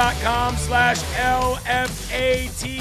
[0.00, 2.80] rumble.com slash LFATV.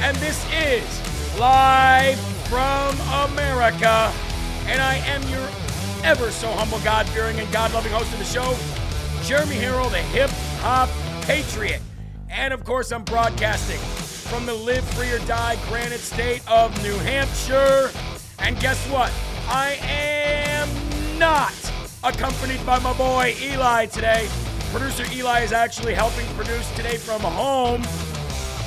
[0.00, 2.96] And this is live from
[3.30, 4.12] America.
[4.66, 5.48] And I am your
[6.04, 8.56] ever so humble, God fearing, and God loving host of the show,
[9.24, 10.88] Jeremy Herrell, the hip hop
[11.22, 11.82] patriot.
[12.28, 13.78] And of course, I'm broadcasting
[14.30, 17.90] from the live free or die granite state of New Hampshire.
[18.38, 19.12] And guess what?
[19.48, 20.68] I am
[21.18, 21.52] not
[22.04, 24.28] accompanied by my boy Eli today.
[24.72, 27.82] Producer Eli is actually helping produce today from home.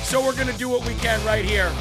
[0.02, 1.72] So we're going to do what we can right here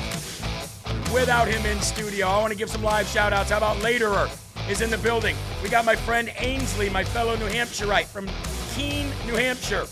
[1.13, 2.27] without him in studio.
[2.27, 3.49] I want to give some live shout outs.
[3.49, 4.29] How about Laterer
[4.69, 5.35] is in the building?
[5.61, 8.29] We got my friend Ainsley, my fellow New Hampshireite from
[8.73, 9.87] Keene, New Hampshire.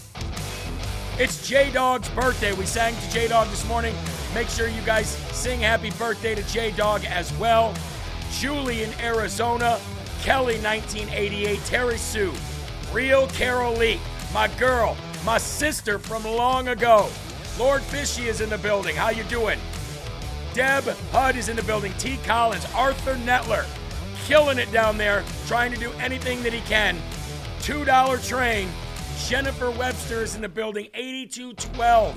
[1.19, 2.53] It's J Dog's birthday.
[2.53, 3.93] We sang to J Dog this morning.
[4.33, 7.73] Make sure you guys sing happy birthday to J Dog as well.
[8.31, 9.77] Julie in Arizona,
[10.21, 12.33] Kelly 1988, Terry Sue,
[12.93, 13.99] Real Carol Lee,
[14.33, 17.09] my girl, my sister from long ago.
[17.59, 18.95] Lord Fishy is in the building.
[18.95, 19.59] How you doing?
[20.53, 21.93] Deb Hudd is in the building.
[21.97, 22.17] T.
[22.25, 23.65] Collins, Arthur Netler,
[24.25, 26.97] killing it down there, trying to do anything that he can.
[27.59, 28.69] $2 train.
[29.27, 30.87] Jennifer Webster is in the building.
[30.93, 32.15] 8212.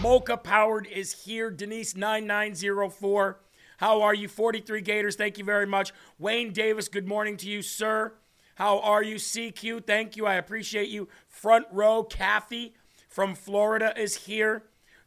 [0.00, 1.50] Mocha Powered is here.
[1.50, 3.40] Denise 9904.
[3.78, 4.28] How are you?
[4.28, 5.92] 43 Gators, thank you very much.
[6.18, 8.12] Wayne Davis, good morning to you, sir.
[8.54, 9.16] How are you?
[9.16, 10.26] CQ, thank you.
[10.26, 11.08] I appreciate you.
[11.44, 12.72] Front row, Kathy
[13.06, 14.64] from Florida is here.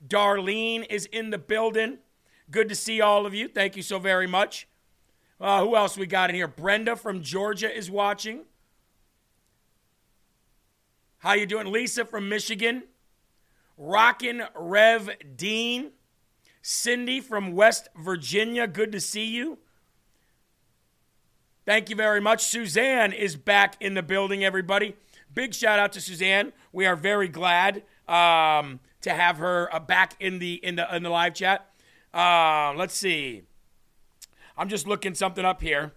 [0.08, 1.98] Darlene is in the building.
[2.52, 3.48] Good to see all of you.
[3.48, 4.68] Thank you so very much.
[5.42, 6.48] Uh, who else we got in here?
[6.48, 8.44] Brenda from Georgia is watching.
[11.18, 11.72] How you doing?
[11.72, 12.84] Lisa from Michigan.
[13.76, 15.90] Rockin' Rev Dean.
[16.62, 18.68] Cindy from West Virginia.
[18.68, 19.58] Good to see you.
[21.66, 22.44] Thank you very much.
[22.44, 24.96] Suzanne is back in the building, everybody.
[25.38, 26.52] Big shout out to Suzanne.
[26.72, 31.04] We are very glad um, to have her uh, back in the in the in
[31.04, 31.70] the live chat.
[32.12, 33.44] Uh, let's see.
[34.58, 35.92] I'm just looking something up here.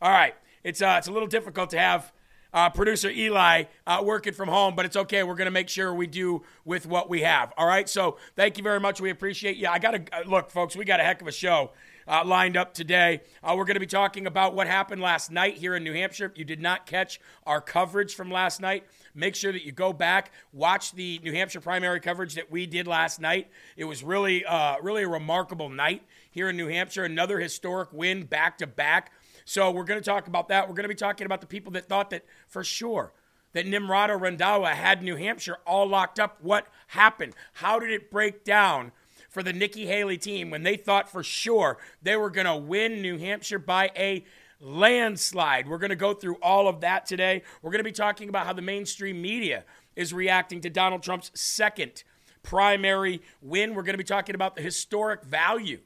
[0.00, 2.12] All right, it's uh, it's a little difficult to have
[2.52, 5.24] uh, producer Eli uh, working from home, but it's okay.
[5.24, 7.52] We're gonna make sure we do with what we have.
[7.56, 9.00] All right, so thank you very much.
[9.00, 9.66] We appreciate you.
[9.66, 10.76] I gotta uh, look, folks.
[10.76, 11.72] We got a heck of a show.
[12.10, 13.20] Uh, lined up today.
[13.40, 16.24] Uh, we're going to be talking about what happened last night here in New Hampshire.
[16.24, 18.84] If you did not catch our coverage from last night,
[19.14, 22.88] make sure that you go back, watch the New Hampshire primary coverage that we did
[22.88, 23.48] last night.
[23.76, 27.04] It was really, uh, really a remarkable night here in New Hampshire.
[27.04, 29.12] Another historic win back to back.
[29.44, 30.66] So we're going to talk about that.
[30.66, 33.12] We're going to be talking about the people that thought that for sure
[33.52, 36.38] that Nimrata Randhawa had New Hampshire all locked up.
[36.40, 37.34] What happened?
[37.52, 38.90] How did it break down
[39.30, 43.00] for the Nikki Haley team when they thought for sure they were going to win
[43.00, 44.24] New Hampshire by a
[44.60, 45.68] landslide?
[45.68, 47.42] We're going to go through all of that today.
[47.62, 49.64] We're going to be talking about how the mainstream media
[49.96, 52.04] is reacting to Donald Trump's second
[52.42, 53.74] primary win.
[53.74, 55.80] We're going to be talking about the historic value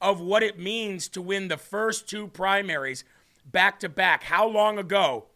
[0.00, 3.04] of what it means to win the first two primaries
[3.44, 4.24] back to back.
[4.24, 5.26] How long ago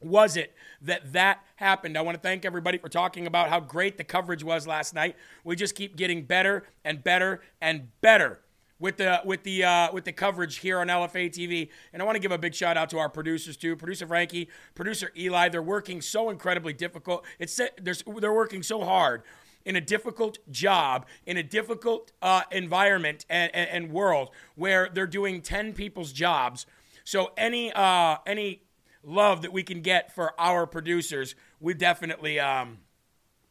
[0.00, 1.96] was it that that happened?
[1.96, 5.14] I want to thank everybody for talking about how great the coverage was last night.
[5.44, 8.40] We just keep getting better and better and better
[8.80, 11.68] with the with the uh, with the coverage here on LFA TV.
[11.92, 14.48] And I want to give a big shout out to our producers too, producer Frankie,
[14.74, 15.50] producer Eli.
[15.50, 17.24] They're working so incredibly difficult.
[17.38, 19.22] It's they're, working so hard
[19.64, 25.06] in a difficult job, in a difficult uh, environment and, and, and, world where they're
[25.06, 26.64] doing 10 people's jobs.
[27.04, 28.62] So any uh, any
[29.02, 32.78] love that we can get for our producers, we definitely um,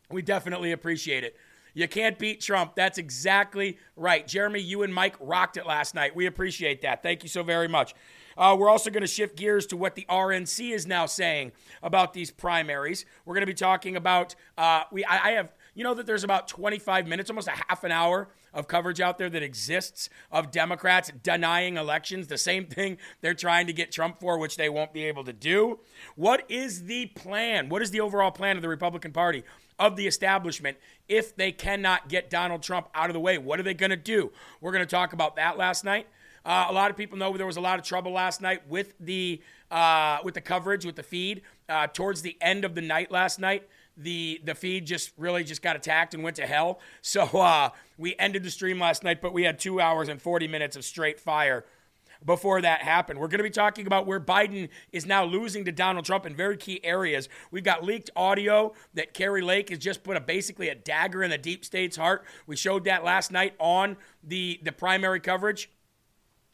[0.10, 1.36] we definitely appreciate it.
[1.74, 2.76] You can't beat Trump.
[2.76, 4.28] That's exactly right.
[4.28, 6.16] Jeremy, you and Mike rocked it last night.
[6.16, 7.04] We appreciate that.
[7.04, 7.94] Thank you so very much.
[8.38, 11.52] Uh, we're also going to shift gears to what the RNC is now saying
[11.84, 13.06] about these primaries.
[13.26, 15.06] We're going to be talking about uh, we.
[15.06, 18.30] I, I have you know that there's about 25 minutes, almost a half an hour
[18.54, 23.68] of coverage out there that exists of Democrats denying elections, the same thing they're trying
[23.68, 25.80] to get Trump for, which they won't be able to do.
[26.16, 27.70] What is the plan?
[27.70, 29.44] What is the overall plan of the Republican Party?
[29.78, 33.64] Of the establishment, if they cannot get Donald Trump out of the way, what are
[33.64, 34.30] they going to do?
[34.60, 36.08] We're going to talk about that last night.
[36.46, 38.94] Uh, a lot of people know there was a lot of trouble last night with
[39.00, 39.42] the
[39.72, 41.44] uh, with the coverage, with the feed.
[41.70, 43.70] Uh, towards the end of the night last night,
[44.00, 46.80] the the feed just really just got attacked and went to hell.
[47.02, 50.48] So uh, we ended the stream last night, but we had two hours and 40
[50.48, 51.66] minutes of straight fire
[52.26, 53.20] before that happened.
[53.20, 56.36] We're going to be talking about where Biden is now losing to Donald Trump in
[56.36, 57.30] very key areas.
[57.52, 61.30] We've got leaked audio that Kari Lake has just put a basically a dagger in
[61.30, 62.26] the deep state's heart.
[62.46, 65.70] We showed that last night on the the primary coverage.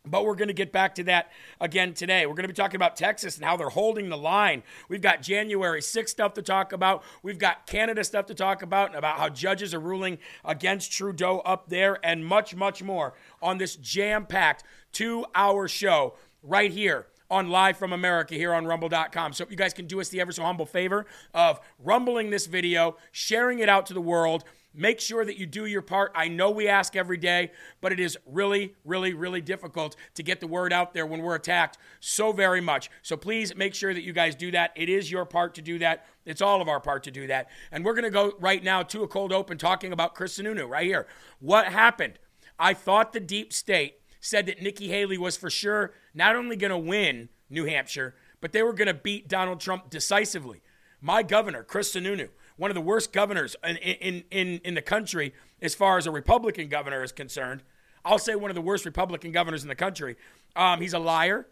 [0.06, 2.25] But we're going to get back to that again today.
[2.25, 4.63] We're going to be talking about Texas and how they're holding the line.
[4.90, 7.04] We've got January 6th stuff to talk about.
[7.24, 11.40] We've got Canada stuff to talk about and about how judges are ruling against Trudeau
[11.40, 17.07] up there and much, much more on this jam packed two hour show right here
[17.30, 19.34] on Live from America here on rumble.com.
[19.34, 22.46] So if you guys can do us the ever so humble favor of rumbling this
[22.46, 24.44] video, sharing it out to the world,
[24.77, 26.12] Make sure that you do your part.
[26.13, 27.51] I know we ask every day,
[27.81, 31.36] but it is really, really, really difficult to get the word out there when we're
[31.36, 32.89] attacked so very much.
[33.01, 34.72] So please make sure that you guys do that.
[34.75, 36.06] It is your part to do that.
[36.25, 37.50] It's all of our part to do that.
[37.72, 40.68] And we're going to go right now to a cold open talking about Chris Sununu
[40.68, 41.07] right here.
[41.39, 42.19] What happened?
[42.60, 46.71] I thought the deep state said that Nikki Haley was for sure not only going
[46.71, 50.62] to win New Hampshire, but they were going to beat Donald Trump decisively.
[51.01, 55.34] My governor, Chris Sununu, one of the worst governors in, in, in, in the country
[55.62, 57.63] as far as a Republican governor is concerned.
[58.04, 60.16] I'll say one of the worst Republican governors in the country.
[60.56, 61.48] Um, he's a liar,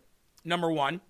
[0.46, 1.02] number one.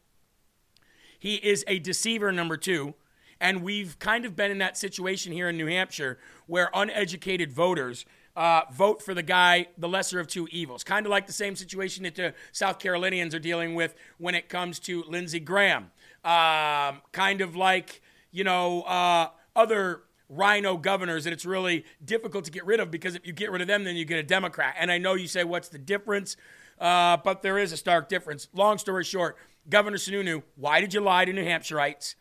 [1.19, 2.95] He is a deceiver, number two.
[3.39, 6.17] And we've kind of been in that situation here in New Hampshire
[6.47, 8.05] where uneducated voters
[8.35, 10.83] uh, vote for the guy, the lesser of two evils.
[10.83, 14.49] Kind of like the same situation that the South Carolinians are dealing with when it
[14.49, 15.91] comes to Lindsey Graham.
[16.23, 18.01] Um, kind of like,
[18.31, 23.15] you know, uh, other RINO governors that it's really difficult to get rid of because
[23.15, 24.75] if you get rid of them, then you get a Democrat.
[24.77, 26.35] And I know you say, what's the difference?
[26.79, 28.47] Uh, but there is a stark difference.
[28.53, 29.37] Long story short,
[29.69, 32.15] Governor Sununu, why did you lie to New Hampshireites?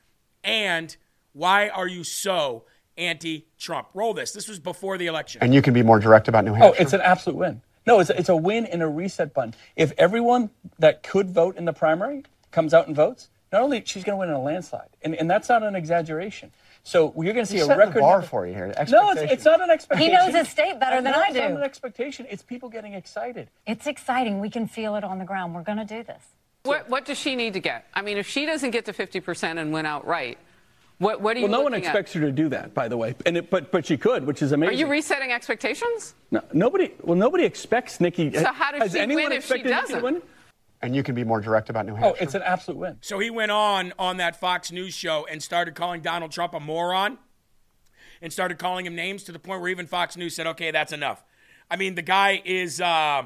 [0.45, 0.95] And
[1.33, 2.65] why are you so
[2.97, 3.89] anti Trump?
[3.95, 4.33] Roll this.
[4.33, 5.43] This was before the election.
[5.43, 6.77] And you can be more direct about New Hampshire.
[6.79, 7.63] Oh, it's an absolute win.
[7.87, 9.55] No, it's a, it's a win in a reset button.
[9.75, 14.05] If everyone that could vote in the primary comes out and votes, not only she's
[14.05, 16.53] going to win in a landslide, and, and that's not an exaggeration.
[16.85, 18.75] So you're going to see You're a record the bar for you here.
[18.89, 20.11] No, it's, it's, not an expectation.
[20.11, 21.39] He knows his state better than I do.
[21.39, 22.27] It's not an expectation.
[22.29, 23.49] It's people getting excited.
[23.67, 24.41] It's exciting.
[24.41, 25.55] We can feel it on the ground.
[25.55, 26.23] We're going to do this.
[26.65, 27.87] What, what does she need to get?
[27.95, 30.39] I mean, if she doesn't get to 50% and win outright,
[30.99, 32.23] what, what are you Well, no one expects at?
[32.23, 33.15] her to do that, by the way.
[33.27, 34.77] And it, but but she could, which is amazing.
[34.77, 36.15] Are you resetting expectations?
[36.31, 36.93] No, nobody.
[37.03, 38.33] Well, nobody expects Nikki.
[38.33, 40.03] So how does has she anyone win if she expected Nikki to doesn't?
[40.05, 40.23] win?
[40.83, 42.17] And you can be more direct about New Hampshire.
[42.21, 42.99] Oh, it's an absolute win.
[43.01, 46.61] So he went on on that Fox News show and started calling Donald Trump a
[46.61, 47.19] moron
[48.21, 50.93] and started calling him names to the point where even Fox News said, "Okay, that's
[50.93, 51.25] enough."
[51.71, 53.25] I mean, the guy is uh,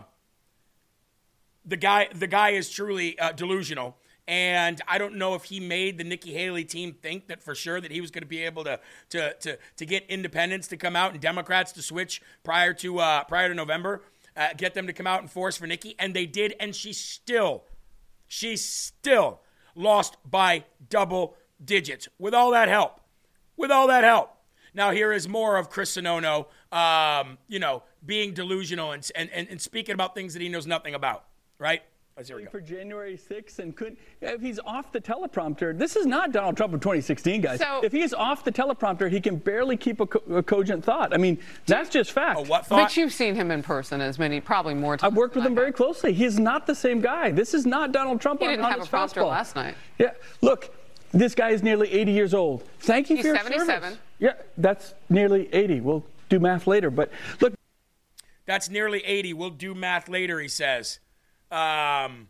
[1.65, 2.09] the guy.
[2.15, 3.97] The guy is truly uh, delusional,
[4.29, 7.81] and I don't know if he made the Nikki Haley team think that for sure
[7.81, 10.97] that he was going to be able to to to to get independents to come
[10.97, 14.03] out and Democrats to switch prior to uh, prior to November,
[14.37, 16.93] uh, get them to come out and force for Nikki, and they did, and she
[16.93, 17.65] still,
[18.27, 19.41] she still
[19.75, 23.01] lost by double digits with all that help,
[23.57, 24.33] with all that help.
[24.75, 29.61] Now here is more of Chris Sununu, um, you know, being delusional and, and, and
[29.61, 31.25] speaking about things that he knows nothing about,
[31.59, 31.83] right?
[32.17, 32.51] Let's here we go.
[32.51, 36.73] For January 6th, and could if he's off the teleprompter, this is not Donald Trump
[36.73, 37.59] of 2016, guys.
[37.59, 40.83] So- if he is off the teleprompter, he can barely keep a, co- a cogent
[40.83, 41.13] thought.
[41.13, 42.39] I mean, that's just fact.
[42.39, 42.85] Oh, what thought?
[42.85, 45.13] But you've seen him in person as many, probably more times.
[45.13, 46.11] I've worked with than him I very closely.
[46.13, 46.19] close.
[46.19, 47.33] He is not the same guy.
[47.33, 49.29] This is not Donald Trump He on, didn't on have his a prompter fastball.
[49.29, 49.75] last night.
[49.99, 50.75] Yeah, look,
[51.13, 52.63] this guy is nearly 80 years old.
[52.81, 53.83] Thank you He's for your 77.
[53.83, 53.99] service.
[54.21, 55.83] Yeah, that's nearly 80.
[55.83, 57.11] We'll do math later, but
[57.43, 57.53] look.
[58.47, 59.35] That's nearly 80.
[59.35, 60.99] We'll do math later, he says.
[61.51, 62.29] Um,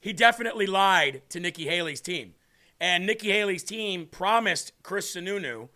[0.00, 2.34] he definitely lied to Nikki Haley's team.
[2.80, 5.68] And Nikki Haley's team promised Chris Sununu,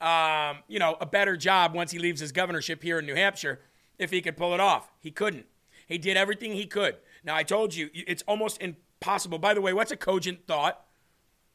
[0.00, 3.60] um, you know, a better job once he leaves his governorship here in New Hampshire
[3.98, 4.90] if he could pull it off.
[4.98, 5.46] He couldn't.
[5.86, 6.96] He did everything he could.
[7.24, 9.38] Now, I told you, it's almost impossible.
[9.38, 10.84] By the way, what's a cogent thought?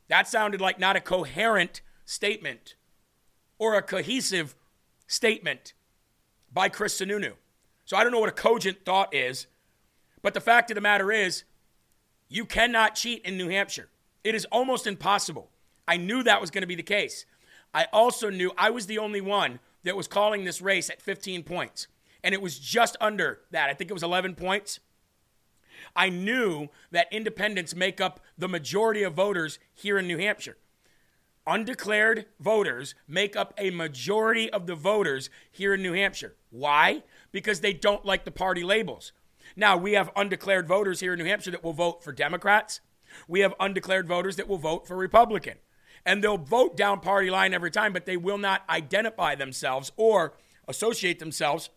[0.08, 2.76] That sounded like not a coherent statement
[3.58, 4.56] or a cohesive
[5.08, 5.74] statement
[6.52, 7.34] by Chris Sununu.
[7.86, 9.48] So I don't know what a cogent thought is,
[10.22, 11.44] but the fact of the matter is,
[12.28, 13.90] you cannot cheat in New Hampshire.
[14.24, 15.52] It is almost impossible.
[15.88, 17.26] I knew that was going to be the case.
[17.74, 21.44] I also knew I was the only one that was calling this race at 15
[21.44, 21.88] points,
[22.24, 23.70] and it was just under that.
[23.70, 24.80] I think it was 11 points.
[25.96, 30.58] I knew that independents make up the majority of voters here in New Hampshire.
[31.46, 36.34] Undeclared voters make up a majority of the voters here in New Hampshire.
[36.50, 37.04] Why?
[37.36, 39.12] Because they don't like the party labels.
[39.58, 42.80] Now, we have undeclared voters here in New Hampshire that will vote for Democrats.
[43.28, 45.58] We have undeclared voters that will vote for Republican.
[46.06, 50.38] And they'll vote down party line every time, but they will not identify themselves or
[50.70, 51.70] associate themselves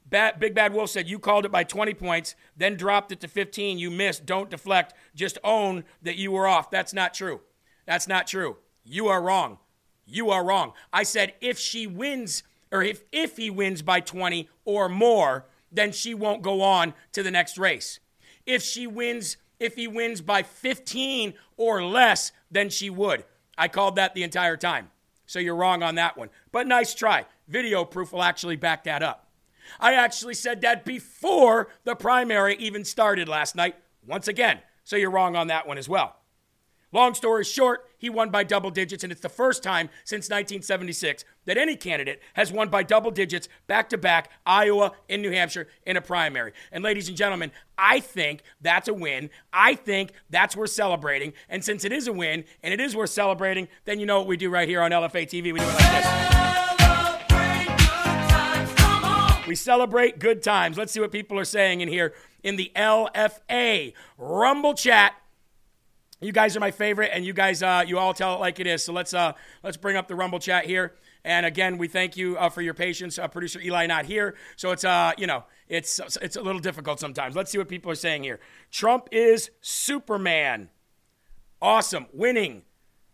[0.05, 3.27] Bad, Big Bad Wolf said, You called it by 20 points, then dropped it to
[3.27, 3.77] 15.
[3.77, 4.25] You missed.
[4.25, 4.93] Don't deflect.
[5.15, 6.71] Just own that you were off.
[6.71, 7.41] That's not true.
[7.85, 8.57] That's not true.
[8.83, 9.59] You are wrong.
[10.05, 10.73] You are wrong.
[10.91, 12.41] I said, if she wins,
[12.71, 17.21] or if, if he wins by 20 or more, then she won't go on to
[17.21, 17.99] the next race
[18.45, 23.25] if she wins, if he wins by 15 or less than she would.
[23.57, 24.89] I called that the entire time.
[25.25, 26.29] So you're wrong on that one.
[26.51, 27.25] But nice try.
[27.47, 29.27] Video proof will actually back that up.
[29.79, 33.75] I actually said that before the primary even started last night,
[34.07, 34.59] once again.
[34.83, 36.15] So you're wrong on that one as well.
[36.91, 41.23] Long story short, he won by double digits, and it's the first time since 1976
[41.45, 45.67] that any candidate has won by double digits back to back, Iowa and New Hampshire
[45.85, 46.53] in a primary.
[46.71, 49.29] And ladies and gentlemen, I think that's a win.
[49.53, 51.33] I think that's worth celebrating.
[51.47, 54.27] And since it is a win and it is worth celebrating, then you know what
[54.27, 55.53] we do right here on LFA TV.
[55.53, 56.29] We do it like this.
[59.47, 60.77] We celebrate good times.
[60.77, 65.15] Let's see what people are saying in here in the LFA Rumble chat.
[66.21, 68.67] You guys are my favorite, and you guys, uh, you all tell it like it
[68.67, 68.83] is.
[68.83, 69.33] So let's uh,
[69.63, 70.95] let's bring up the Rumble chat here.
[71.23, 73.17] And again, we thank you uh, for your patience.
[73.17, 76.99] Uh, Producer Eli not here, so it's uh, you know, it's it's a little difficult
[76.99, 77.35] sometimes.
[77.35, 78.39] Let's see what people are saying here.
[78.69, 80.69] Trump is Superman.
[81.61, 82.63] Awesome, winning.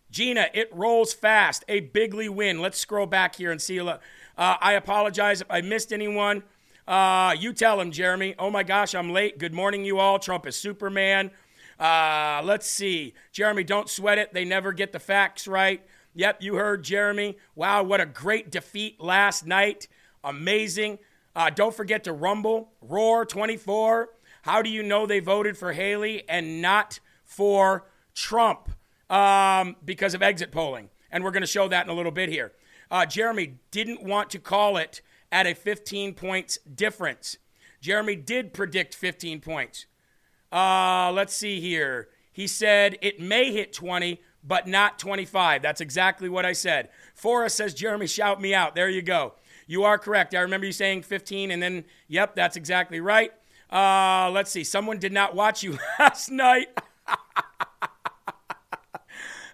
[0.10, 1.64] Gina, it rolls fast.
[1.68, 2.62] A bigly win.
[2.62, 3.80] Let's scroll back here and see.
[3.80, 3.98] Uh,
[4.38, 6.44] I apologize if I missed anyone.
[6.88, 8.36] Uh, you tell him, Jeremy.
[8.38, 9.40] Oh my gosh, I'm late.
[9.40, 10.20] Good morning, you all.
[10.20, 11.32] Trump is Superman.
[11.80, 13.14] Uh, let's see.
[13.32, 14.34] Jeremy, don't sweat it.
[14.34, 15.86] They never get the facts right.
[16.14, 17.38] Yep, you heard Jeremy.
[17.56, 19.88] Wow, what a great defeat last night.
[20.24, 21.00] Amazing.
[21.36, 24.10] Uh, don't forget to rumble, roar 24.
[24.44, 28.70] How do you know they voted for Haley and not for Trump?
[29.10, 30.90] Um, because of exit polling.
[31.12, 32.54] And we're going to show that in a little bit here.
[32.90, 35.02] Uh, Jeremy didn't want to call it
[35.32, 37.38] at a 15 points difference.
[37.82, 39.86] Jeremy did predict 15 points.
[40.56, 42.08] Uh, let's see here.
[42.32, 45.62] He said it may hit 20, but not 25.
[45.62, 46.90] That's exactly what I said.
[47.14, 48.74] Forrest says, Jeremy, shout me out.
[48.74, 49.34] There you go.
[49.68, 50.34] You are correct.
[50.34, 53.34] I remember you saying 15, and then, yep, that's exactly right.
[53.70, 54.64] Uh, let's see.
[54.64, 56.68] Someone did not watch you last night.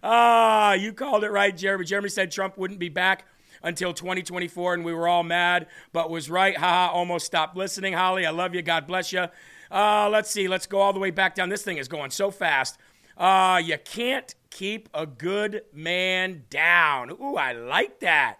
[0.03, 1.85] Ah, you called it right, Jeremy.
[1.85, 3.23] Jeremy said Trump wouldn't be back
[3.61, 6.57] until 2024, and we were all mad, but was right.
[6.57, 7.93] Haha, almost stopped listening.
[7.93, 8.63] Holly, I love you.
[8.63, 9.27] God bless you.
[9.71, 10.47] Uh, let's see.
[10.47, 11.49] Let's go all the way back down.
[11.49, 12.77] This thing is going so fast.
[13.17, 17.11] Uh, you can't keep a good man down.
[17.11, 18.37] Ooh, I like that.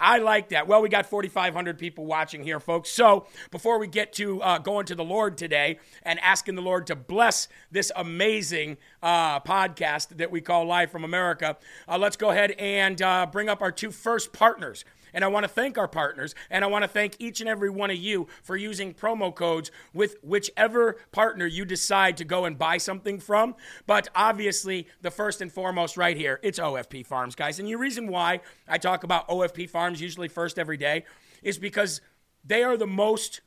[0.00, 0.68] I like that.
[0.68, 2.88] Well, we got 4,500 people watching here, folks.
[2.88, 6.86] So before we get to uh, going to the Lord today and asking the Lord
[6.86, 11.56] to bless this amazing uh, podcast that we call Live from America,
[11.88, 14.84] uh, let's go ahead and uh, bring up our two first partners.
[15.18, 17.70] And I want to thank our partners, and I want to thank each and every
[17.70, 22.56] one of you for using promo codes with whichever partner you decide to go and
[22.56, 23.56] buy something from.
[23.84, 27.58] But obviously, the first and foremost right here, it's OFP Farms, guys.
[27.58, 31.04] And the reason why I talk about OFP Farms usually first every day
[31.42, 32.00] is because
[32.44, 33.40] they are the most,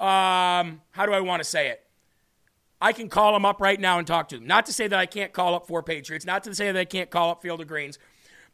[0.00, 1.84] um, how do I want to say it?
[2.80, 4.46] I can call them up right now and talk to them.
[4.48, 6.84] Not to say that I can't call up Four Patriots, not to say that I
[6.84, 7.96] can't call up Field of Greens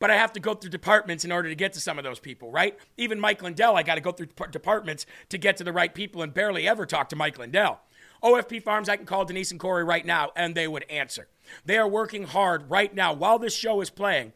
[0.02, 2.18] but I have to go through departments in order to get to some of those
[2.18, 2.76] people, right?
[2.96, 6.22] Even Mike Lindell, I got to go through departments to get to the right people
[6.22, 7.78] and barely ever talk to Mike Lindell.
[8.20, 11.28] OFP Farms, I can call Denise and Corey right now and they would answer.
[11.64, 14.32] They are working hard right now while this show is playing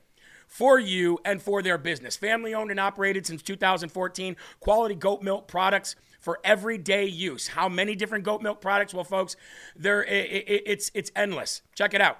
[0.47, 2.17] for you and for their business.
[2.17, 4.37] Family owned and operated since 2014.
[4.61, 7.49] Quality goat milk products for everyday use.
[7.49, 8.95] How many different goat milk products?
[8.95, 9.35] Well, folks,
[9.75, 11.63] there it's it's endless.
[11.75, 12.19] Check it out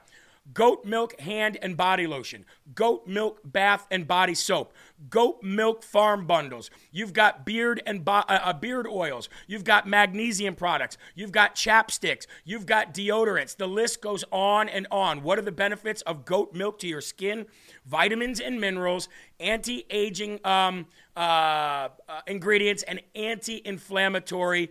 [0.53, 4.73] goat milk hand and body lotion, goat milk bath and body soap,
[5.11, 6.71] goat milk farm bundles.
[6.93, 9.29] You've got beard and bo- uh, uh, beard oils.
[9.47, 10.99] You've got magnesium products.
[11.15, 12.27] You've got chapsticks.
[12.45, 13.57] You've got deodorants.
[13.57, 15.23] The list goes on and on.
[15.23, 17.47] What are the benefits of goat milk to your skin?
[17.85, 19.09] Vitamins and minerals,
[19.41, 24.71] anti-aging um, uh, uh ingredients, and anti-inflammatory.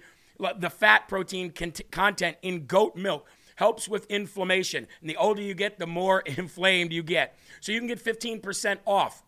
[0.58, 1.54] The fat protein
[1.92, 4.88] content in goat milk helps with inflammation.
[5.02, 7.38] And the older you get, the more inflamed you get.
[7.60, 9.24] So you can get 15% off.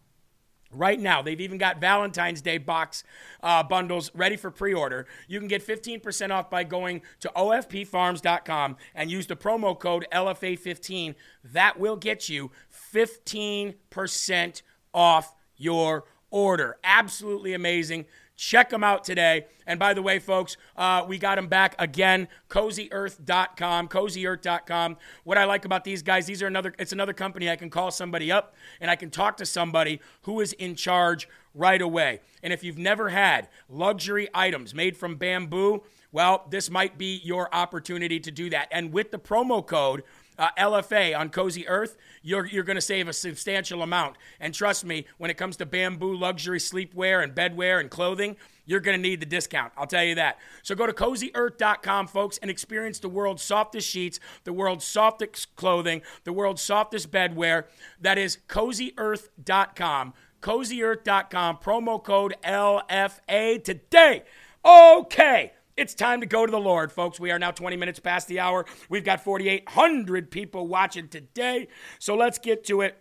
[0.70, 3.06] Right now, they've even got Valentine's Day box
[3.42, 5.08] uh, bundles ready for pre order.
[5.28, 11.16] You can get 15% off by going to OFPFarms.com and use the promo code LFA15.
[11.46, 12.52] That will get you
[12.94, 14.62] 15%
[14.94, 16.78] off your order.
[16.84, 18.06] Absolutely amazing.
[18.38, 19.48] Check them out today.
[19.66, 22.28] And by the way, folks, uh, we got them back again.
[22.50, 24.98] CozyEarth.com, CozyEarth.com.
[25.24, 26.74] What I like about these guys, these are another.
[26.78, 30.40] It's another company I can call somebody up and I can talk to somebody who
[30.40, 32.22] is in charge right away.
[32.44, 37.54] And if you've never had luxury items made from bamboo, well, this might be your
[37.54, 38.68] opportunity to do that.
[38.72, 40.04] And with the promo code
[40.38, 44.18] uh, LFA on Cozy Earth, you're, you're going to save a substantial amount.
[44.40, 48.80] And trust me, when it comes to bamboo luxury sleepwear and bedwear and clothing, you're
[48.80, 49.74] going to need the discount.
[49.78, 50.38] I'll tell you that.
[50.62, 56.02] So go to cozyearth.com, folks, and experience the world's softest sheets, the world's softest clothing,
[56.26, 57.66] the world's softest bedwear.
[58.02, 60.14] That is cozyearth.com.
[60.42, 64.24] Cozyearth.com, promo code LFA today.
[64.64, 65.54] Okay.
[65.78, 67.20] It's time to go to the Lord, folks.
[67.20, 68.66] We are now 20 minutes past the hour.
[68.90, 71.68] We've got 4,800 people watching today.
[72.00, 72.98] So let's get to it.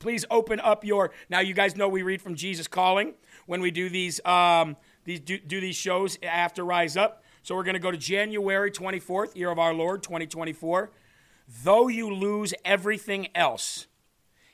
[0.00, 1.12] Please open up your.
[1.30, 3.14] Now, you guys know we read from Jesus Calling
[3.46, 7.22] when we do these, um, these do, do these shows after Rise Up.
[7.44, 10.90] So we're going to go to January 24th, year of our Lord, 2024.
[11.62, 13.86] Though you lose everything else,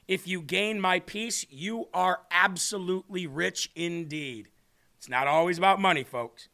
[0.07, 4.51] if you gain my peace, you are absolutely rich indeed.
[4.99, 6.49] It's not always about money, folks.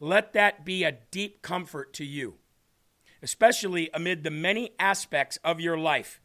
[0.00, 2.36] Let that be a deep comfort to you,
[3.22, 6.20] especially amid the many aspects of your life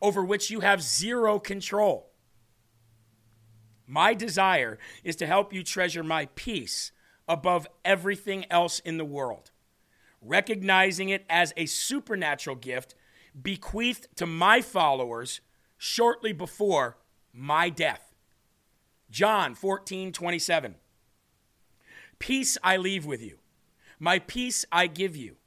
[0.00, 2.10] over which you have zero control.
[3.86, 6.92] My desire is to help you treasure my peace
[7.28, 9.50] above everything else in the world,
[10.20, 12.94] recognizing it as a supernatural gift
[13.40, 15.40] bequeathed to my followers
[15.76, 16.98] shortly before
[17.32, 18.14] my death.
[19.10, 20.76] John 14, 27.
[22.22, 23.38] Peace I leave with you.
[23.98, 25.38] My peace I give you.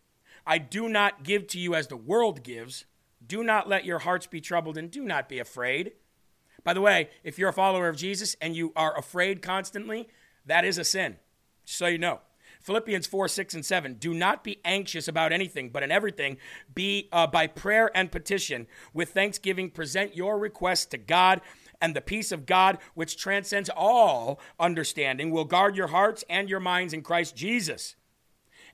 [0.46, 2.84] I do not give to you as the world gives.
[3.26, 5.94] Do not let your hearts be troubled and do not be afraid.
[6.66, 10.10] By the way, if you're a follower of Jesus and you are afraid constantly,
[10.46, 11.16] that is a sin.
[11.64, 12.20] Just so you know.
[12.60, 13.94] Philippians 4, 6, and 7.
[13.94, 16.36] Do not be anxious about anything, but in everything,
[16.74, 21.40] be uh, by prayer and petition, with thanksgiving, present your requests to God,
[21.82, 26.60] And the peace of God, which transcends all understanding, will guard your hearts and your
[26.60, 27.96] minds in Christ Jesus.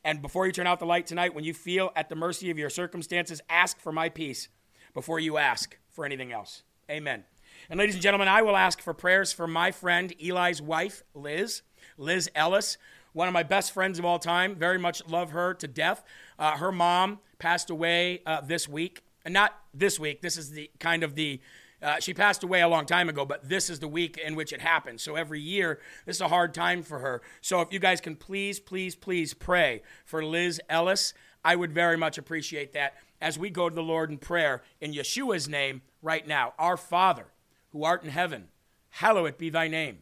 [0.04, 2.58] And before you turn out the light tonight, when you feel at the mercy of
[2.58, 4.50] your circumstances, ask for my peace
[4.94, 6.64] before you ask for anything else.
[6.90, 7.24] Amen.
[7.70, 11.62] And ladies and gentlemen, I will ask for prayers for my friend Eli's wife, Liz,
[11.98, 12.78] Liz Ellis,
[13.14, 14.56] one of my best friends of all time.
[14.56, 16.04] Very much love her to death.
[16.40, 20.22] Uh, her mom passed away uh, this week, and not this week.
[20.22, 21.40] This is the kind of the
[21.82, 24.54] uh, she passed away a long time ago, but this is the week in which
[24.54, 25.02] it happened.
[25.02, 27.22] So every year, this is a hard time for her.
[27.42, 31.14] So if you guys can please, please, please pray for Liz Ellis,
[31.44, 34.94] I would very much appreciate that as we go to the Lord in prayer in
[34.94, 36.54] Yeshua's name right now.
[36.60, 37.28] Our Father,
[37.72, 38.50] who art in heaven,
[38.90, 40.00] hallowed be thy name.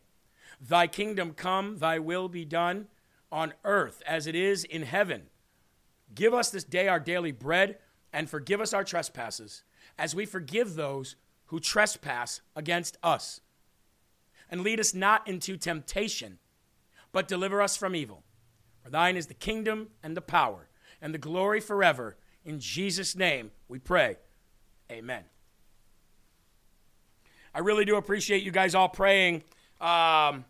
[0.59, 2.87] Thy kingdom come, thy will be done
[3.31, 5.23] on earth as it is in heaven.
[6.13, 7.77] Give us this day our daily bread,
[8.11, 9.63] and forgive us our trespasses,
[9.97, 11.15] as we forgive those
[11.49, 13.41] who trespass against us.
[14.51, 16.39] And lead us not into temptation,
[17.11, 18.23] but deliver us from evil.
[18.83, 20.69] For thine is the kingdom and the power
[21.01, 22.17] and the glory forever.
[22.45, 24.17] In Jesus' name we pray.
[24.91, 25.23] Amen.
[27.53, 29.43] I really do appreciate you guys all praying.
[29.81, 30.45] Um,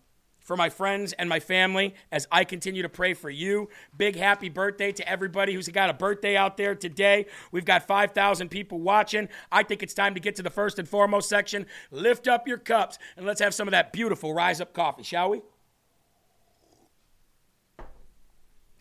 [0.49, 3.69] for my friends and my family as I continue to pray for you.
[3.95, 7.27] Big happy birthday to everybody who's got a birthday out there today.
[7.51, 9.29] We've got 5,000 people watching.
[9.51, 11.67] I think it's time to get to the first and foremost section.
[11.91, 15.29] Lift up your cups and let's have some of that beautiful Rise Up coffee, shall
[15.29, 15.43] we?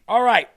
[0.08, 0.48] All right.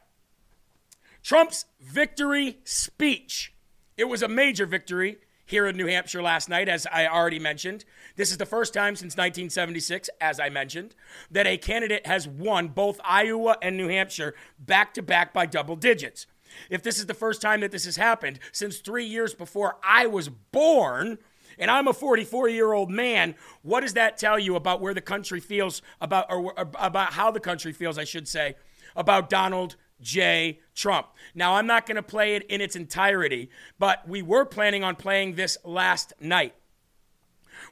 [1.21, 3.53] Trump's victory speech.
[3.97, 5.17] It was a major victory
[5.51, 7.85] here in New Hampshire last night, as I already mentioned.
[8.15, 10.95] This is the first time since 1976, as I mentioned,
[11.29, 15.75] that a candidate has won both Iowa and New Hampshire back to back by double
[15.75, 16.25] digits.
[16.69, 20.07] If this is the first time that this has happened since three years before I
[20.07, 21.17] was born,
[21.59, 25.01] and I'm a 44 year old man, what does that tell you about where the
[25.01, 28.55] country feels about, or about how the country feels, I should say,
[28.95, 30.59] about Donald J.
[30.75, 31.07] Trump.
[31.35, 34.95] Now, I'm not going to play it in its entirety, but we were planning on
[34.95, 36.55] playing this last night.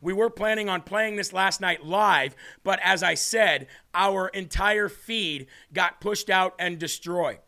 [0.02, 4.88] We were planning on playing this last night live, but as I said, our entire
[4.88, 7.40] feed got pushed out and destroyed.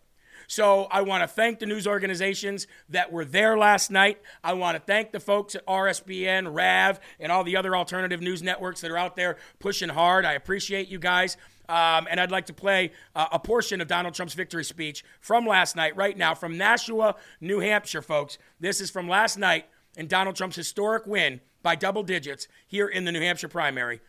[0.51, 4.19] So I want to thank the news organizations that were there last night.
[4.43, 8.43] I want to thank the folks at RSBN, RAV, and all the other alternative news
[8.43, 10.25] networks that are out there pushing hard.
[10.25, 11.37] I appreciate you guys.
[11.69, 15.45] Um, and I'd like to play uh, a portion of Donald Trump's victory speech from
[15.45, 18.37] last night, right now, from Nashua, New Hampshire, folks.
[18.59, 19.65] This is from last night
[19.97, 24.01] and Donald Trump's historic win by double digits here in the New Hampshire primary.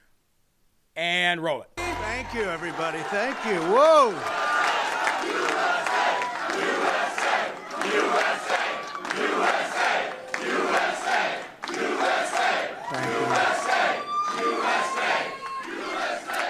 [0.95, 1.69] And roll it.
[1.77, 2.99] Thank you, everybody.
[2.99, 3.61] Thank you.
[3.73, 4.62] Whoa.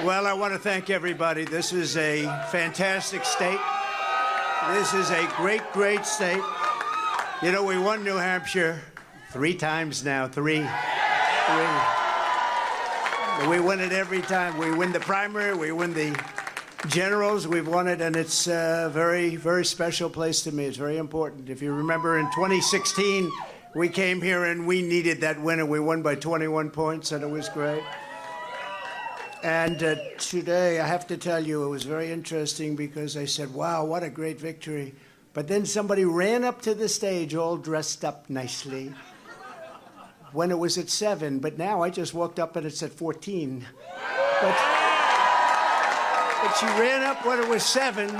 [0.05, 1.45] Well, I want to thank everybody.
[1.45, 3.61] This is a fantastic state.
[4.73, 6.43] This is a great, great state.
[7.41, 8.81] You know, we won New Hampshire
[9.31, 10.27] three times now.
[10.27, 10.59] Three.
[10.59, 11.69] Three.
[13.49, 14.59] We win it every time.
[14.59, 16.21] We win the primary, we win the
[16.89, 20.65] generals, we've won it, and it's a very, very special place to me.
[20.65, 21.49] It's very important.
[21.49, 23.31] If you remember in 2016,
[23.77, 27.23] we came here and we needed that win, and we won by 21 points, and
[27.23, 27.85] it was great.
[29.43, 33.53] And uh, today, I have to tell you, it was very interesting because I said,
[33.53, 34.95] wow, what a great victory.
[35.33, 38.93] But then somebody ran up to the stage all dressed up nicely
[40.31, 41.41] when it was at 7.
[41.41, 43.67] But now I just walked up and it's at 14.
[44.41, 44.57] But,
[46.43, 48.17] but she ran up when it was 7.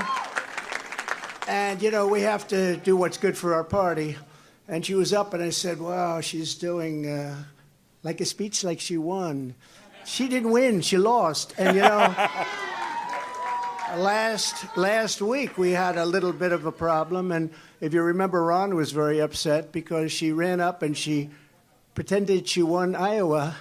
[1.47, 4.17] And, you know, we have to do what's good for our party.
[4.67, 7.43] And she was up, and I said, wow, she's doing uh,
[8.01, 9.55] like a speech like she won
[10.05, 10.81] she didn't win.
[10.81, 11.53] She lost.
[11.57, 12.15] And you know,
[13.97, 17.31] last last week we had a little bit of a problem.
[17.31, 21.29] And if you remember, Ron was very upset because she ran up and she
[21.95, 23.55] pretended she won Iowa.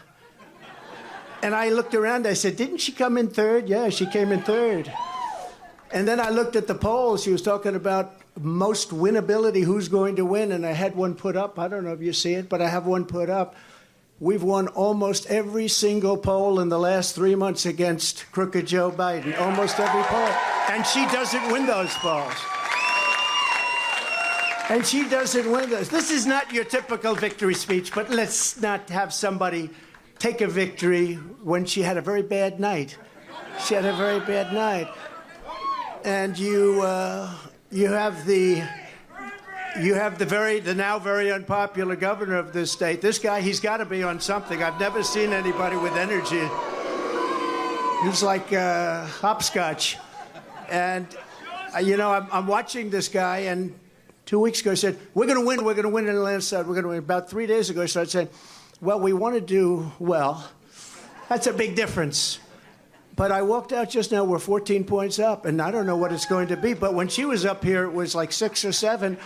[1.42, 2.26] And I looked around.
[2.26, 3.68] I said, "Didn't she come in third?
[3.68, 4.92] Yeah, she came in third.
[5.92, 7.22] And then I looked at the polls.
[7.22, 11.36] She was talking about most winnability, who's going to win, and I had one put
[11.36, 11.58] up.
[11.58, 13.56] I don't know if you see it, but I have one put up
[14.22, 19.36] We've won almost every single poll in the last three months against crooked Joe Biden.
[19.40, 20.28] Almost every poll.
[20.70, 22.32] And she doesn't win those polls.
[24.68, 25.88] And she doesn't win those.
[25.88, 29.70] This is not your typical victory speech, but let's not have somebody
[30.20, 32.96] take a victory when she had a very bad night.
[33.66, 34.86] She had a very bad night.
[36.04, 37.28] And you, uh,
[37.72, 38.62] you have the
[39.80, 43.00] you have the very, the now very unpopular governor of this state.
[43.00, 44.62] This guy, he's got to be on something.
[44.62, 46.46] I've never seen anybody with energy.
[48.04, 49.96] He's like uh, hopscotch.
[50.68, 51.06] And,
[51.74, 53.78] uh, you know, I'm, I'm watching this guy, and
[54.26, 56.20] two weeks ago he said, We're going to win, we're going to win in the
[56.20, 56.98] landslide, we're going to win.
[56.98, 58.28] About three days ago, he started saying,
[58.80, 60.48] Well, we want to do well.
[61.28, 62.40] That's a big difference.
[63.14, 66.12] But I walked out just now, we're 14 points up, and I don't know what
[66.12, 66.72] it's going to be.
[66.74, 69.18] But when she was up here, it was like six or seven,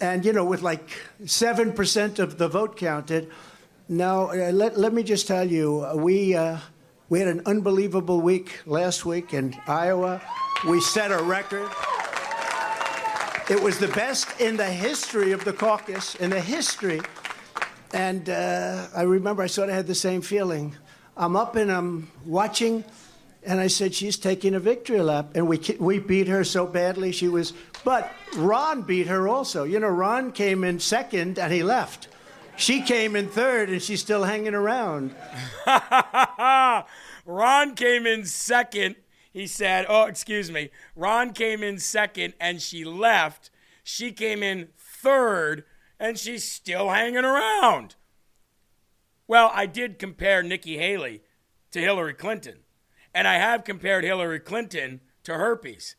[0.00, 0.88] and, you know, with like
[1.24, 3.30] 7% of the vote counted.
[3.88, 6.58] Now, uh, let, let me just tell you, uh, we, uh,
[7.08, 10.22] we had an unbelievable week last week in Iowa.
[10.68, 11.68] We set a record.
[13.50, 17.00] It was the best in the history of the caucus, in the history.
[17.92, 20.76] And uh, I remember I sort of had the same feeling.
[21.16, 22.84] I'm up and I'm watching,
[23.42, 25.30] and I said, She's taking a victory lap.
[25.34, 27.12] And we, we beat her so badly.
[27.12, 27.52] She was,
[27.84, 29.64] but Ron beat her also.
[29.64, 32.08] You know, Ron came in second and he left.
[32.56, 35.14] She came in third and she's still hanging around.
[37.24, 38.96] Ron came in second.
[39.32, 40.70] He said, Oh, excuse me.
[40.94, 43.50] Ron came in second and she left.
[43.82, 45.64] She came in third
[45.98, 47.94] and she's still hanging around.
[49.26, 51.22] Well, I did compare Nikki Haley
[51.70, 52.58] to Hillary Clinton,
[53.14, 55.96] and I have compared Hillary Clinton to herpes.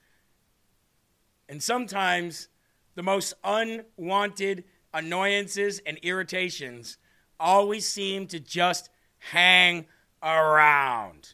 [1.49, 2.47] And sometimes
[2.95, 6.97] the most unwanted annoyances and irritations
[7.39, 9.85] always seem to just hang
[10.23, 11.33] around.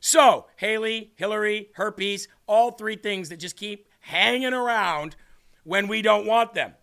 [0.00, 5.16] So, Haley, Hillary, herpes, all three things that just keep hanging around
[5.62, 6.74] when we don't want them.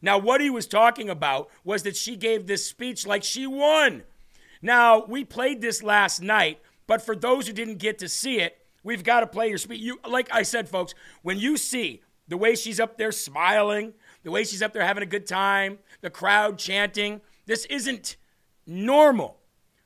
[0.00, 4.04] Now, what he was talking about was that she gave this speech like she won.
[4.62, 8.58] Now, we played this last night, but for those who didn't get to see it,
[8.82, 9.80] we've got to play your speech.
[9.80, 13.92] You, like I said, folks, when you see the way she's up there smiling,
[14.24, 18.16] the way she's up there having a good time, the crowd chanting, this isn't
[18.66, 19.36] normal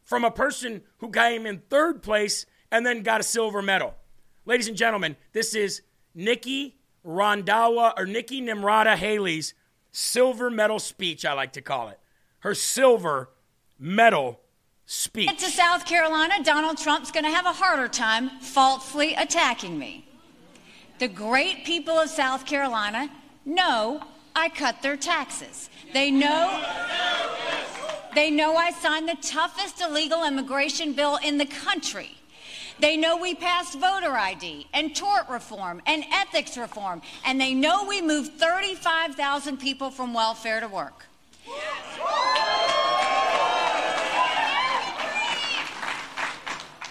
[0.04, 3.94] from a person who came in third place and then got a silver medal.
[4.46, 5.82] Ladies and gentlemen, this is
[6.14, 9.54] Nikki Randhawa or Nikki Nimrata Haley's
[9.90, 11.98] silver medal speech, I like to call it.
[12.40, 13.30] Her silver
[13.78, 14.41] medal
[14.92, 15.38] speech.
[15.38, 20.06] To South Carolina, Donald Trump's going to have a harder time falsely attacking me.
[20.98, 23.10] The great people of South Carolina
[23.46, 24.02] know
[24.36, 25.70] I cut their taxes.
[25.94, 26.62] They know
[28.14, 32.10] they know I signed the toughest illegal immigration bill in the country.
[32.78, 37.86] They know we passed voter ID and tort reform and ethics reform, and they know
[37.86, 41.06] we moved 35,000 people from welfare to work.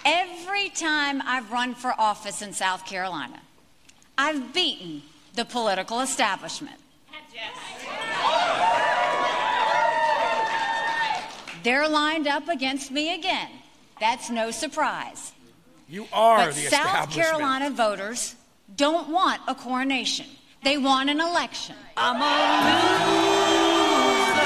[0.04, 3.40] Every time I've run for office in South Carolina,
[4.18, 5.02] I've beaten
[5.34, 6.76] the political establishment.
[11.62, 13.48] They're lined up against me again.
[14.00, 15.32] That's no surprise.
[15.88, 18.34] You are but the South Carolina voters
[18.76, 20.26] don't want a coronation.
[20.64, 21.76] They want an election.
[21.96, 22.24] I'm a
[24.24, 24.42] loser.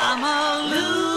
[0.00, 1.09] I'm a loser.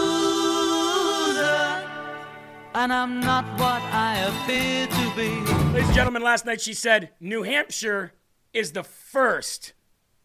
[2.76, 5.28] And I'm not what I appear to be.
[5.72, 8.14] Ladies and gentlemen, last night she said New Hampshire
[8.52, 9.74] is the first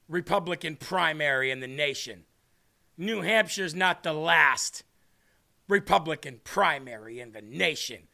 [0.08, 2.24] Republican primary in the nation.
[2.98, 4.84] New Hampshire's not the last
[5.68, 8.08] Republican primary in the nation.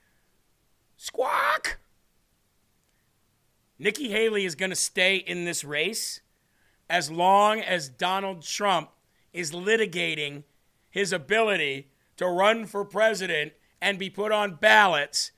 [0.98, 1.80] Squawk!
[3.80, 6.20] Nikki Haley is going to stay in this race
[6.90, 8.90] as long as Donald Trump
[9.32, 10.44] is litigating
[10.90, 13.54] his ability to run for president
[13.86, 15.32] and be put on ballots.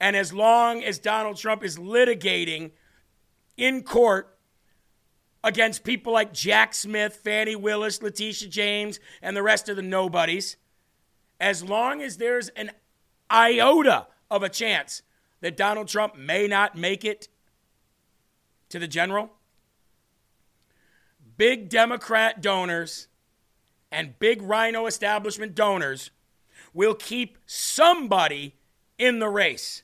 [0.00, 2.72] And as long as Donald Trump is litigating
[3.56, 4.36] in court
[5.44, 10.56] against people like Jack Smith, Fani Willis, Letitia James, and the rest of the nobodies,
[11.38, 12.72] as long as there's an
[13.30, 15.02] iota of a chance
[15.40, 17.28] that Donald Trump may not make it
[18.70, 19.30] to the general?
[21.36, 23.06] Big Democrat donors
[23.92, 26.10] and big RINO establishment donors
[26.72, 28.56] will keep somebody
[28.98, 29.82] in the race.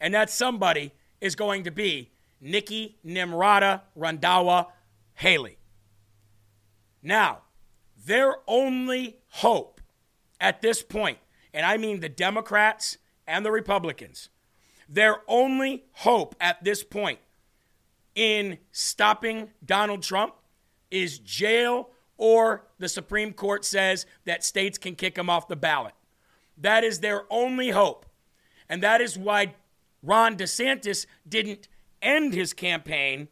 [0.00, 2.10] And that somebody is going to be
[2.40, 4.66] Nikki Nimrata Randhawa
[5.14, 5.58] Haley.
[7.02, 7.42] Now,
[8.06, 9.80] their only hope
[10.40, 11.18] at this point,
[11.52, 14.28] and I mean the Democrats and the Republicans,
[14.88, 17.18] their only hope at this point
[18.14, 20.34] in stopping Donald Trump
[20.90, 25.94] is jail or the Supreme Court says that states can kick him off the ballot.
[26.56, 28.06] That is their only hope.
[28.68, 29.54] And that is why
[30.02, 31.68] Ron DeSantis didn't
[32.02, 33.28] end his campaign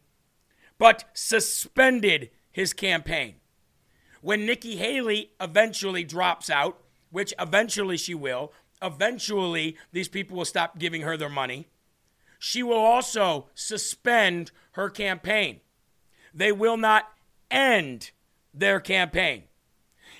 [0.77, 3.35] but suspended his campaign.
[4.21, 6.77] When Nikki Haley eventually drops out,
[7.09, 11.69] which eventually she will, eventually these people will stop giving her their money.
[12.39, 15.61] She will also suspend her campaign.
[16.33, 17.05] They will not
[17.49, 18.11] end
[18.53, 19.43] their campaign.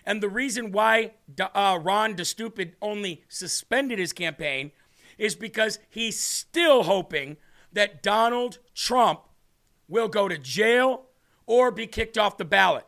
[0.06, 4.72] And the reason why uh, Ron DeStupid only suspended his campaign
[5.18, 7.38] is because he's still hoping
[7.72, 9.22] that Donald Trump
[9.88, 11.06] will go to jail
[11.46, 12.86] or be kicked off the ballot,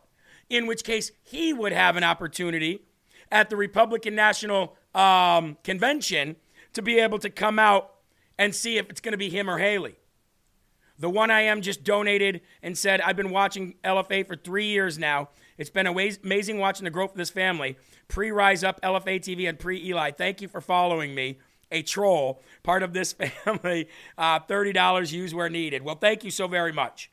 [0.50, 2.86] in which case he would have an opportunity
[3.32, 6.36] at the Republican National um, Convention
[6.74, 7.92] to be able to come out
[8.38, 9.96] and see if it's going to be him or Haley.
[10.98, 14.98] The one I am just donated and said, I've been watching LFA for three years
[14.98, 15.30] now.
[15.58, 17.78] It's been amazing watching the growth of this family.
[18.08, 20.12] Pre Rise Up, LFA TV, and pre Eli.
[20.12, 21.40] Thank you for following me.
[21.72, 23.14] A troll, part of this
[23.44, 23.88] family.
[24.18, 25.82] Uh, $30 used where needed.
[25.82, 27.10] Well, thank you so very much.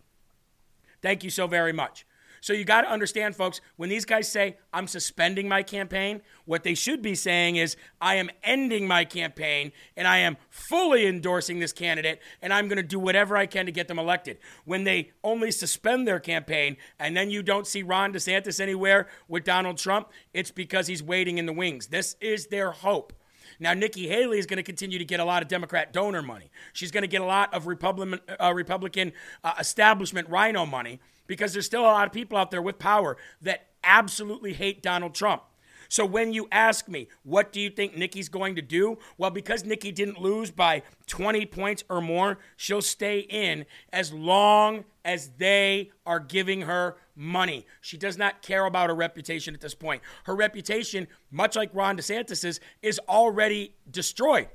[1.01, 2.05] Thank you so very much.
[2.43, 6.65] So you got to understand, folks, when these guys say, I'm suspending my campaign, what
[6.65, 11.61] they should be saying is, I am ending my campaign and I am fully endorsing
[11.61, 14.39] this candidate and I'm going to do whatever I can to get them elected.
[14.65, 19.45] When they only suspend their campaign and then you don't see Ron DeSantis anywhere with
[19.45, 21.87] Donald Trump, it's because he's waiting in the wings.
[21.87, 23.13] This is their hope.
[23.61, 26.51] Now, Nikki Haley is going to continue to get a lot of Democrat donor money.
[26.73, 29.13] She's going to get a lot of Republican, uh, Republican
[29.45, 30.99] uh, establishment RINO money
[31.33, 35.15] because there's still a lot of people out there with power that absolutely hate Donald
[35.15, 35.43] Trump.
[35.89, 38.99] So when you ask me, what do you think Nikki's going to do?
[39.17, 43.65] Well, because Nikki didn't lose by 20 points or more, she'll stay in
[43.95, 47.65] as long as they are giving her money.
[47.81, 50.03] She does not care about her reputation at this point.
[50.25, 54.49] Her reputation, much like Ron DeSantis's, is already destroyed.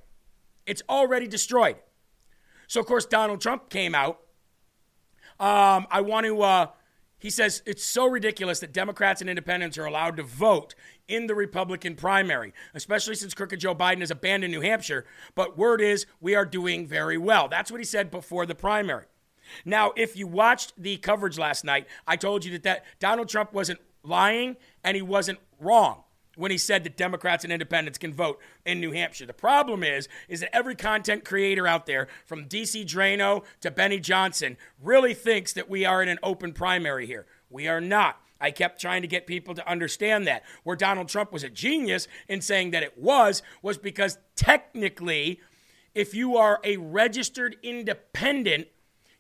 [0.68, 1.78] It's already destroyed.
[2.68, 4.20] So, of course, Donald Trump came out
[5.40, 6.42] um, I want to.
[6.42, 6.68] Uh,
[7.20, 10.76] he says it's so ridiculous that Democrats and independents are allowed to vote
[11.08, 15.06] in the Republican primary, especially since crooked Joe Biden has abandoned New Hampshire.
[15.34, 17.48] But word is we are doing very well.
[17.48, 19.06] That's what he said before the primary.
[19.66, 23.54] Now, if you watched the coverage last night, I told you that, that Donald Trump
[23.54, 26.04] wasn't lying and he wasn't wrong
[26.38, 29.26] when he said that Democrats and independents can vote in New Hampshire.
[29.26, 34.00] The problem is, is that every content creator out there, from DC Draino to Benny
[34.00, 37.26] Johnson, really thinks that we are in an open primary here.
[37.50, 38.22] We are not.
[38.40, 40.44] I kept trying to get people to understand that.
[40.64, 45.42] Where Donald Trump was a genius in saying that it was, was because technically,
[45.96, 48.68] if you are a registered independent,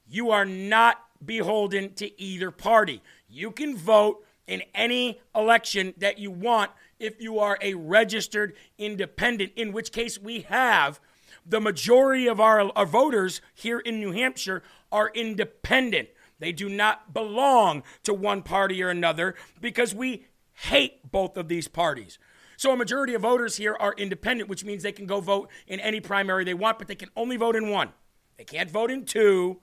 [0.07, 3.01] you are not beholden to either party.
[3.27, 9.53] You can vote in any election that you want if you are a registered independent,
[9.55, 10.99] in which case we have
[11.45, 16.09] the majority of our, our voters here in New Hampshire are independent.
[16.39, 21.67] They do not belong to one party or another because we hate both of these
[21.67, 22.19] parties.
[22.57, 25.79] So, a majority of voters here are independent, which means they can go vote in
[25.79, 27.89] any primary they want, but they can only vote in one.
[28.37, 29.59] They can't vote in two,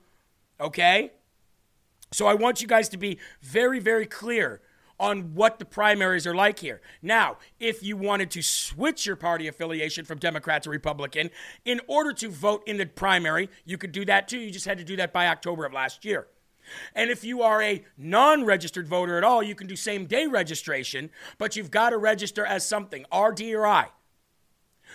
[0.61, 1.11] okay?
[2.11, 4.61] So, I want you guys to be very, very clear
[4.99, 6.81] on what the primaries are like here.
[7.01, 11.29] Now, if you wanted to switch your party affiliation from Democrat to Republican
[11.65, 14.39] in order to vote in the primary, you could do that too.
[14.39, 16.27] You just had to do that by October of last year.
[16.95, 20.25] And if you are a non registered voter at all, you can do same day
[20.25, 23.89] registration, but you've got to register as something, RD or I.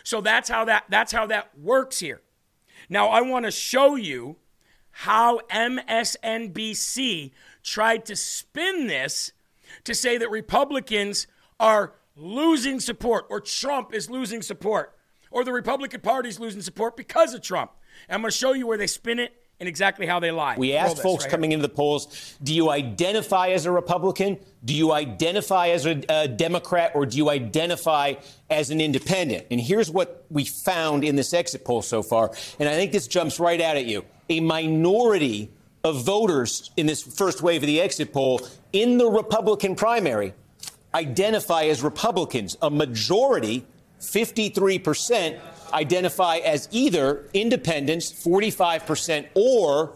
[0.03, 2.23] So that's how that, that's how that works here.
[2.89, 4.37] Now, I want to show you
[4.91, 7.31] how MSNBC
[7.63, 9.33] tried to spin this
[9.85, 11.27] to say that Republicans
[11.59, 14.95] are losing support or Trump is losing support
[15.31, 17.73] or the Republican Party is losing support because of Trump.
[18.09, 20.57] And I'm going to show you where they spin it and exactly how they lie.
[20.57, 21.59] We asked folks right coming here.
[21.59, 24.39] into the polls do you identify as a Republican?
[24.65, 26.93] Do you identify as a, a, Democrat?
[26.95, 28.15] Or do you identify
[28.49, 29.47] as an independent?
[29.51, 32.33] And here's what we found in this exit poll so far.
[32.59, 34.05] And I think this jumps right out at you.
[34.31, 35.51] A minority
[35.85, 38.41] of voters in this first wave of the exit poll
[38.73, 40.35] in the Republican primary
[40.95, 42.57] identify as Republicans.
[42.63, 43.65] A majority,
[44.01, 45.39] 53%,
[45.73, 49.93] identify as either independents, 45%, or,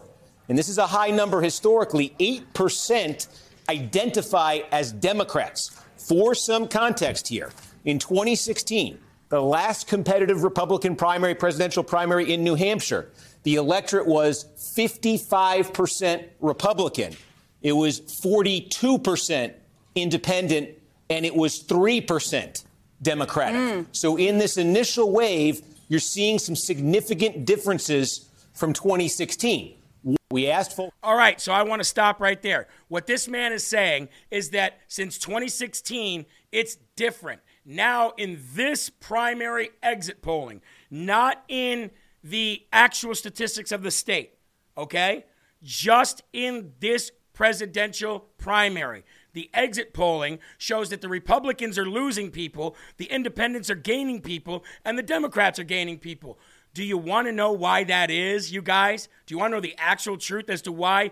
[0.47, 3.27] and this is a high number historically, 8%
[3.69, 5.77] identify as Democrats.
[5.97, 7.51] For some context here,
[7.83, 8.99] in 2016,
[9.29, 13.09] the last competitive Republican primary, presidential primary in New Hampshire,
[13.43, 17.15] the electorate was 55% Republican.
[17.65, 19.53] It was 42%
[19.95, 20.69] independent,
[21.09, 22.63] and it was 3%
[23.01, 23.59] Democratic.
[23.59, 23.87] Mm.
[23.91, 29.73] So in this initial wave, you're seeing some significant differences from 2016.
[30.29, 30.91] We asked for.
[31.01, 32.67] All right, so I want to stop right there.
[32.87, 37.41] What this man is saying is that since 2016, it's different.
[37.65, 40.61] Now, in this primary exit polling,
[40.91, 41.89] not in
[42.23, 44.33] the actual statistics of the state,
[44.77, 45.25] okay?
[45.63, 49.03] Just in this presidential primary.
[49.33, 54.63] The exit polling shows that the Republicans are losing people, the independents are gaining people,
[54.83, 56.39] and the Democrats are gaining people.
[56.73, 59.07] Do you want to know why that is, you guys?
[59.25, 61.11] Do you want to know the actual truth as to why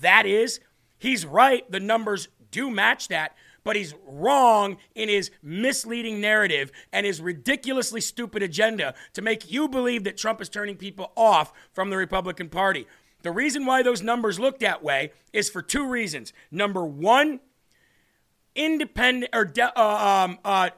[0.00, 0.60] that is?
[0.98, 1.70] He's right.
[1.70, 8.00] The numbers do match that, but he's wrong in his misleading narrative and his ridiculously
[8.00, 12.48] stupid agenda to make you believe that Trump is turning people off from the Republican
[12.48, 12.86] Party.
[13.24, 16.34] The reason why those numbers look that way is for two reasons.
[16.50, 17.40] Number one,
[18.54, 20.68] independent or de- uh, um, uh,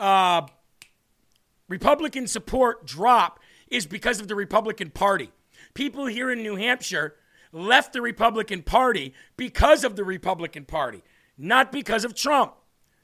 [0.00, 0.48] uh,
[1.68, 5.30] Republican support drop is because of the Republican Party.
[5.74, 7.14] People here in New Hampshire
[7.52, 11.04] left the Republican Party because of the Republican Party,
[11.38, 12.54] not because of Trump.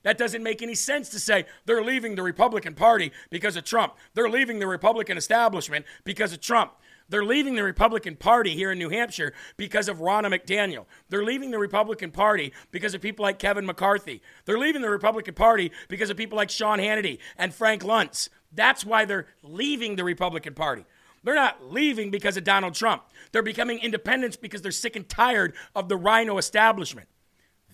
[0.03, 3.95] That doesn't make any sense to say they're leaving the Republican Party because of Trump.
[4.12, 6.72] They're leaving the Republican establishment because of Trump.
[7.09, 10.87] They're leaving the Republican Party here in New Hampshire because of Ronna McDaniel.
[11.11, 14.23] They're leaving the Republican Party because of people like Kevin McCarthy.
[14.47, 18.31] They're leaving the Republican Party because of people like Sean Hannity and Frank Luntz.
[18.53, 20.85] That's why they're leaving the Republican Party.
[21.23, 23.03] They're not leaving because of Donald Trump.
[23.33, 27.09] They're becoming independents because they're sick and tired of the RINO establishment.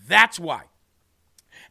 [0.07, 0.63] That's why.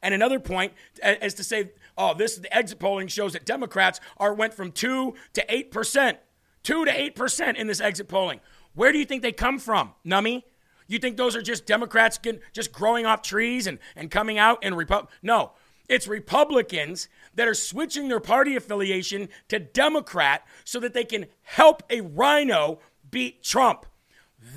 [0.02, 4.32] And another point is to say, oh, this the exit polling shows that Democrats are
[4.32, 6.18] went from two to eight percent.
[6.62, 8.40] 2 to 8% in this exit polling.
[8.74, 10.44] Where do you think they come from, Nummy?
[10.86, 12.18] You think those are just Democrats
[12.52, 15.52] just growing off trees and, and coming out and Repu- No,
[15.88, 21.82] it's Republicans that are switching their party affiliation to Democrat so that they can help
[21.90, 22.78] a RINO
[23.10, 23.86] beat Trump.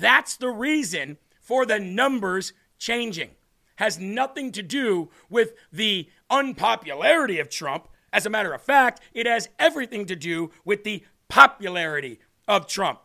[0.00, 3.30] That's the reason for the numbers changing.
[3.76, 7.88] Has nothing to do with the unpopularity of Trump.
[8.12, 13.00] As a matter of fact, it has everything to do with the popularity of Trump.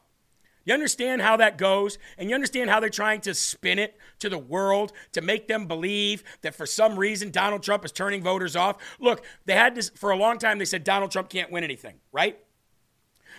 [0.65, 1.97] You understand how that goes?
[2.17, 5.65] And you understand how they're trying to spin it to the world to make them
[5.65, 8.78] believe that for some reason Donald Trump is turning voters off?
[8.99, 11.95] Look, they had this for a long time, they said Donald Trump can't win anything,
[12.11, 12.38] right?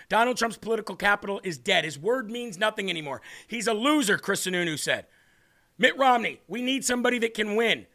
[0.09, 1.85] Donald Trump's political capital is dead.
[1.85, 3.22] His word means nothing anymore.
[3.47, 5.07] He's a loser, Chris Sununu said.
[5.78, 7.87] Mitt Romney, we need somebody that can win.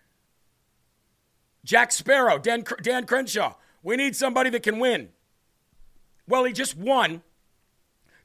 [1.65, 5.09] Jack Sparrow, Dan, Dan Crenshaw, we need somebody that can win.
[6.27, 7.21] Well, he just won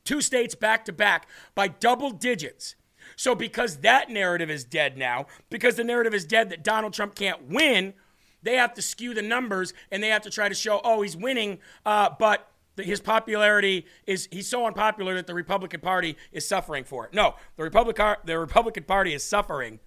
[0.05, 2.74] two states back to back by double digits.
[3.16, 7.14] So, because that narrative is dead now, because the narrative is dead that Donald Trump
[7.14, 7.94] can't win,
[8.42, 11.16] they have to skew the numbers and they have to try to show, oh, he's
[11.16, 16.84] winning, uh, but his popularity is he's so unpopular that the Republican Party is suffering
[16.84, 17.12] for it.
[17.12, 19.80] No, the Republican the Republican Party is suffering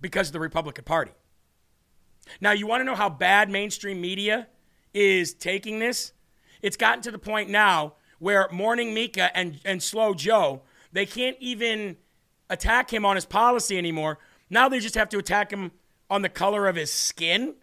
[0.00, 1.12] because of the Republican Party.
[2.40, 4.48] Now, you want to know how bad mainstream media
[4.94, 6.12] is taking this?
[6.62, 11.36] It's gotten to the point now where Morning Mika and, and Slow Joe, they can't
[11.40, 11.96] even
[12.48, 14.18] attack him on his policy anymore.
[14.50, 15.72] Now they just have to attack him
[16.10, 17.54] on the color of his skin.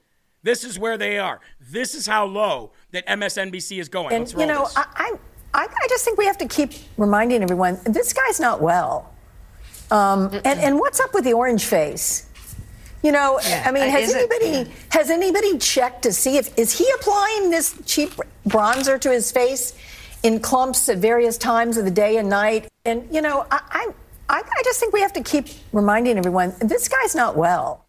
[0.44, 1.42] This is where they are.
[1.60, 4.16] This is how low that MSNBC is going.
[4.16, 5.14] And, you know, I,
[5.54, 9.14] I, I just think we have to keep reminding everyone this guy's not well.
[9.92, 12.30] Um, and, and what's up with the orange face?
[13.04, 13.64] You know, yeah.
[13.66, 17.80] I mean, uh, has anybody has anybody checked to see if is he applying this
[17.86, 18.12] cheap
[18.48, 19.74] bronzer to his face
[20.24, 22.68] in clumps at various times of the day and night?
[22.86, 23.92] And you know, I
[24.30, 27.86] I, I just think we have to keep reminding everyone this guy's not well.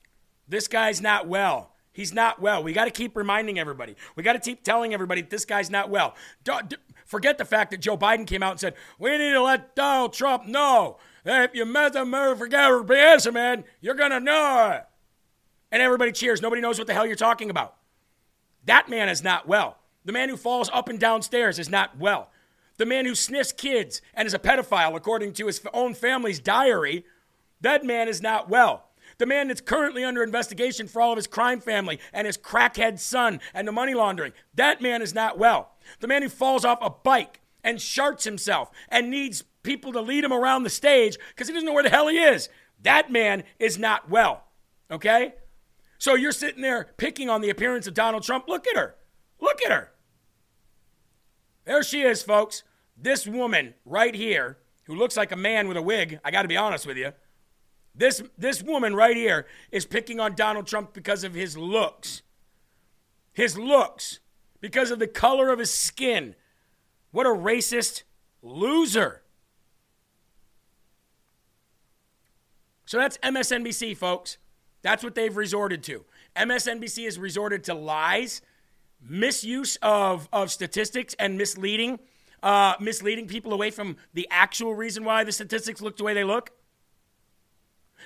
[0.46, 1.72] This guy's not well.
[1.92, 2.62] He's not well.
[2.62, 3.96] We got to keep reminding everybody.
[4.14, 6.14] We got to keep telling everybody this guy's not well.
[6.44, 6.74] Don't,
[7.08, 10.12] forget the fact that Joe Biden came out and said we need to let Donald
[10.12, 14.84] Trump know that if you met the motherfucker man, you're gonna know it
[15.70, 16.42] and everybody cheers.
[16.42, 17.76] Nobody knows what the hell you're talking about.
[18.64, 19.78] That man is not well.
[20.04, 22.30] The man who falls up and down stairs is not well.
[22.76, 27.04] The man who sniffs kids and is a pedophile, according to his own family's diary,
[27.60, 28.84] that man is not well.
[29.18, 33.00] The man that's currently under investigation for all of his crime family and his crackhead
[33.00, 35.72] son and the money laundering, that man is not well.
[36.00, 40.24] The man who falls off a bike and sharts himself and needs people to lead
[40.24, 42.48] him around the stage because he doesn't know where the hell he is,
[42.82, 44.44] that man is not well.
[44.90, 45.34] Okay?
[45.98, 48.48] So you're sitting there picking on the appearance of Donald Trump.
[48.48, 48.94] Look at her.
[49.40, 49.92] Look at her.
[51.64, 52.62] There she is, folks.
[52.96, 56.48] This woman right here, who looks like a man with a wig, I got to
[56.48, 57.12] be honest with you.
[57.94, 62.22] This, this woman right here is picking on Donald Trump because of his looks.
[63.32, 64.20] His looks,
[64.60, 66.36] because of the color of his skin.
[67.10, 68.04] What a racist
[68.40, 69.22] loser.
[72.86, 74.38] So that's MSNBC, folks.
[74.82, 76.04] That's what they've resorted to.
[76.36, 78.40] MSNBC has resorted to lies,
[79.00, 81.98] misuse of, of statistics, and misleading,
[82.42, 86.24] uh, misleading people away from the actual reason why the statistics look the way they
[86.24, 86.50] look.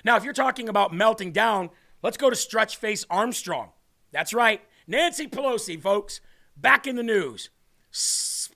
[0.03, 1.69] Now, if you're talking about melting down,
[2.01, 3.69] let's go to Stretch Face Armstrong.
[4.11, 4.61] That's right.
[4.87, 6.19] Nancy Pelosi, folks,
[6.57, 7.49] back in the news.
[7.91, 8.49] S-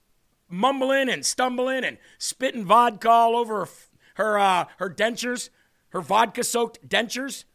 [0.49, 3.69] mumbling and stumbling and spitting vodka all over her,
[4.15, 5.49] her, uh, her dentures,
[5.89, 7.45] her vodka soaked dentures.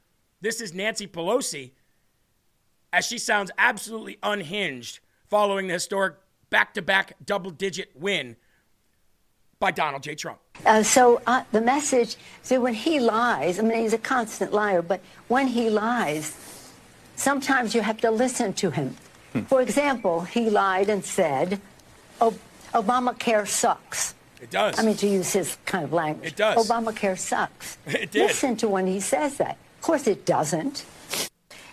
[0.42, 1.70] This is Nancy Pelosi
[2.92, 6.16] as she sounds absolutely unhinged following the historic
[6.50, 8.36] back to back double digit win
[9.60, 10.16] by Donald J.
[10.16, 10.40] Trump.
[10.66, 14.82] Uh, so uh, the message, so when he lies, I mean, he's a constant liar,
[14.82, 16.36] but when he lies,
[17.14, 18.96] sometimes you have to listen to him.
[19.32, 19.42] Hmm.
[19.42, 21.60] For example, he lied and said,
[22.20, 22.34] oh,
[22.74, 24.16] Obamacare sucks.
[24.40, 24.76] It does.
[24.76, 26.32] I mean, to use his kind of language.
[26.32, 26.68] It does.
[26.68, 27.78] Obamacare sucks.
[27.86, 28.26] It did.
[28.26, 29.56] Listen to when he says that.
[29.82, 30.84] Of course, it doesn't.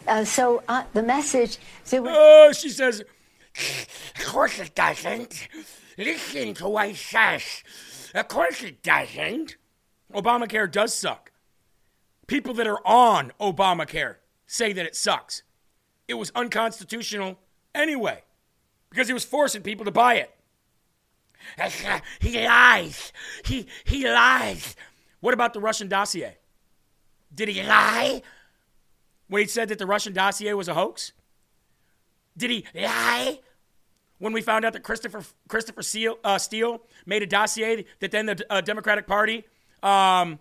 [0.08, 1.60] Uh, so uh, the message.
[1.84, 5.48] So oh, she says, of course it doesn't.
[5.96, 7.44] Listen to what he says.
[8.16, 9.58] Of course it doesn't.
[10.12, 11.32] Obamacare does suck.
[12.26, 14.16] People that are on Obamacare
[14.48, 15.44] say that it sucks.
[16.08, 17.38] It was unconstitutional
[17.76, 18.24] anyway
[18.90, 20.36] because he was forcing people to buy it.
[22.20, 23.14] He lies.
[23.46, 24.76] He, he lies.
[25.20, 26.39] What about the Russian dossier?
[27.34, 28.22] Did he lie
[29.28, 31.14] when he said that the Russian dossier was a hoax?
[32.38, 33.40] Did he lie
[34.18, 38.28] when we found out that Christopher Christopher Steele, uh, Steele made a dossier that then
[38.28, 39.46] the uh, Democratic Party,
[39.82, 40.40] um,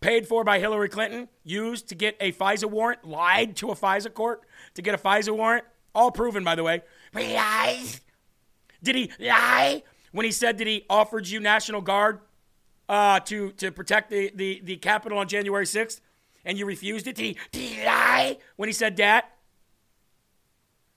[0.00, 4.12] paid for by Hillary Clinton, used to get a FISA warrant, lied to a FISA
[4.14, 4.42] court
[4.74, 5.64] to get a FISA warrant,
[5.94, 6.82] all proven by the way.
[7.12, 8.00] But he lies.
[8.82, 9.82] Did he lie
[10.12, 12.20] when he said that he offered you National Guard
[12.88, 16.00] uh, to to protect the, the the Capitol on January 6th,
[16.46, 17.16] and you refused it?
[17.16, 19.32] Did he, did he lie when he said that?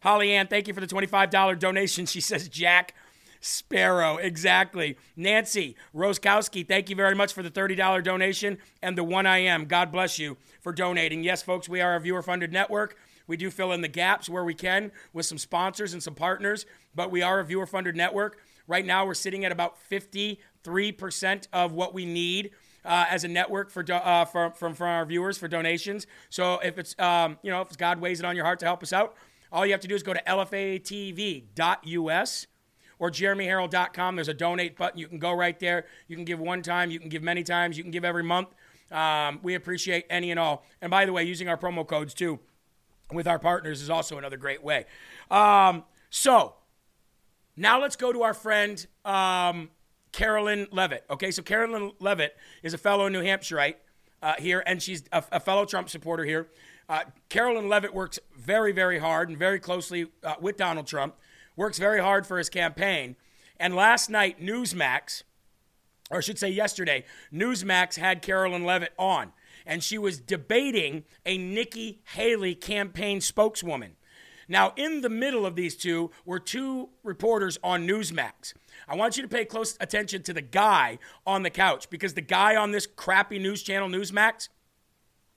[0.01, 2.05] Holly Ann, thank you for the $25 donation.
[2.05, 2.93] She says, Jack
[3.41, 4.17] Sparrow.
[4.17, 4.97] Exactly.
[5.15, 9.65] Nancy Roskowski, thank you very much for the $30 donation and the one I am.
[9.65, 11.23] God bless you for donating.
[11.23, 12.97] Yes, folks, we are a viewer funded network.
[13.27, 16.65] We do fill in the gaps where we can with some sponsors and some partners,
[16.95, 18.39] but we are a viewer funded network.
[18.67, 22.51] Right now, we're sitting at about 53% of what we need.
[22.85, 26.07] Uh, as a network for, do, uh, from, from our viewers for donations.
[26.29, 28.81] So if it's, um, you know, if God weighs it on your heart to help
[28.81, 29.15] us out,
[29.51, 31.47] all you have to do is go to lfatv.us
[32.99, 34.15] or jeremyherrell.com.
[34.15, 34.99] There's a donate button.
[34.99, 35.85] You can go right there.
[36.07, 36.91] You can give one time.
[36.91, 37.77] You can give many times.
[37.77, 38.49] You can give every month.
[38.91, 40.65] Um, we appreciate any and all.
[40.81, 42.39] And by the way, using our promo codes too
[43.11, 44.85] with our partners is also another great way.
[45.31, 46.55] Um, so
[47.55, 49.69] now let's go to our friend um,
[50.11, 51.05] Karoline Leavitt.
[51.09, 53.75] Okay, so Carolyn Leavitt is a fellow New Hampshireite
[54.21, 56.47] uh, here, and she's a, a fellow Trump supporter here.
[56.87, 61.15] Uh, Karoline Leavitt works very, very hard and very closely uh, with Donald Trump,
[61.55, 63.15] works very hard for his campaign.
[63.59, 65.23] And last night, Newsmax,
[66.09, 69.33] or I should say yesterday, Newsmax had Carolyn Leavitt on,
[69.65, 73.95] and she was debating a Nikki Haley campaign spokeswoman.
[74.49, 78.53] Now, in the middle of these two were two reporters on Newsmax.
[78.87, 82.21] I want you to pay close attention to the guy on the couch because the
[82.21, 84.49] guy on this crappy news channel, Newsmax,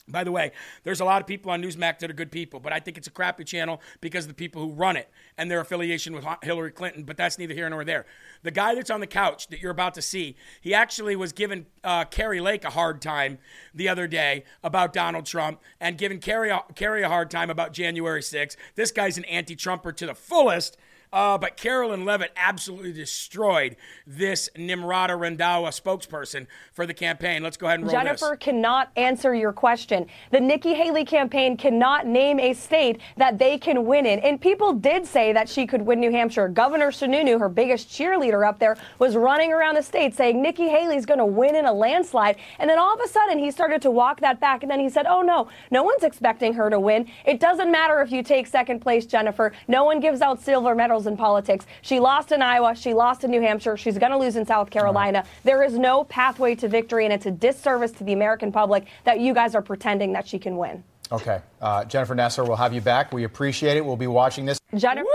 [0.08, 2.72] by the way, there's a lot of people on Newsmax that are good people, but
[2.72, 5.60] I think it's a crappy channel because of the people who run it and their
[5.60, 8.04] affiliation with Hillary Clinton, but that's neither here nor there.
[8.42, 11.66] The guy that's on the couch that you're about to see, he actually was giving
[11.84, 13.38] uh, Kari Lake a hard time
[13.74, 18.20] the other day about Donald Trump and giving Kari, Kari a hard time about January
[18.20, 18.56] 6th.
[18.74, 20.76] This guy's an anti Trumper to the fullest.
[21.12, 27.42] Uh, but Carolyn Leavitt absolutely destroyed this Nimrata Randhawa spokesperson for the campaign.
[27.42, 28.02] Let's go ahead and roll this.
[28.02, 28.44] Jennifer this.
[28.44, 30.06] cannot answer your question.
[30.30, 34.20] The Nikki Haley campaign cannot name a state that they can win in.
[34.20, 36.48] And people did say that she could win New Hampshire.
[36.48, 41.04] Governor Sununu, her biggest cheerleader up there, was running around the state saying Nikki Haley's
[41.04, 42.36] going to win in a landslide.
[42.58, 44.62] And then all of a sudden he started to walk that back.
[44.62, 47.06] And then he said, oh no, no one's expecting her to win.
[47.26, 49.52] It doesn't matter if you take second place, Jennifer.
[49.68, 51.66] No one gives out silver medals in politics.
[51.82, 52.74] She lost in Iowa.
[52.74, 53.76] She lost in New Hampshire.
[53.76, 55.18] She's going to lose in South Carolina.
[55.18, 55.26] Right.
[55.44, 59.20] There is no pathway to victory, and it's a disservice to the American public that
[59.20, 60.84] you guys are pretending that she can win.
[61.10, 61.40] Okay.
[61.60, 63.12] Uh, Jennifer Nassour, we'll have you back.
[63.12, 63.84] We appreciate it.
[63.84, 64.58] We'll be watching this.
[64.74, 65.06] Jennifer.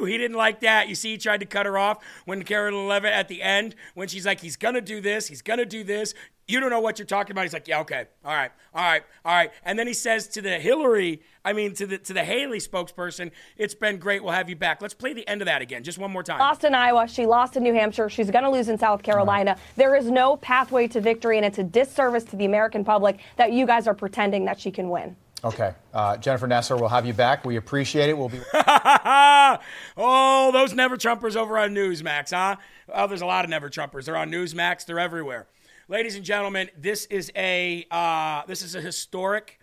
[0.00, 0.06] Woo!
[0.06, 0.88] He didn't like that.
[0.88, 4.06] You see, he tried to cut her off when Karen Leavitt at the end, when
[4.06, 6.14] she's like, he's going to do this, he's going to do this.
[6.48, 7.42] You don't know what you're talking about.
[7.42, 9.52] He's like, yeah, okay, all right, all right, all right.
[9.64, 13.32] And then he says to the Hillary, I mean to the to the Haley spokesperson,
[13.58, 14.24] it's been great.
[14.24, 14.80] We'll have you back.
[14.80, 16.38] Let's play the end of that again, just one more time.
[16.38, 17.06] Lost in Iowa.
[17.06, 18.08] She lost in New Hampshire.
[18.08, 19.58] She's going to lose in South Carolina.
[19.76, 23.52] There is no pathway to victory, and it's a disservice to the American public that
[23.52, 25.16] you guys are pretending that she can win.
[25.44, 25.72] Okay.
[25.94, 27.44] Uh, Jennifer Nassour, we'll have you back.
[27.44, 28.18] We appreciate it.
[28.18, 28.40] We'll be.
[28.54, 32.56] oh, those never Trumpers over on Newsmax, huh?
[32.92, 34.06] Oh, there's a lot of never Trumpers.
[34.06, 34.84] They're on Newsmax.
[34.84, 35.46] They're everywhere.
[35.90, 39.58] Ladies and gentlemen, this is a uh, this is a historic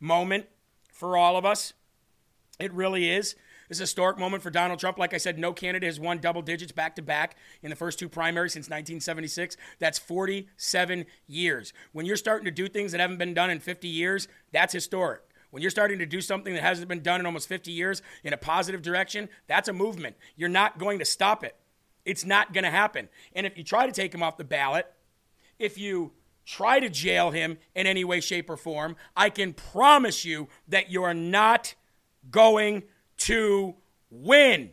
[0.00, 0.46] moment
[0.92, 1.72] for all of us.
[2.58, 3.36] It really is.
[3.68, 4.98] This is a historic moment for Donald Trump.
[4.98, 8.00] Like I said, no candidate has won double digits back to back in the first
[8.00, 9.56] two primaries since 1976.
[9.78, 11.72] That's 47 years.
[11.92, 15.20] When you're starting to do things that haven't been done in 50 years, that's historic.
[15.52, 18.32] When you're starting to do something that hasn't been done in almost 50 years in
[18.32, 20.16] a positive direction, that's a movement.
[20.34, 21.54] You're not going to stop it.
[22.04, 23.08] It's not going to happen.
[23.32, 24.92] And if you try to take him off the ballot,
[25.58, 26.12] if you
[26.44, 30.90] try to jail him in any way, shape, or form, I can promise you that
[30.90, 31.74] you're not
[32.30, 32.84] going
[33.18, 33.76] to
[34.10, 34.70] win.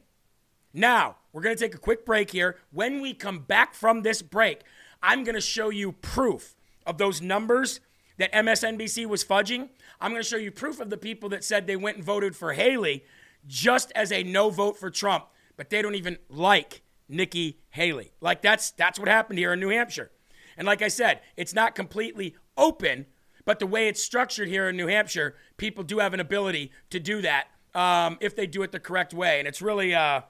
[0.73, 2.57] Now, we're going to take a quick break here.
[2.71, 4.61] When we come back from this break,
[5.01, 6.55] I'm going to show you proof
[6.85, 7.79] of those numbers
[8.17, 9.69] that MSNBC was fudging.
[10.01, 12.35] I'm going to show you proof of the people that said they went and voted
[12.35, 13.03] for Haley
[13.47, 15.25] just as a no vote for Trump,
[15.55, 18.11] but they don't even like Nikki Haley.
[18.21, 20.11] Like that's that's what happened here in New Hampshire.
[20.59, 23.05] And like I said, it's not completely open,
[23.45, 26.99] but the way it's structured here in New Hampshire, people do have an ability to
[26.99, 29.39] do that um, if they do it the correct way.
[29.39, 30.21] And it's really, uh,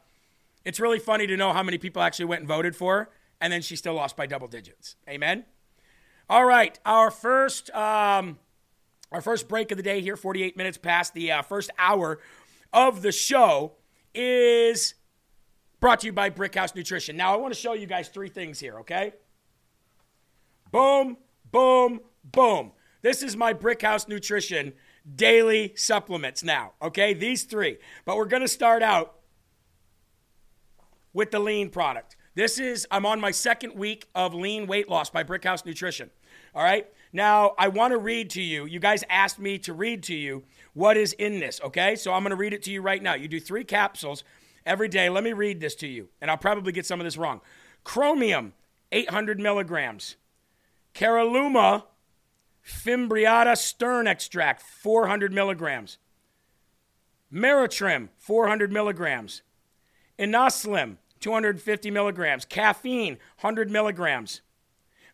[0.64, 3.10] it's really funny to know how many people actually went and voted for her,
[3.42, 4.98] and then she still lost by double digits.
[5.10, 5.46] Amen.
[6.30, 8.38] All right, our first, um,
[9.12, 12.20] our first break of the day here, 48 minutes past the uh, first hour
[12.72, 13.74] of the show,
[14.14, 14.94] is
[15.80, 17.18] brought to you by Brickhouse Nutrition.
[17.18, 19.14] Now, I want to show you guys three things here, okay?
[20.72, 21.18] Boom,
[21.52, 22.72] boom, boom.
[23.02, 24.74] This is my Brickhouse Nutrition
[25.16, 27.14] daily supplements now, okay?
[27.14, 27.78] These three.
[28.06, 29.16] But we're going to start out
[31.14, 32.16] with the lean product.
[32.36, 36.12] This is, I'm on my second week of lean weight loss by Brickhouse Nutrition.
[36.54, 36.88] All right.
[37.12, 38.66] Now, I want to read to you.
[38.66, 40.44] You guys asked me to read to you
[40.74, 41.96] what is in this, okay?
[41.96, 43.16] So I'm going to read it to you right now.
[43.16, 44.24] You do three capsules
[44.66, 45.10] every day.
[45.10, 47.42] Let me read this to you, and I'll probably get some of this wrong.
[47.84, 48.54] Chromium,
[48.92, 50.18] 800 milligrams.
[51.00, 51.84] Caralluma
[52.62, 55.98] fimbriata stem extract, 400 milligrams.
[57.34, 59.42] Meratrim, 400 milligrams.
[60.20, 62.44] Inoslim, 250 milligrams.
[62.44, 64.42] Caffeine, 100 milligrams.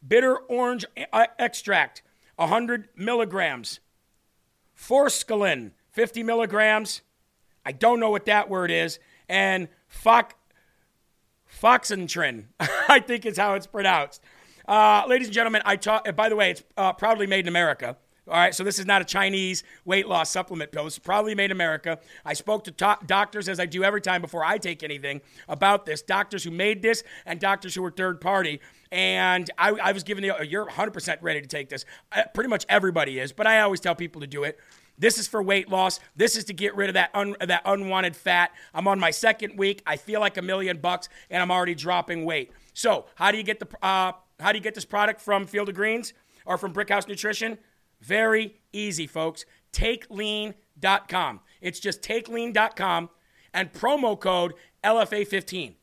[0.05, 2.01] Bitter orange uh, extract,
[2.37, 3.79] 100 milligrams.
[4.75, 7.01] Forskolin, 50 milligrams.
[7.63, 8.97] I don't know what that word is.
[9.29, 10.33] And fox,
[11.61, 14.23] Foxentrin, I think is how it's pronounced.
[14.67, 16.13] Uh, ladies and gentlemen, I talk.
[16.15, 17.97] By the way, it's uh, proudly made in America.
[18.27, 20.87] All right, so this is not a Chinese weight loss supplement pill.
[20.87, 21.99] It's probably made in America.
[22.25, 26.01] I spoke to doctors, as I do every time before I take anything, about this.
[26.01, 28.61] Doctors who made this and doctors who were third party.
[28.91, 31.85] And I, I was given the, you're 100% ready to take this.
[32.11, 34.59] Uh, pretty much everybody is, but I always tell people to do it.
[34.97, 35.99] This is for weight loss.
[36.15, 38.53] This is to get rid of that un, that unwanted fat.
[38.73, 39.83] I'm on my second week.
[39.85, 42.51] I feel like a million bucks, and I'm already dropping weight.
[42.73, 45.69] So, how do you get the uh, how do you get this product from Field
[45.69, 46.13] of Greens
[46.45, 47.57] or from Brickhouse Nutrition?
[48.01, 49.45] Very easy, folks.
[49.73, 51.39] TakeLean.com.
[51.61, 53.09] It's just TakeLean.com
[53.53, 55.75] and promo code LFA15.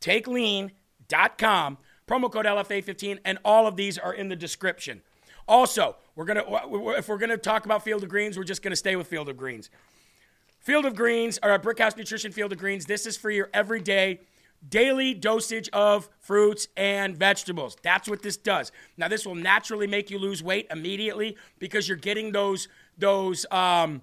[0.00, 5.02] TakeLean.com, promo code LFA15, and all of these are in the description.
[5.46, 6.44] Also, we're gonna
[6.98, 9.36] if we're gonna talk about Field of Greens, we're just gonna stay with Field of
[9.36, 9.70] Greens.
[10.60, 12.84] Field of Greens or Brickhouse Nutrition Field of Greens.
[12.84, 14.20] This is for your everyday
[14.66, 17.76] daily dosage of fruits and vegetables.
[17.82, 18.72] That's what this does.
[18.96, 24.02] Now, this will naturally make you lose weight immediately because you're getting those those um,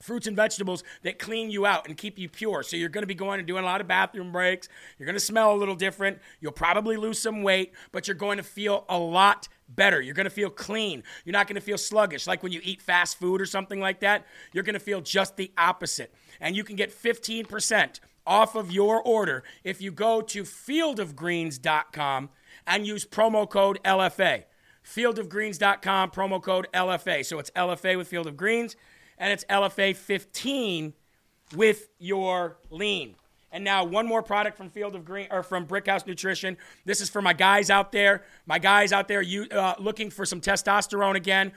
[0.00, 2.62] fruits and vegetables that clean you out and keep you pure.
[2.62, 4.68] So you're going to be going and doing a lot of bathroom breaks.
[4.98, 6.18] You're going to smell a little different.
[6.40, 10.00] You'll probably lose some weight, but you're going to feel a lot better.
[10.00, 11.02] You're going to feel clean.
[11.24, 14.00] You're not going to feel sluggish like when you eat fast food or something like
[14.00, 14.26] that.
[14.52, 16.12] You're going to feel just the opposite.
[16.40, 18.00] And you can get 15%
[18.30, 22.30] off of your order if you go to fieldofgreens.com
[22.66, 24.44] and use promo code LFA.
[24.84, 27.26] Fieldofgreens.com, promo code LFA.
[27.26, 28.76] So it's LFA with Field of Greens,
[29.18, 30.94] and it's LFA 15
[31.54, 33.16] with your lean.
[33.52, 36.56] And now one more product from Field of Green or from Brickhouse Nutrition.
[36.84, 38.22] This is for my guys out there.
[38.46, 41.50] My guys out there, you uh, looking for some testosterone again.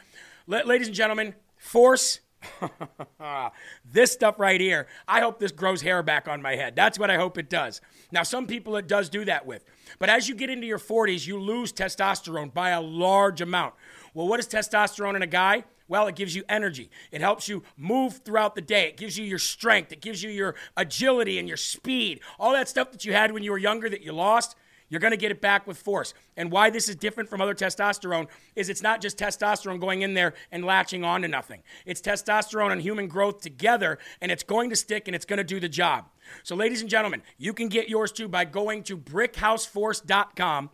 [0.51, 2.19] L- ladies and gentlemen, Force
[3.91, 6.75] this stuff right here, I hope this grows hair back on my head.
[6.75, 7.81] That's what I hope it does.
[8.11, 9.63] Now, some people it does do that with.
[9.99, 13.75] But as you get into your 40s, you lose testosterone by a large amount.
[14.13, 15.65] Well, what is testosterone in a guy?
[15.87, 16.89] Well, it gives you energy.
[17.11, 18.87] It helps you move throughout the day.
[18.87, 19.91] It gives you your strength.
[19.91, 22.21] It gives you your agility and your speed.
[22.39, 24.55] All that stuff that you had when you were younger that you lost,
[24.89, 26.13] you're going to get it back with force.
[26.37, 30.13] And why this is different from other testosterone is it's not just testosterone going in
[30.13, 31.61] there and latching on to nothing.
[31.85, 35.43] It's testosterone and human growth together, and it's going to stick and it's going to
[35.43, 36.05] do the job.
[36.43, 40.69] So, ladies and gentlemen, you can get yours too by going to brickhouseforce.com.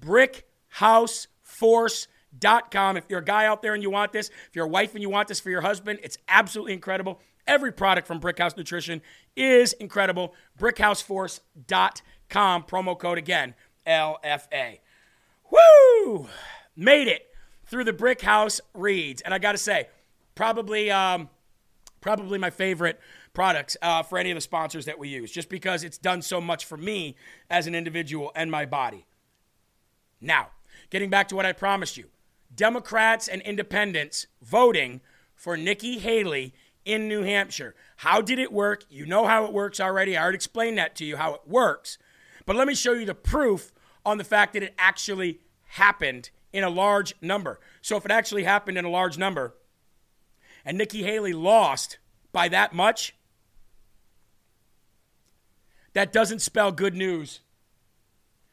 [0.00, 2.96] Brickhouseforce.com.
[2.96, 5.02] If you're a guy out there and you want this, if you're a wife and
[5.02, 7.20] you want this for your husband, it's absolutely incredible.
[7.46, 9.02] Every product from Brickhouse Nutrition
[9.34, 10.34] is incredible.
[10.58, 11.90] Brickhouseforce.com.
[12.30, 13.54] Promo code again,
[13.86, 14.78] LFA.
[15.50, 16.28] Woo!
[16.76, 17.26] Made it
[17.66, 19.22] through the Brick House reads.
[19.22, 19.88] And I got to say,
[20.34, 21.28] probably, um,
[22.00, 23.00] probably my favorite
[23.32, 26.40] products uh, for any of the sponsors that we use, just because it's done so
[26.40, 27.16] much for me
[27.50, 29.06] as an individual and my body.
[30.20, 30.48] Now,
[30.90, 32.06] getting back to what I promised you
[32.54, 35.00] Democrats and independents voting
[35.34, 36.54] for Nikki Haley
[36.84, 37.74] in New Hampshire.
[37.98, 38.84] How did it work?
[38.88, 40.16] You know how it works already.
[40.16, 41.98] I already explained that to you, how it works.
[42.48, 43.72] But let me show you the proof
[44.06, 47.60] on the fact that it actually happened in a large number.
[47.82, 49.54] So if it actually happened in a large number
[50.64, 51.98] and Nikki Haley lost
[52.32, 53.14] by that much,
[55.92, 57.40] that doesn't spell good news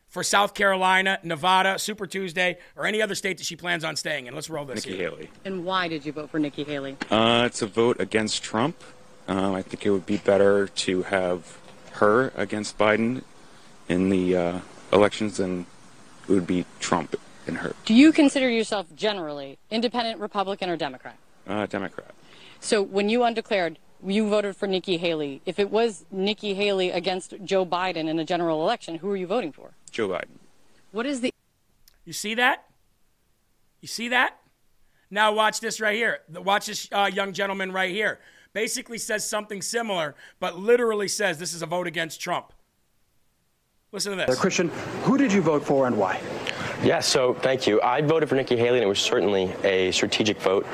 [0.09, 4.27] for South Carolina, Nevada, Super Tuesday, or any other state that she plans on staying
[4.27, 4.35] in.
[4.35, 4.85] Let's roll this.
[4.85, 5.09] Nikki here.
[5.11, 5.29] Haley.
[5.45, 6.97] And why did you vote for Nikki Haley?
[7.09, 8.75] Uh, it's a vote against Trump.
[9.29, 11.57] Um, I think it would be better to have
[11.91, 13.23] her against Biden
[13.89, 14.59] in the uh,
[14.91, 15.65] elections than
[16.27, 17.15] it would be Trump
[17.47, 17.75] and her.
[17.86, 21.17] Do you consider yourself generally independent, Republican, or Democrat?
[21.47, 22.13] Uh, Democrat.
[22.59, 25.41] So when you undeclared, you voted for Nikki Haley.
[25.45, 29.27] If it was Nikki Haley against Joe Biden in a general election, who are you
[29.27, 29.71] voting for?
[29.91, 30.39] Joe Biden.
[30.91, 31.31] What is the.
[32.05, 32.65] You see that?
[33.81, 34.38] You see that?
[35.11, 36.19] Now watch this right here.
[36.33, 38.19] Watch this uh, young gentleman right here.
[38.53, 42.53] Basically says something similar, but literally says this is a vote against Trump.
[43.95, 44.37] Listen to this.
[44.37, 44.67] Christian,
[45.03, 46.19] who did you vote for and why?
[46.83, 47.81] Yeah, so thank you.
[47.81, 50.67] I voted for Nikki Haley, and it was certainly a strategic vote.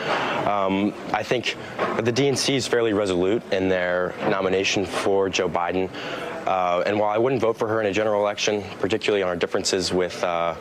[0.48, 1.56] Um, I think
[1.98, 5.88] the DNC is fairly resolute in their nomination for Joe Biden.
[6.48, 9.36] Uh, and while I wouldn't vote for her in a general election, particularly on our
[9.36, 10.56] differences with uh,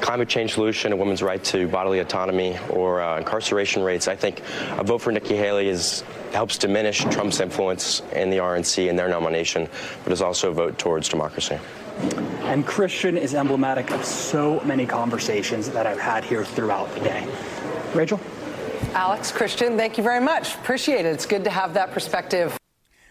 [0.00, 4.40] climate change solution, a women's right to bodily autonomy, or uh, incarceration rates, I think
[4.78, 9.08] a vote for Nikki Haley is helps diminish Trump's influence in the RNC and their
[9.08, 9.68] nomination,
[10.04, 11.58] but is also a vote towards democracy.
[12.48, 17.28] And Christian is emblematic of so many conversations that I've had here throughout the day.
[17.94, 18.20] Rachel?
[18.94, 20.54] Alex, Christian, thank you very much.
[20.54, 21.12] Appreciate it.
[21.12, 22.56] It's good to have that perspective.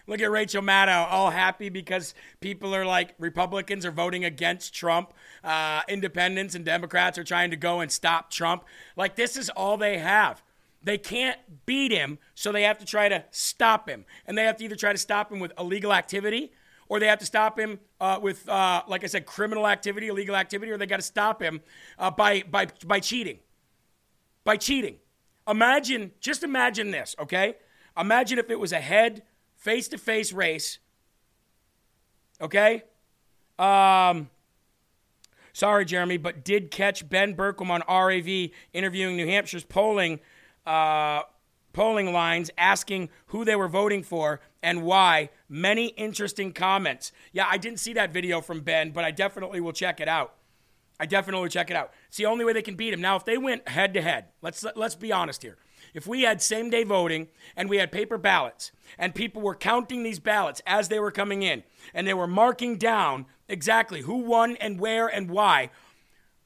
[0.08, 5.12] Look at Rachel Maddow, all happy because people are like Republicans are voting against Trump.
[5.44, 8.64] Uh, independents and Democrats are trying to go and stop Trump.
[8.96, 10.42] Like, this is all they have.
[10.82, 14.06] They can't beat him, so they have to try to stop him.
[14.26, 16.52] And they have to either try to stop him with illegal activity
[16.88, 20.36] or they have to stop him uh, with, uh, like I said, criminal activity, illegal
[20.36, 21.60] activity, or they got to stop him
[21.98, 23.38] uh, by, by, by cheating.
[24.44, 24.96] By cheating.
[25.46, 27.56] Imagine, just imagine this, okay?
[27.98, 29.22] Imagine if it was a head,
[29.56, 30.78] face to face race,
[32.40, 32.82] okay?
[33.58, 34.30] Um,
[35.52, 40.20] sorry, Jeremy, but did catch Ben Bergquam on RAV interviewing New Hampshire's polling.
[40.64, 41.22] Uh,
[41.72, 45.30] polling lines asking who they were voting for and why.
[45.48, 47.12] Many interesting comments.
[47.32, 50.34] Yeah, I didn't see that video from Ben, but I definitely will check it out.
[51.00, 51.92] I definitely will check it out.
[52.08, 53.00] It's the only way they can beat him.
[53.00, 55.56] Now, if they went head to head, let's let's be honest here.
[55.94, 60.02] If we had same day voting and we had paper ballots and people were counting
[60.02, 61.62] these ballots as they were coming in
[61.94, 65.70] and they were marking down exactly who won and where and why,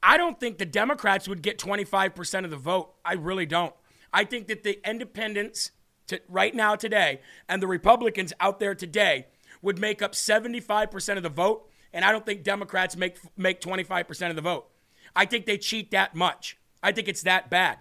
[0.02, 2.92] I don't think the Democrats would get 25% of the vote.
[3.04, 3.74] I really don't.
[4.12, 5.72] I think that the independents
[6.08, 9.26] to, right now today and the Republicans out there today
[9.62, 14.30] would make up 75% of the vote, and I don't think Democrats make make 25%
[14.30, 14.68] of the vote.
[15.14, 16.58] I think they cheat that much.
[16.82, 17.78] I think it's that bad.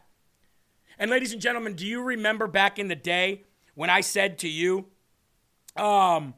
[0.99, 4.49] And ladies and gentlemen, do you remember back in the day when I said to
[4.49, 4.85] you
[5.75, 6.35] um,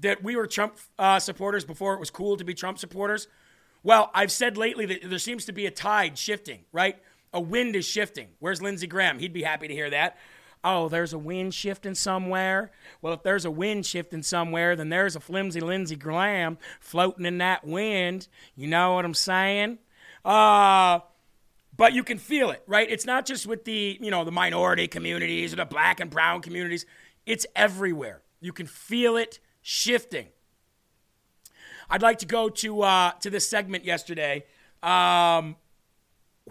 [0.00, 3.28] that we were Trump uh, supporters before it was cool to be Trump supporters?
[3.84, 6.98] Well, I've said lately that there seems to be a tide shifting, right?
[7.32, 8.28] A wind is shifting.
[8.38, 9.18] Where's Lindsey Graham?
[9.18, 10.16] He'd be happy to hear that.
[10.64, 12.72] Oh, there's a wind shifting somewhere.
[13.00, 17.38] Well, if there's a wind shifting somewhere, then there's a flimsy Lindsey Graham floating in
[17.38, 18.28] that wind.
[18.56, 19.78] You know what I'm saying?
[20.24, 21.00] Uh,
[21.76, 22.90] but you can feel it, right?
[22.90, 26.42] It's not just with the, you know, the minority communities or the black and brown
[26.42, 26.86] communities.
[27.24, 28.22] It's everywhere.
[28.40, 30.26] You can feel it shifting.
[31.88, 34.44] I'd like to go to uh, to this segment yesterday
[34.82, 35.56] um,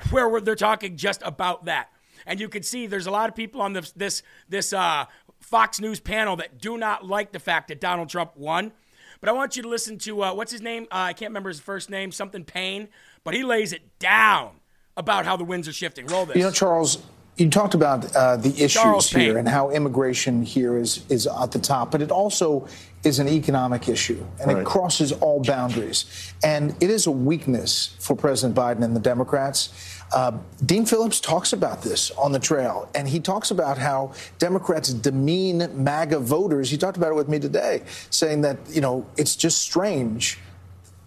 [0.10, 1.90] where they're talking just about that,
[2.26, 5.06] and you can see there's a lot of people on this this this uh,
[5.40, 8.72] Fox News panel that do not like the fact that Donald Trump won.
[9.20, 10.84] But I want you to listen to uh, what's his name?
[10.92, 12.90] Uh, I can't remember his first name, something Payne,
[13.24, 14.52] but he lays it down
[14.96, 16.06] about how the winds are shifting.
[16.08, 16.36] Roll this.
[16.38, 17.00] You know, Charles,
[17.38, 21.60] you talked about uh, the issues here and how immigration here is is at the
[21.60, 22.68] top, but it also
[23.04, 24.62] is an economic issue and Right.
[24.62, 26.06] it crosses all boundaries.
[26.44, 29.70] And it is a weakness for President Biden and the Democrats.
[30.14, 30.32] Uh,
[30.66, 35.70] Dean Phillips talks about this on the trail, and he talks about how Democrats demean
[35.84, 36.70] MAGA voters.
[36.70, 40.40] He talked about it with me today, saying that you know it's just strange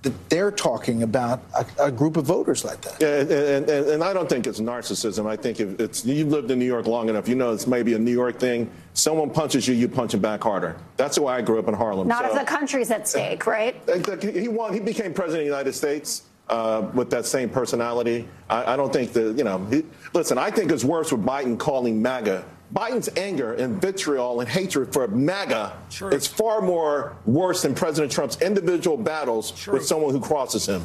[0.03, 3.01] that they're talking about a, a group of voters like that.
[3.01, 5.27] Yeah, and, and, and, and I don't think it's narcissism.
[5.29, 7.93] I think if it's you've lived in New York long enough, you know it's maybe
[7.95, 8.71] a New York thing.
[8.95, 10.77] Someone punches you, you punch him back harder.
[10.97, 12.09] That's the way I grew up in Harlem.
[12.09, 13.77] Not So- if the country's at stake, right?
[14.41, 14.73] He won.
[14.73, 18.27] He became president of the United States uh, with that same personality.
[18.49, 19.59] I, I don't think that you know.
[19.67, 19.85] He,
[20.15, 22.45] listen, I think it's worse with Biden calling MAGA.
[22.75, 25.73] Biden's anger and vitriol and hatred for MAGA
[26.13, 30.83] is far more worse than President Trump's individual battles with someone who crosses him.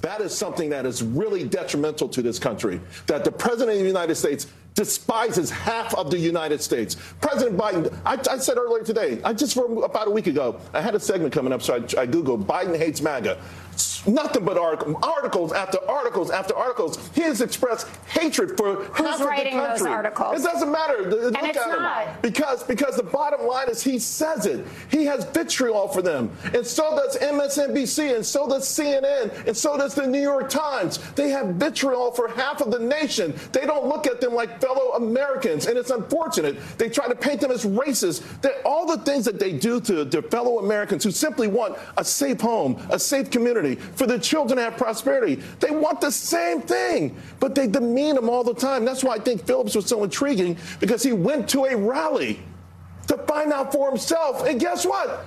[0.00, 2.80] That is something that is really detrimental to this country.
[3.06, 6.96] That the president of the United States despises half of the United States.
[7.20, 10.80] President Biden, I, I said earlier today, I just for about a week ago, I
[10.80, 13.38] had a segment coming up, so I, I googled Biden hates MAGA.
[14.06, 17.10] Nothing but article, articles after articles after articles.
[17.14, 19.90] He has expressed hatred for half of writing the those country.
[19.90, 20.40] articles?
[20.40, 21.10] It doesn't matter.
[21.10, 22.22] Look And it's not.
[22.22, 24.66] Because because the bottom line is he says it.
[24.90, 29.76] He has vitriol for them, and so does MSNBC, and so does CNN, and so
[29.76, 30.98] does the New York Times.
[31.14, 33.34] They have vitriol for half of the nation.
[33.52, 36.56] They don't look at them like fellow Americans, and it's unfortunate.
[36.78, 38.22] They try to paint them as racist.
[38.42, 42.04] That all the things that they do to their fellow Americans who simply want a
[42.04, 45.36] safe home, a safe community, for the children to have prosperity.
[45.60, 48.84] They want the same thing, but they demean them all the time.
[48.84, 52.40] That's why I think Phillips was so intriguing because he went to a rally
[53.08, 54.46] to find out for himself.
[54.46, 55.26] And guess what?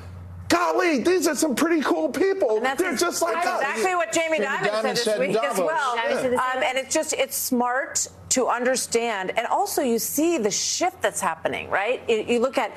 [0.51, 2.59] Golly, these are some pretty cool people.
[2.59, 3.61] They're just like That's us.
[3.61, 5.97] exactly what Jamie, Dimon said this week as well.
[5.97, 11.21] Um, and it's just it's smart to understand, and also you see the shift that's
[11.21, 12.01] happening, right?
[12.09, 12.75] You, you look at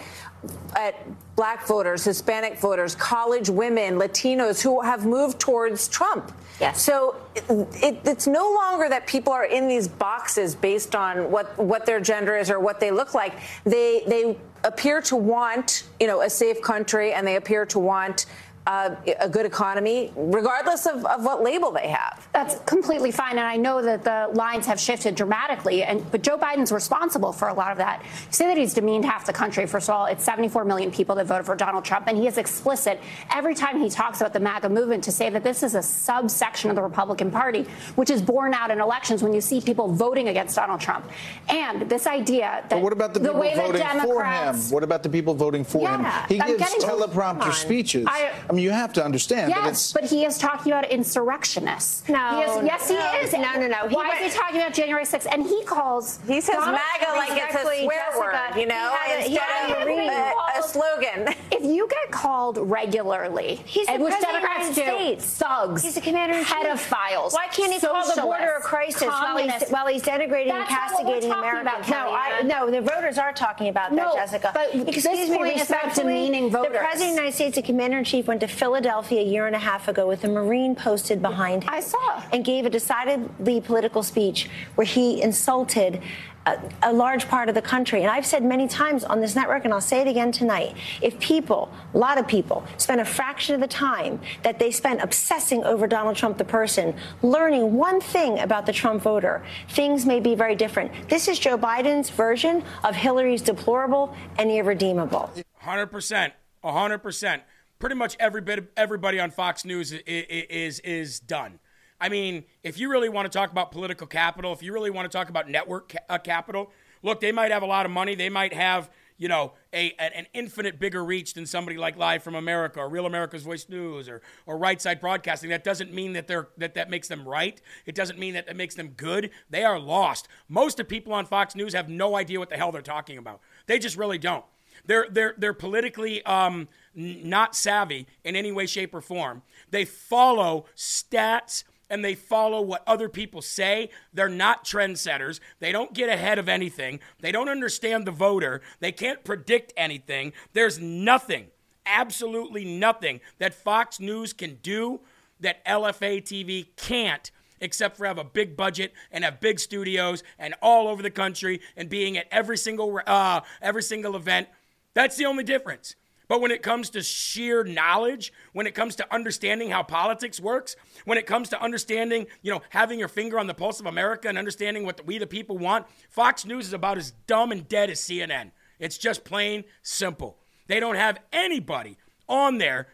[0.76, 0.94] at
[1.36, 6.32] black voters, Hispanic voters, college women, Latinos who have moved towards Trump.
[6.60, 6.80] Yes.
[6.82, 7.44] So it,
[7.82, 12.00] it, it's no longer that people are in these boxes based on what what their
[12.00, 13.34] gender is or what they look like.
[13.64, 18.26] They they appear to want you know a safe country, and they appear to want.
[18.66, 22.26] Uh, a good economy, regardless of, of what label they have.
[22.32, 25.82] That's completely fine, and I know that the lines have shifted dramatically.
[25.82, 28.00] And but Joe Biden's responsible for a lot of that.
[28.02, 29.66] You say that he's demeaned half the country.
[29.66, 32.38] First of all, it's 74 million people that voted for Donald Trump, and he is
[32.38, 33.02] explicit
[33.34, 36.70] every time he talks about the MAGA movement to say that this is a subsection
[36.70, 40.28] of the Republican Party, which is borne out in elections when you see people voting
[40.28, 41.04] against Donald Trump.
[41.50, 43.98] And this idea that But what about the, people way that voting for him?
[44.00, 46.28] Democrats What about the people voting for Yeah, him?
[46.34, 47.52] He I'm gives getting- teleprompter Fine.
[47.52, 48.06] speeches.
[48.08, 49.92] I- I, mean, you have to understand that Yes, it's.
[49.92, 52.08] but he is talking about insurrectionists.
[52.08, 53.32] No, He is- yes, he no, is.
[53.32, 53.88] no, no, no.
[53.88, 55.26] He Why went- is he talking about January 6th?
[55.32, 56.18] And he calls.
[56.26, 58.18] He says Donald MAGA like it's a swear Jessica,
[58.54, 61.34] word, you know, he had a- instead of a ring a- a slogan.
[61.50, 65.24] If you get called regularly, He's the and which president Democrats do, States.
[65.24, 66.54] thugs, He's the commander in chief.
[66.56, 67.32] pedophiles.
[67.32, 70.70] Why can't he call the border a crisis while he's, while he's denigrating and That's
[70.70, 71.88] not castigating talking Americans?
[71.88, 74.50] no, I, no, the voters are talking about that, No, Jessica.
[74.54, 77.56] but Excuse this me, point is about respectfully, demeaning The president of the United States,
[77.56, 80.28] the commander in chief, went to Philadelphia a year and a half ago with a
[80.28, 81.70] Marine posted behind him.
[81.72, 82.22] I saw.
[82.32, 86.02] And gave a decidedly political speech where he insulted
[86.46, 88.02] a, a large part of the country.
[88.02, 91.18] And I've said many times on this network, and I'll say it again tonight if
[91.20, 95.64] people, a lot of people, spend a fraction of the time that they spend obsessing
[95.64, 100.34] over Donald Trump, the person, learning one thing about the Trump voter, things may be
[100.34, 100.92] very different.
[101.08, 105.30] This is Joe Biden's version of Hillary's deplorable and irredeemable.
[105.60, 107.42] Hundred percent, hundred percent.
[107.84, 111.58] Pretty much every bit everybody on Fox News is, is is done.
[112.00, 115.04] I mean, if you really want to talk about political capital, if you really want
[115.12, 116.70] to talk about network ca- uh, capital,
[117.02, 118.14] look, they might have a lot of money.
[118.14, 122.34] They might have you know a an infinite bigger reach than somebody like Live from
[122.36, 125.50] America or Real America's Voice News or or Right Side Broadcasting.
[125.50, 127.60] That doesn't mean that they're that that makes them right.
[127.84, 129.28] It doesn't mean that it makes them good.
[129.50, 130.26] They are lost.
[130.48, 133.42] Most of people on Fox News have no idea what the hell they're talking about.
[133.66, 134.46] They just really don't.
[134.86, 139.42] They're they're they're politically um, not savvy in any way, shape, or form.
[139.70, 143.90] They follow stats and they follow what other people say.
[144.12, 145.40] They're not trendsetters.
[145.60, 147.00] They don't get ahead of anything.
[147.20, 148.62] They don't understand the voter.
[148.80, 150.32] They can't predict anything.
[150.54, 151.48] There's nothing,
[151.86, 155.00] absolutely nothing that Fox News can do
[155.40, 157.30] that LFA TV can't
[157.60, 161.60] except for have a big budget and have big studios and all over the country
[161.76, 164.48] and being at every single uh, every single event.
[164.94, 165.96] That's the only difference.
[166.26, 170.74] But when it comes to sheer knowledge, when it comes to understanding how politics works,
[171.04, 174.28] when it comes to understanding, you know, having your finger on the pulse of America
[174.28, 177.90] and understanding what we the people want, Fox News is about as dumb and dead
[177.90, 178.52] as CNN.
[178.78, 180.38] It's just plain simple.
[180.66, 182.88] They don't have anybody on there.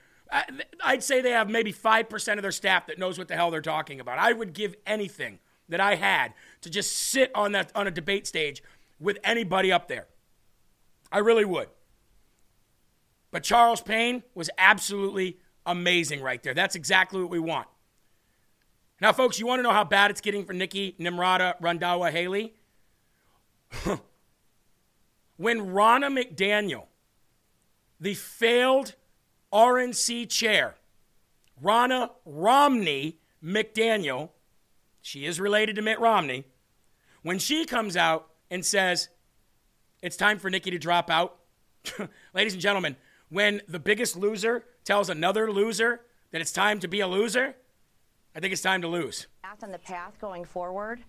[0.82, 3.60] I'd say they have maybe 5% of their staff that knows what the hell they're
[3.60, 4.18] talking about.
[4.18, 5.38] I would give anything
[5.68, 8.62] that I had to just sit on that on a debate stage
[8.98, 10.06] with anybody up there.
[11.12, 11.68] I really would.
[13.30, 16.54] But Charles Payne was absolutely amazing right there.
[16.54, 17.68] That's exactly what we want.
[19.00, 22.54] Now, folks, you want to know how bad it's getting for Nikki Nimrata Randhawa Haley?
[25.36, 26.84] when Ronna McDaniel,
[27.98, 28.94] the failed
[29.52, 30.74] RNC chair,
[31.62, 34.30] Ronna Romney McDaniel,
[35.00, 36.44] she is related to Mitt Romney,
[37.22, 39.08] when she comes out and says,
[40.02, 41.38] it's time for Nikki to drop out,
[42.34, 42.96] ladies and gentlemen,
[43.30, 46.02] when the biggest loser tells another loser
[46.32, 47.54] that it's time to be a loser,
[48.34, 49.26] I think it's time to lose.
[49.62, 51.00] On the path going forward,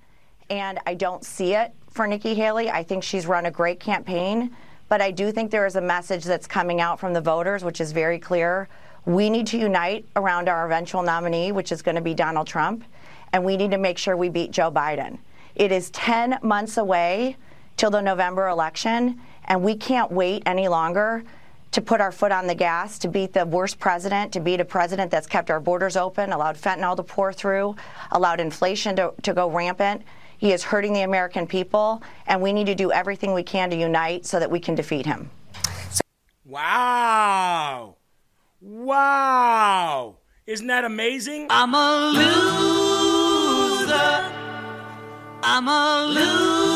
[0.50, 2.70] and I don't see it for Nikki Haley.
[2.70, 4.56] I think she's run a great campaign,
[4.90, 7.80] but I do think there is a message that's coming out from the voters, which
[7.80, 8.68] is very clear.
[9.06, 12.84] We need to unite around our eventual nominee, which is going to be Donald Trump,
[13.32, 15.20] and we need to make sure we beat Joe Biden.
[15.56, 17.38] It is 10 months away
[17.78, 21.24] till the November election, and we can't wait any longer
[21.72, 24.66] to put our foot on the gas, to beat the worst president, to beat a
[24.66, 27.76] president that's kept our borders open, allowed fentanyl to pour through,
[28.12, 30.04] allowed inflation to, to go rampant.
[30.38, 33.76] He is hurting the American people, and we need to do everything we can to
[33.76, 35.30] unite so that we can defeat him.
[36.46, 37.96] Wow.
[38.60, 40.18] Wow.
[40.48, 41.48] Isn't that amazing?
[41.50, 42.12] I'm a
[43.80, 43.96] loser.
[45.44, 46.71] I'm a loser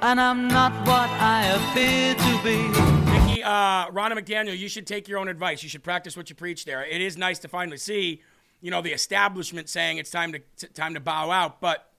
[0.00, 2.68] and I'm not what I appear to be.
[3.10, 5.62] Nikki, uh, Ronna McDaniel, you should take your own advice.
[5.62, 6.84] You should practice what you preach there.
[6.84, 8.22] It is nice to finally see,
[8.60, 11.60] you know, the establishment saying it's time to t- time to bow out.
[11.60, 11.90] But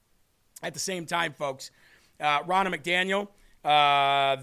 [0.63, 1.71] at the same time, folks,
[2.19, 3.27] uh, Ronna McDaniel,
[3.65, 4.41] uh,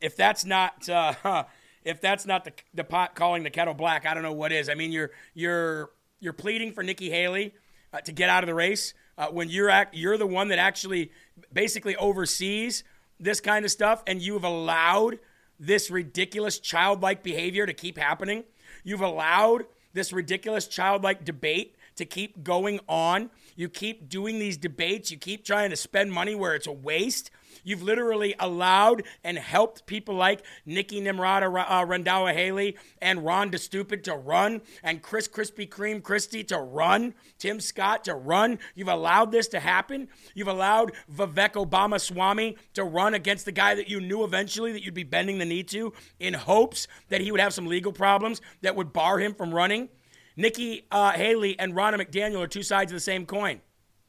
[0.00, 1.44] if that's not uh,
[1.84, 4.68] if that's not the, the pot calling the kettle black, I don't know what is.
[4.68, 5.90] I mean, you're you're
[6.20, 7.54] you're pleading for Nikki Haley
[7.94, 10.58] uh, to get out of the race uh, when you're act, you're the one that
[10.58, 11.12] actually
[11.52, 12.84] basically oversees
[13.18, 15.18] this kind of stuff, and you've allowed
[15.58, 18.44] this ridiculous childlike behavior to keep happening.
[18.82, 23.30] You've allowed this ridiculous childlike debate to keep going on.
[23.60, 25.10] You keep doing these debates.
[25.10, 27.30] You keep trying to spend money where it's a waste.
[27.62, 34.02] You've literally allowed and helped people like Nikki Nimrata uh, Randhawa Haley and Ron DeStupid
[34.04, 38.58] to run and Chris Krispy Kreme Christie to run, Tim Scott to run.
[38.74, 40.08] You've allowed this to happen.
[40.34, 44.82] You've allowed Vivek Obama Swami to run against the guy that you knew eventually that
[44.82, 48.40] you'd be bending the knee to in hopes that he would have some legal problems
[48.62, 49.90] that would bar him from running.
[50.36, 53.60] Nikki uh, Haley and Ronna McDaniel are two sides of the same coin.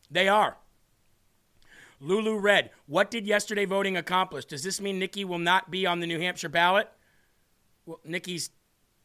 [0.09, 0.57] They are.
[1.99, 4.45] Lulu Red, what did yesterday voting accomplish?
[4.45, 6.89] Does this mean Nikki will not be on the New Hampshire ballot?
[7.86, 8.49] Well, Nikki's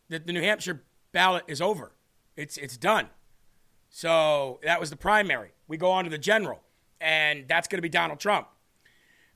[0.08, 1.92] the, the New Hampshire ballot is over.
[2.36, 3.08] It's it's done.
[3.90, 5.50] So that was the primary.
[5.68, 6.60] We go on to the general,
[7.00, 8.48] and that's going to be Donald Trump.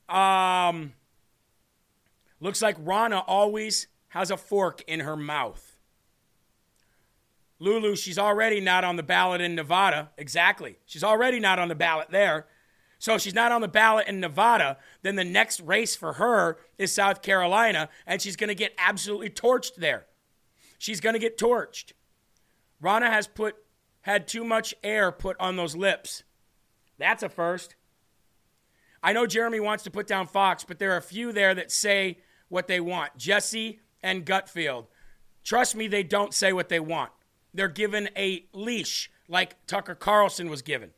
[0.09, 0.93] Um,
[2.39, 5.70] looks like Ronna always has a fork in her mouth.
[7.61, 10.09] Lulu, she's already not on the ballot in Nevada.
[10.17, 10.79] Exactly.
[10.87, 12.47] She's already not on the ballot there.
[12.97, 16.91] So she's not on the ballot in Nevada, then the next race for her is
[16.91, 20.05] South Carolina, and she's going to get absolutely torched there.
[20.77, 21.93] She's going to get torched.
[22.81, 23.55] Ronna has put
[24.01, 26.23] had too much air put on those lips.
[26.97, 27.75] That's a first.
[29.03, 31.71] I know Jeremy wants to put down Fox, but there are a few there that
[31.71, 32.17] say
[32.49, 33.17] what they want.
[33.17, 34.87] Jesse and Gutfeld.
[35.43, 37.11] Trust me, they don't say what they want.
[37.53, 40.91] They're given a leash like Tucker Carlson was given.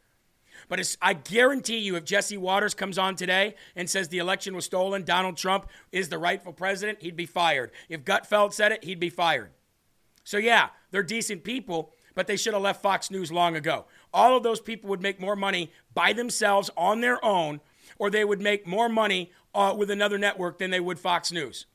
[0.69, 4.65] But I guarantee you, if Jesse Watters comes on today and says the election was
[4.65, 7.71] stolen, Donald Trump is the rightful president, he'd be fired.
[7.89, 9.51] If Gutfeld said it, he'd be fired.
[10.23, 13.85] So, yeah, they're decent people, but they should have left Fox News long ago.
[14.13, 17.59] All of those people would make more money by themselves on their own,
[17.97, 21.65] or they would make more money uh, with another network than they would Fox News.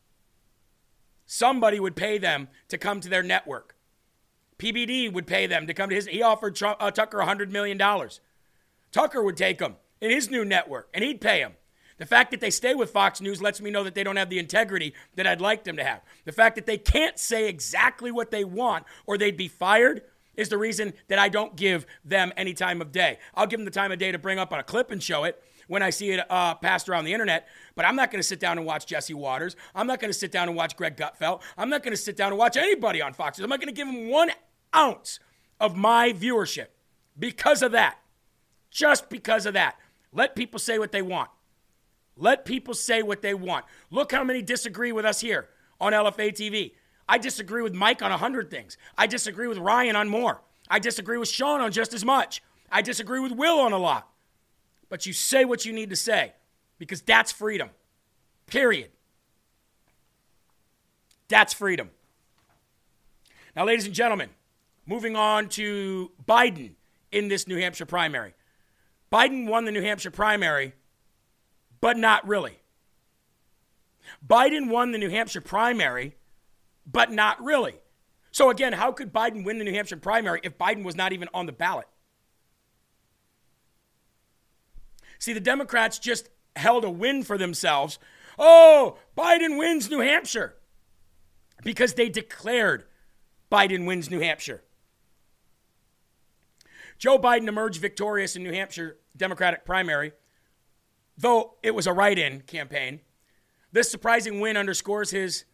[1.27, 3.77] Somebody would pay them to come to their network.
[4.59, 6.07] PBD would pay them to come to his.
[6.07, 7.79] He offered Trump, uh, Tucker $100 million.
[8.91, 11.53] Tucker would take them in his new network, and he'd pay him.
[11.99, 14.31] The fact that they stay with Fox News lets me know that they don't have
[14.31, 16.01] the integrity that I'd like them to have.
[16.25, 20.03] The fact that they can't say exactly what they want or they'd be fired
[20.37, 23.19] is the reason that I don't give them any time of day.
[23.35, 25.25] I'll give them the time of day to bring up on a clip and show
[25.25, 28.27] it when I see it uh, passed around the internet, but I'm not going to
[28.27, 29.55] sit down and watch Jesse Watters.
[29.75, 31.43] I'm not going to sit down and watch Greg Gutfeld.
[31.59, 33.45] I'm not going to sit down and watch anybody on Fox News.
[33.45, 34.31] I'm not going to give them one
[34.75, 35.21] ounce
[35.61, 36.69] of my viewership
[37.19, 37.99] because of that.
[38.71, 39.77] Just because of that.
[40.13, 41.31] Let people say what they want.
[42.17, 43.65] Let people say what they want.
[43.91, 45.49] Look how many disagree with us here
[45.81, 46.73] on LFA TV.
[47.09, 48.77] I disagree with Mike on 100 things.
[48.97, 50.43] I disagree with Ryan on more.
[50.69, 52.43] I disagree with Sean on just as much.
[52.71, 54.09] I disagree with Will on a lot.
[54.89, 56.33] But you say what you need to say
[56.79, 57.71] because that's freedom.
[58.47, 58.91] Period.
[61.29, 61.91] That's freedom.
[63.55, 64.31] Now, ladies and gentlemen,
[64.89, 66.73] moving on to Biden
[67.13, 68.35] in this New Hampshire primary.
[69.13, 70.73] Biden won the New Hampshire primary
[71.81, 72.59] but not really.
[74.27, 76.17] Biden won the New Hampshire primary,
[76.87, 77.75] but not really.
[78.31, 81.29] So, again, how could Biden win the New Hampshire primary if Biden was not even
[81.35, 81.87] on the ballot?
[85.19, 87.99] See, the Democrats just held a win for themselves.
[88.39, 90.55] Oh, Biden wins New Hampshire
[91.65, 92.85] because they declared
[93.51, 94.63] Biden wins New Hampshire.
[96.99, 100.13] Joe Biden emerged victorious in New Hampshire Democratic primary
[101.19, 103.01] Though it was a write in campaign,
[103.73, 105.45] this surprising win underscores his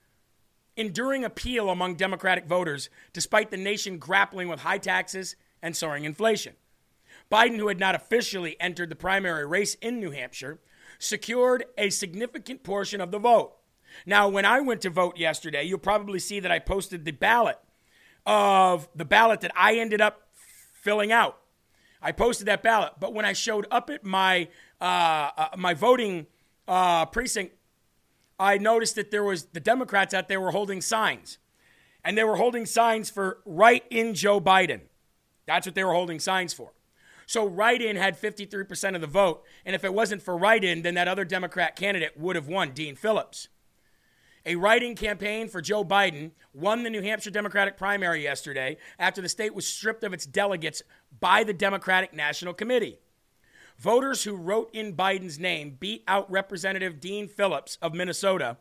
[0.77, 6.53] enduring appeal among Democratic voters, despite the nation grappling with high taxes and soaring inflation.
[7.33, 10.61] Biden, who had not officially entered the primary race in New Hampshire,
[10.99, 13.55] secured a significant portion of the vote.
[14.05, 17.59] Now, when I went to vote yesterday, you'll probably see that I posted the ballot
[18.27, 20.24] of the ballot that I ended up
[20.85, 21.39] filling out.
[22.03, 24.49] I posted that ballot, but when I showed up at my
[24.81, 26.27] uh, uh, my voting
[26.69, 27.55] uh, precinct,
[28.39, 31.39] I noticed that there was the Democrats out there were holding signs,
[32.05, 34.83] and they were holding signs for write in Joe Biden.
[35.47, 36.73] That's what they were holding signs for.
[37.27, 40.83] So write in had 53% of the vote, and if it wasn't for write in,
[40.83, 43.49] then that other Democrat candidate would have won, Dean Phillips.
[44.47, 49.29] A write-in campaign for Joe Biden won the New Hampshire Democratic primary yesterday after the
[49.29, 50.83] state was stripped of its delegates
[51.19, 52.99] by the Democratic National Committee.
[53.79, 58.59] Voters who wrote in Biden's name beat out Representative Dean Phillips of Minnesota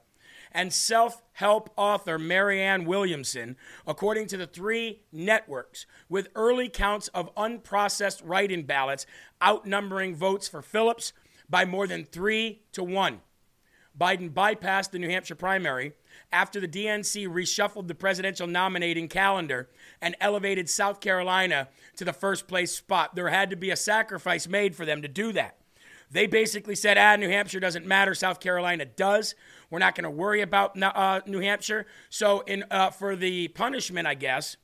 [0.54, 7.34] and self help author Marianne Williamson, according to the three networks, with early counts of
[7.36, 9.06] unprocessed write in ballots
[9.44, 11.12] outnumbering votes for Phillips
[11.50, 13.20] by more than three to one.
[14.00, 15.94] Biden bypassed the New Hampshire primary
[16.32, 19.70] after the DNC reshuffled the presidential nominating calendar
[20.02, 23.16] and elevated South Carolina to the first place spot.
[23.16, 25.58] There had to be a sacrifice made for them to do that.
[26.10, 28.14] They basically said, ah, New Hampshire doesn't matter.
[28.14, 29.34] South Carolina does.
[29.70, 31.88] We're not going to worry about uh, New Hampshire.
[32.10, 34.58] So, in, uh, for the punishment, I guess,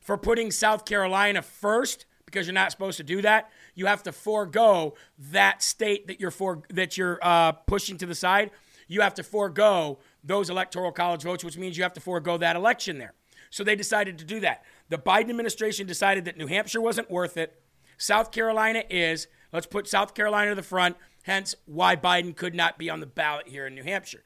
[0.00, 4.12] for putting South Carolina first, because you're not supposed to do that, you have to
[4.12, 8.50] forego that state that you're for that you're uh, pushing to the side
[8.88, 12.56] you have to forego those electoral college votes, which means you have to forego that
[12.56, 13.12] election there.
[13.50, 14.64] So they decided to do that.
[14.88, 17.62] The Biden administration decided that New Hampshire wasn't worth it.
[17.98, 19.28] South Carolina is.
[19.52, 23.06] Let's put South Carolina to the front, hence why Biden could not be on the
[23.06, 24.22] ballot here in New Hampshire.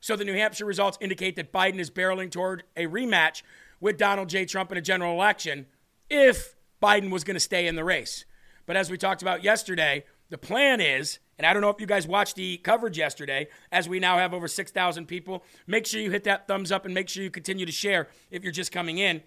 [0.00, 3.42] So the New Hampshire results indicate that Biden is barreling toward a rematch
[3.80, 4.44] with Donald J.
[4.44, 5.66] Trump in a general election
[6.08, 8.24] if Biden was going to stay in the race.
[8.66, 11.86] But as we talked about yesterday, the plan is and I don't know if you
[11.86, 15.44] guys watched the coverage yesterday, as we now have over 6,000 people.
[15.66, 18.42] Make sure you hit that thumbs up and make sure you continue to share if
[18.42, 19.22] you're just coming in.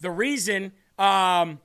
[0.00, 1.60] The reason, um,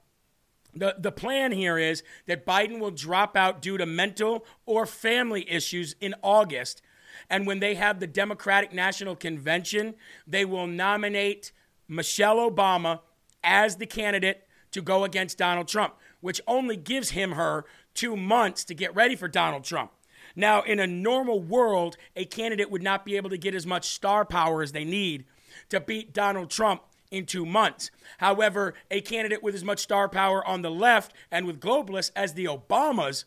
[0.76, 5.50] the, the plan here is that Biden will drop out due to mental or family
[5.50, 6.82] issues in August.
[7.30, 9.96] And when they have the Democratic National Convention,
[10.28, 11.52] they will nominate
[11.88, 13.00] Michelle Obama
[13.44, 18.64] as the candidate to go against Donald Trump, which only gives him her two months
[18.66, 19.92] to get ready for Donald Trump.
[20.36, 23.90] Now, in a normal world, a candidate would not be able to get as much
[23.90, 25.26] star power as they need
[25.70, 27.90] to beat Donald Trump in two months.
[28.20, 32.34] However, a candidate with as much star power on the left and with globalists as
[32.34, 33.26] the Obamas,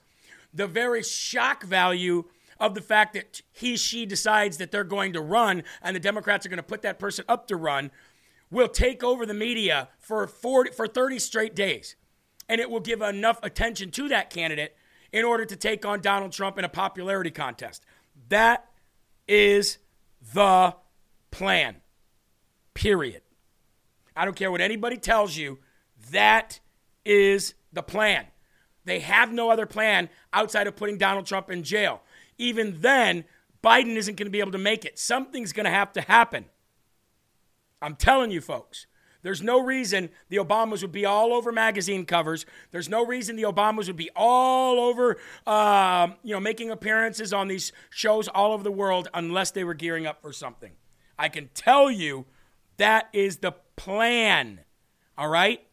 [0.54, 2.24] the very shock value
[2.60, 6.46] of the fact that he, she decides that they're going to run and the Democrats
[6.46, 7.90] are going to put that person up to run
[8.50, 11.96] will take over the media for 40, for 30 straight days
[12.52, 14.76] and it will give enough attention to that candidate
[15.10, 17.82] in order to take on Donald Trump in a popularity contest.
[18.28, 18.68] That
[19.26, 19.78] is
[20.34, 20.76] the
[21.30, 21.76] plan.
[22.74, 23.22] Period.
[24.14, 25.60] I don't care what anybody tells you.
[26.10, 26.60] That
[27.06, 28.26] is the plan.
[28.84, 32.02] They have no other plan outside of putting Donald Trump in jail.
[32.36, 33.24] Even then,
[33.64, 34.98] Biden isn't going to be able to make it.
[34.98, 36.44] Something's going to have to happen.
[37.80, 38.86] I'm telling you, folks.
[39.22, 42.44] There's no reason the Obamas would be all over magazine covers.
[42.72, 45.16] There's no reason the Obamas would be all over,
[45.46, 49.74] uh, you know, making appearances on these shows all over the world unless they were
[49.74, 50.72] gearing up for something.
[51.18, 52.26] I can tell you
[52.78, 54.60] that is the plan.
[55.16, 55.64] All right?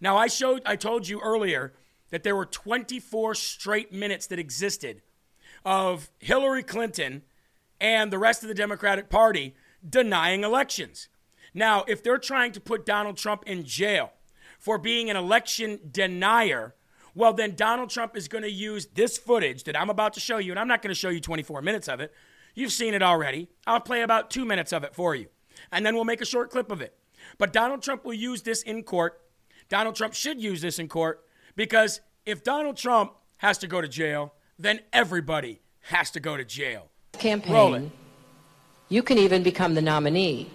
[0.00, 1.72] Now I showed I told you earlier
[2.10, 5.00] that there were 24 straight minutes that existed
[5.64, 7.22] of Hillary Clinton
[7.80, 9.54] and the rest of the Democratic Party
[9.88, 11.08] denying elections.
[11.54, 14.12] Now, if they're trying to put Donald Trump in jail
[14.58, 16.74] for being an election denier,
[17.14, 20.38] well, then Donald Trump is going to use this footage that I'm about to show
[20.38, 22.12] you, and I'm not going to show you 24 minutes of it.
[22.54, 23.48] You've seen it already.
[23.66, 25.26] I'll play about two minutes of it for you,
[25.70, 26.94] and then we'll make a short clip of it.
[27.38, 29.20] But Donald Trump will use this in court.
[29.68, 31.24] Donald Trump should use this in court
[31.54, 36.44] because if Donald Trump has to go to jail, then everybody has to go to
[36.44, 36.88] jail.
[37.12, 37.92] Campaign.
[38.88, 40.50] You can even become the nominee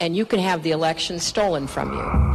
[0.00, 2.28] and you can have the election stolen from you.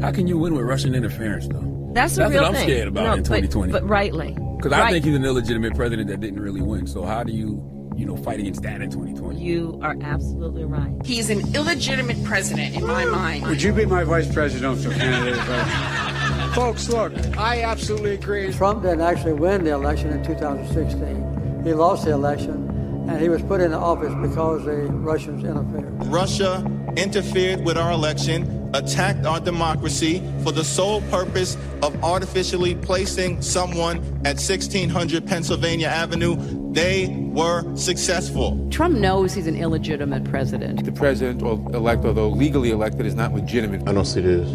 [0.00, 1.90] How can you win with Russian interference, though?
[1.92, 2.68] That's, That's real what I'm thing.
[2.68, 3.72] scared about no, in 2020.
[3.72, 4.36] But, but rightly.
[4.56, 6.86] Because I think he's an illegitimate president that didn't really win.
[6.86, 7.62] So how do you,
[7.94, 9.38] you know, fight against that in 2020?
[9.40, 10.94] You are absolutely right.
[11.04, 13.46] He's an illegitimate president in my mind.
[13.46, 15.36] Would you be my vice presidential candidate?
[16.54, 18.50] Folks, look, I absolutely agree.
[18.52, 21.62] Trump didn't actually win the election in 2016.
[21.64, 22.63] He lost the election
[23.08, 26.06] and he was put into office because the Russians interfered.
[26.06, 26.64] Russia
[26.96, 33.98] interfered with our election, attacked our democracy for the sole purpose of artificially placing someone
[34.24, 36.36] at 1600 Pennsylvania Avenue.
[36.72, 38.66] They were successful.
[38.70, 40.84] Trump knows he's an illegitimate president.
[40.84, 43.86] The president elect, although legally elected, is not legitimate.
[43.86, 44.50] I don't see this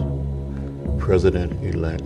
[0.98, 2.04] president elect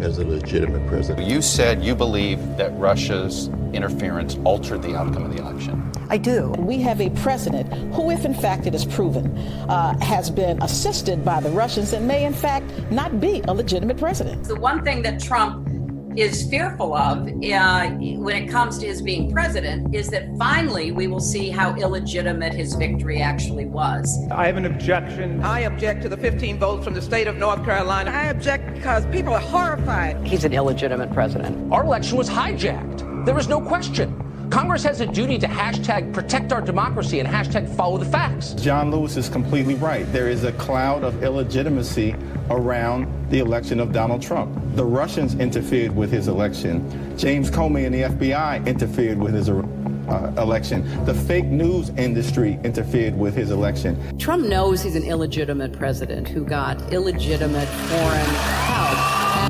[0.00, 1.26] as a legitimate president.
[1.26, 5.90] You said you believe that Russia's interference altered the outcome of the election.
[6.08, 6.50] I do.
[6.58, 9.36] We have a president who, if in fact it is proven,
[9.68, 13.96] uh, has been assisted by the Russians and may in fact not be a legitimate
[13.96, 14.44] president.
[14.44, 15.68] The one thing that Trump
[16.16, 21.06] is fearful of uh, when it comes to his being president is that finally we
[21.06, 24.18] will see how illegitimate his victory actually was.
[24.30, 25.42] I have an objection.
[25.42, 28.10] I object to the 15 votes from the state of North Carolina.
[28.10, 30.24] I object because people are horrified.
[30.26, 31.72] He's an illegitimate president.
[31.72, 33.24] Our election was hijacked.
[33.24, 34.20] There is no question.
[34.50, 38.52] Congress has a duty to hashtag protect our democracy and hashtag follow the facts.
[38.54, 40.10] John Lewis is completely right.
[40.12, 42.14] There is a cloud of illegitimacy
[42.50, 44.56] around the election of Donald Trump.
[44.76, 47.16] The Russians interfered with his election.
[47.16, 51.04] James Comey and the FBI interfered with his uh, election.
[51.04, 54.18] The fake news industry interfered with his election.
[54.18, 58.73] Trump knows he's an illegitimate president who got illegitimate foreign help.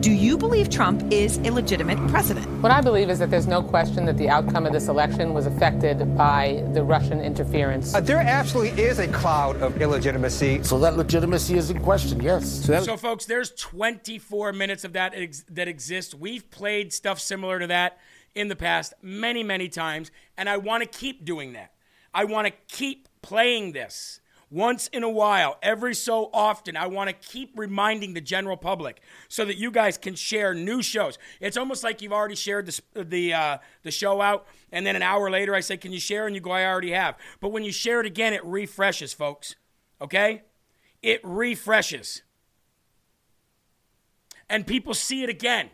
[0.00, 2.46] Do you believe Trump is a legitimate president?
[2.62, 5.46] What I believe is that there's no question that the outcome of this election was
[5.46, 7.94] affected by the Russian interference.
[7.94, 10.62] Uh, there absolutely is a cloud of illegitimacy.
[10.62, 12.46] So that legitimacy is in question, yes.
[12.66, 16.14] So, that- so folks, there's 24 minutes of that ex- that exists.
[16.14, 17.98] We've played stuff similar to that
[18.34, 21.72] in the past many, many times, and I want to keep doing that.
[22.12, 24.20] I want to keep playing this
[24.54, 29.02] once in a while, every so often, I want to keep reminding the general public
[29.28, 31.18] so that you guys can share new shows.
[31.40, 35.02] It's almost like you've already shared the the uh, the show out, and then an
[35.02, 37.64] hour later, I say, "Can you share?" And you go, "I already have." But when
[37.64, 39.56] you share it again, it refreshes, folks.
[40.00, 40.42] Okay,
[41.02, 42.22] it refreshes,
[44.48, 45.70] and people see it again.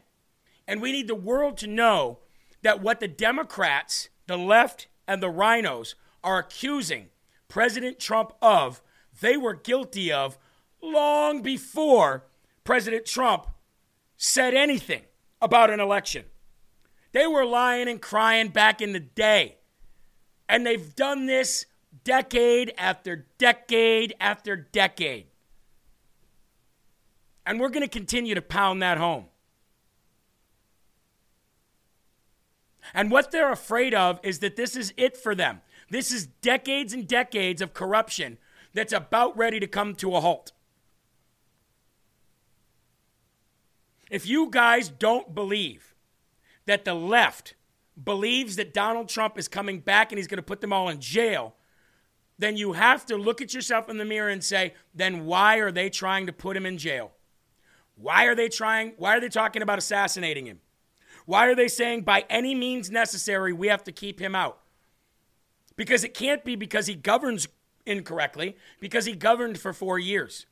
[0.66, 2.20] And we need the world to know
[2.62, 7.08] that what the Democrats, the left, and the RINOs are accusing
[7.50, 8.80] President Trump of,
[9.20, 10.38] they were guilty of
[10.80, 12.24] long before
[12.64, 13.48] President Trump
[14.16, 15.02] said anything
[15.42, 16.24] about an election.
[17.12, 19.56] They were lying and crying back in the day.
[20.48, 21.66] And they've done this
[22.04, 25.26] decade after decade after decade.
[27.44, 29.26] And we're going to continue to pound that home.
[32.94, 35.62] And what they're afraid of is that this is it for them.
[35.90, 38.38] This is decades and decades of corruption
[38.72, 40.52] that's about ready to come to a halt.
[44.08, 45.94] If you guys don't believe
[46.66, 47.54] that the left
[48.02, 51.00] believes that Donald Trump is coming back and he's going to put them all in
[51.00, 51.54] jail,
[52.38, 55.70] then you have to look at yourself in the mirror and say, then why are
[55.70, 57.12] they trying to put him in jail?
[57.96, 58.94] Why are they trying?
[58.96, 60.60] Why are they talking about assassinating him?
[61.26, 64.60] Why are they saying by any means necessary we have to keep him out?
[65.80, 67.48] Because it can't be because he governs
[67.86, 70.44] incorrectly, because he governed for four years.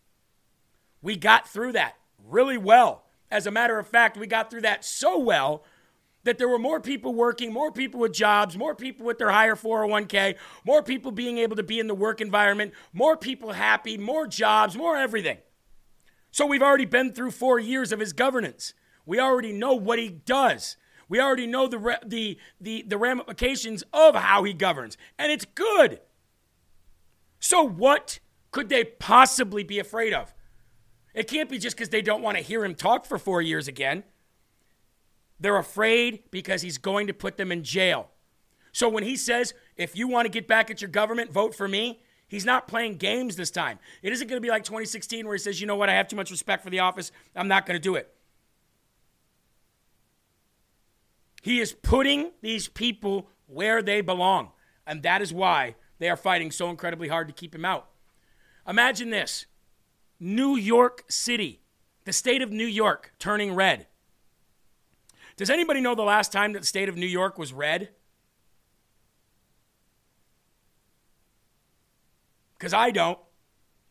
[1.03, 1.97] We got through that
[2.27, 3.05] really well.
[3.31, 5.65] As a matter of fact, we got through that so well
[6.25, 9.55] that there were more people working, more people with jobs, more people with their higher
[9.55, 14.27] 401k, more people being able to be in the work environment, more people happy, more
[14.27, 15.37] jobs, more everything.
[16.31, 18.73] So we've already been through four years of his governance.
[19.05, 20.79] We already know what he does.
[21.09, 26.01] We already know the, the, the, the ramifications of how he governs, and it's good.
[27.40, 28.18] So, what
[28.51, 30.35] could they possibly be afraid of?
[31.14, 33.68] It can't be just because they don't want to hear him talk for four years
[33.68, 34.05] again.
[35.40, 38.10] They're afraid because he's going to put them in jail.
[38.72, 41.66] So when he says, if you want to get back at your government, vote for
[41.66, 43.78] me, he's not playing games this time.
[44.02, 46.09] It isn't going to be like 2016 where he says, you know what, I have
[46.09, 47.10] too much respect for the office.
[47.35, 48.14] I'm not going to do it.
[51.43, 54.51] He is putting these people where they belong.
[54.86, 57.89] And that is why they are fighting so incredibly hard to keep him out.
[58.66, 59.47] Imagine this
[60.20, 61.62] New York City,
[62.05, 63.86] the state of New York, turning red.
[65.36, 67.90] Does anybody know the last time that the state of New York was red?
[72.59, 73.19] Because I don't.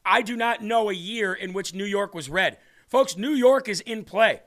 [0.05, 2.57] I do not know a year in which New York was red.
[2.87, 4.41] Folks, New York is in play.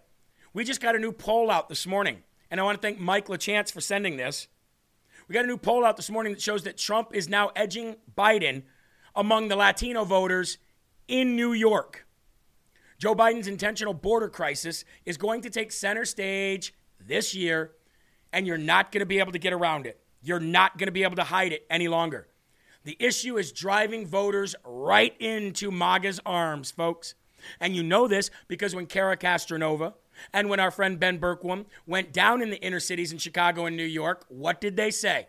[0.53, 3.29] We just got a new poll out this morning, and I want to thank Mike
[3.29, 4.49] LaChance for sending this.
[5.29, 7.97] We got a new poll out this morning that shows that Trump is now edging
[8.17, 8.65] Biden
[9.15, 10.59] among the Latino voters
[11.07, 12.07] in New York.
[12.99, 17.73] Joe Biden's intentional border crisis is going to take center stage this year,
[18.33, 20.01] and you're not going to be able to get around it.
[20.23, 22.29] You're not going to be able to hide it any longer.
[22.85, 27.15] The issue is driving voters right into MAGA's arms, folks.
[27.59, 29.95] And you know this because when Cara Castronuova
[30.33, 33.77] and when our friend Ben Bergquam went down in the inner cities in Chicago and
[33.77, 35.27] New York, what did they say?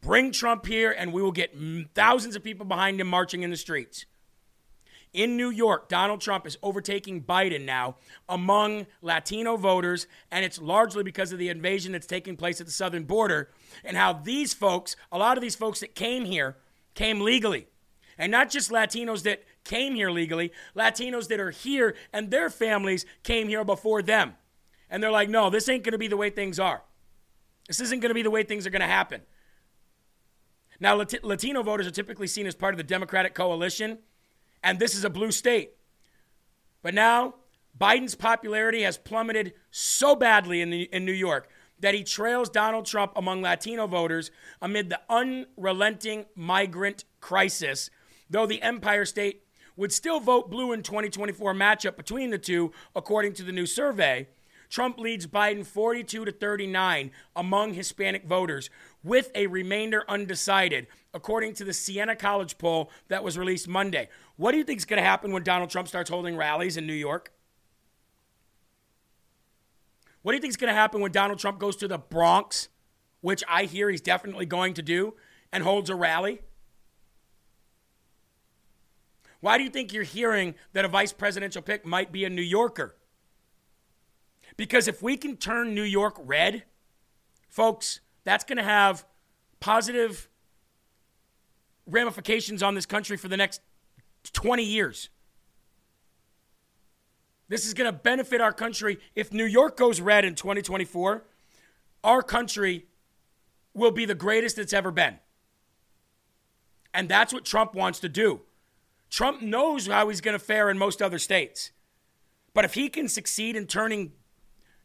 [0.00, 1.56] Bring Trump here and we will get
[1.94, 4.06] thousands of people behind him marching in the streets.
[5.12, 7.96] In New York, Donald Trump is overtaking Biden now
[8.28, 12.72] among Latino voters, and it's largely because of the invasion that's taking place at the
[12.72, 13.48] southern border
[13.82, 16.56] and how these folks, a lot of these folks that came here,
[16.94, 17.66] came legally.
[18.18, 23.04] And not just Latinos that came here legally, Latinos that are here and their families
[23.22, 24.34] came here before them.
[24.88, 26.82] And they're like, no, this ain't going to be the way things are.
[27.66, 29.22] This isn't going to be the way things are going to happen.
[30.78, 33.98] Now, Latino voters are typically seen as part of the Democratic coalition
[34.66, 35.74] and this is a blue state.
[36.82, 37.34] But now,
[37.78, 41.48] Biden's popularity has plummeted so badly in, the, in New York
[41.78, 47.90] that he trails Donald Trump among Latino voters amid the unrelenting migrant crisis,
[48.28, 49.44] though the Empire State
[49.76, 54.26] would still vote blue in 2024 matchup between the two, according to the new survey.
[54.68, 58.70] Trump leads Biden 42 to 39 among Hispanic voters,
[59.04, 64.08] with a remainder undecided, according to the Siena College poll that was released Monday.
[64.36, 66.86] What do you think is going to happen when Donald Trump starts holding rallies in
[66.86, 67.32] New York?
[70.22, 72.68] What do you think is going to happen when Donald Trump goes to the Bronx,
[73.20, 75.14] which I hear he's definitely going to do,
[75.52, 76.40] and holds a rally?
[79.40, 82.42] Why do you think you're hearing that a vice presidential pick might be a New
[82.42, 82.96] Yorker?
[84.56, 86.64] Because if we can turn New York red,
[87.48, 89.04] folks, that's going to have
[89.60, 90.28] positive
[91.86, 93.60] ramifications on this country for the next
[94.32, 95.08] 20 years.
[97.48, 98.98] This is going to benefit our country.
[99.14, 101.24] If New York goes red in 2024,
[102.02, 102.86] our country
[103.72, 105.18] will be the greatest it's ever been.
[106.92, 108.40] And that's what Trump wants to do.
[109.10, 111.70] Trump knows how he's going to fare in most other states.
[112.54, 114.12] But if he can succeed in turning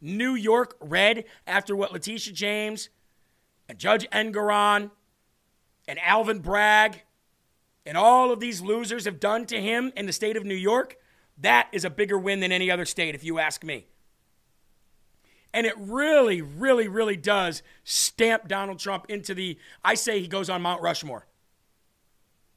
[0.02, 2.90] New York red after what Letitia James
[3.70, 4.92] and Judge Engoron
[5.88, 7.04] and Alvin Bragg
[7.86, 10.98] and all of these losers have done to him in the state of New York,
[11.38, 13.88] that is a bigger win than any other state, if you ask me.
[15.54, 19.58] And it really, really, really does stamp Donald Trump into the.
[19.84, 21.28] I say he goes on Mount Rushmore.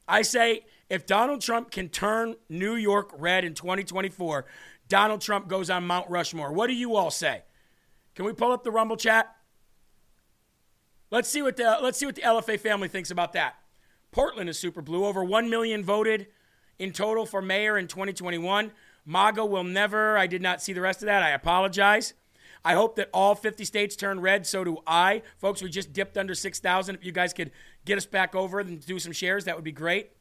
[0.07, 4.44] I say if Donald Trump can turn New York red in 2024,
[4.89, 6.52] Donald Trump goes on Mount Rushmore.
[6.52, 7.43] What do you all say?
[8.15, 9.35] Can we pull up the Rumble chat?
[11.11, 13.56] Let's see what the let's see what the LFA family thinks about that.
[14.11, 15.05] Portland is super blue.
[15.05, 16.28] Over 1 million voted
[16.78, 18.73] in total for mayor in 2021.
[19.06, 20.16] MAGA will never.
[20.16, 21.23] I did not see the rest of that.
[21.23, 22.15] I apologize.
[22.65, 24.47] I hope that all 50 states turn red.
[24.47, 25.23] So do I.
[25.36, 26.94] Folks, we just dipped under 6,000.
[26.94, 27.51] If you guys could
[27.85, 30.12] get us back over and do some shares, that would be great.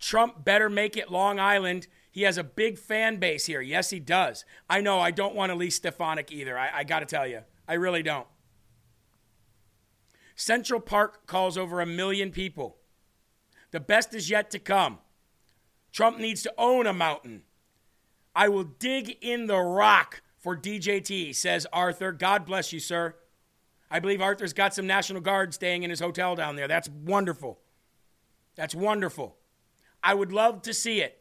[0.00, 1.86] Trump better make it Long Island.
[2.10, 3.60] He has a big fan base here.
[3.60, 4.44] Yes, he does.
[4.68, 6.58] I know I don't want to Elise Stefanik either.
[6.58, 8.26] I, I got to tell you, I really don't.
[10.36, 12.76] Central Park calls over a million people.
[13.70, 14.98] The best is yet to come.
[15.92, 17.42] Trump needs to own a mountain.
[18.34, 22.12] I will dig in the rock for DJT, says Arthur.
[22.12, 23.14] God bless you, sir.
[23.90, 26.66] I believe Arthur's got some National Guard staying in his hotel down there.
[26.66, 27.60] That's wonderful.
[28.56, 29.36] That's wonderful.
[30.04, 31.18] I would love to see it.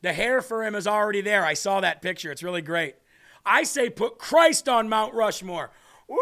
[0.00, 1.44] The hair for him is already there.
[1.44, 2.32] I saw that picture.
[2.32, 2.96] It's really great.
[3.44, 5.70] I say put Christ on Mount Rushmore.
[6.08, 6.18] Woo!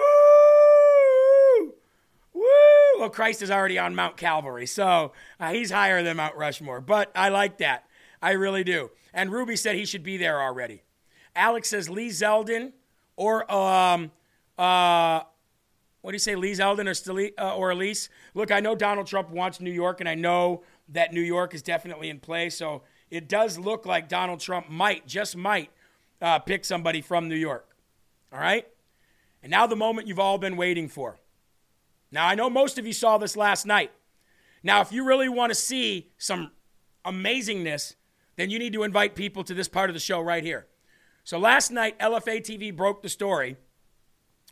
[2.34, 2.43] Woo!
[2.98, 6.80] Well, Christ is already on Mount Calvary, so uh, he's higher than Mount Rushmore.
[6.80, 7.86] But I like that.
[8.20, 8.90] I really do.
[9.14, 10.82] And Ruby said he should be there already.
[11.34, 12.72] Alex says Lee Zeldin
[13.16, 14.10] or um
[14.59, 15.22] uh
[16.02, 18.09] what do you say, Lee Zeldin or uh, or Elise?
[18.34, 21.62] Look, I know Donald Trump wants New York, and I know that New York is
[21.62, 22.50] definitely in play.
[22.50, 25.70] So it does look like Donald Trump might, just might,
[26.20, 27.76] uh, pick somebody from New York.
[28.32, 28.66] All right?
[29.42, 31.18] And now the moment you've all been waiting for.
[32.10, 33.90] Now, I know most of you saw this last night.
[34.62, 36.52] Now, if you really want to see some
[37.04, 37.94] amazingness,
[38.36, 40.66] then you need to invite people to this part of the show right here.
[41.24, 43.56] So last night, LFA TV broke the story,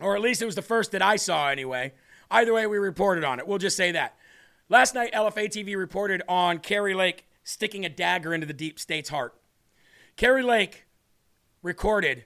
[0.00, 1.92] or at least it was the first that I saw anyway.
[2.30, 3.46] Either way, we reported on it.
[3.46, 4.16] We'll just say that.
[4.70, 9.08] Last night, LFA TV reported on Kari Lake sticking a dagger into the deep state's
[9.08, 9.34] heart.
[10.16, 10.86] Kari Lake
[11.60, 12.24] recorded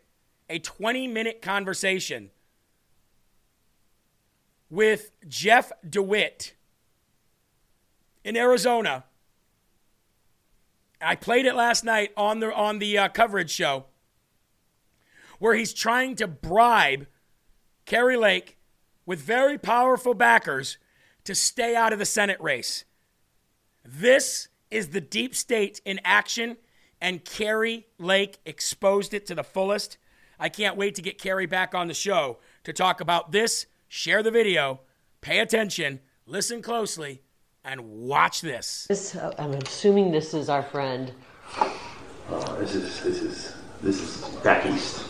[0.50, 2.30] a 20 minute conversation
[4.68, 6.52] with Jeff DeWitt
[8.24, 9.04] in Arizona.
[11.00, 13.86] I played it last night on the on the uh, coverage show
[15.38, 17.06] where he's trying to bribe
[17.86, 18.58] Kari Lake
[19.06, 20.76] with very powerful backers
[21.24, 22.84] to stay out of the Senate race.
[23.84, 26.56] This is the deep state in action,
[27.00, 29.98] and Kari Lake exposed it to the fullest.
[30.38, 33.66] I can't wait to get Kari back on the show to talk about this.
[33.88, 34.80] Share the video,
[35.20, 37.22] pay attention, listen closely,
[37.64, 38.86] and watch this.
[38.88, 41.12] This, uh, I'm assuming this is our friend.
[42.30, 45.06] Oh, this is this is this is back east.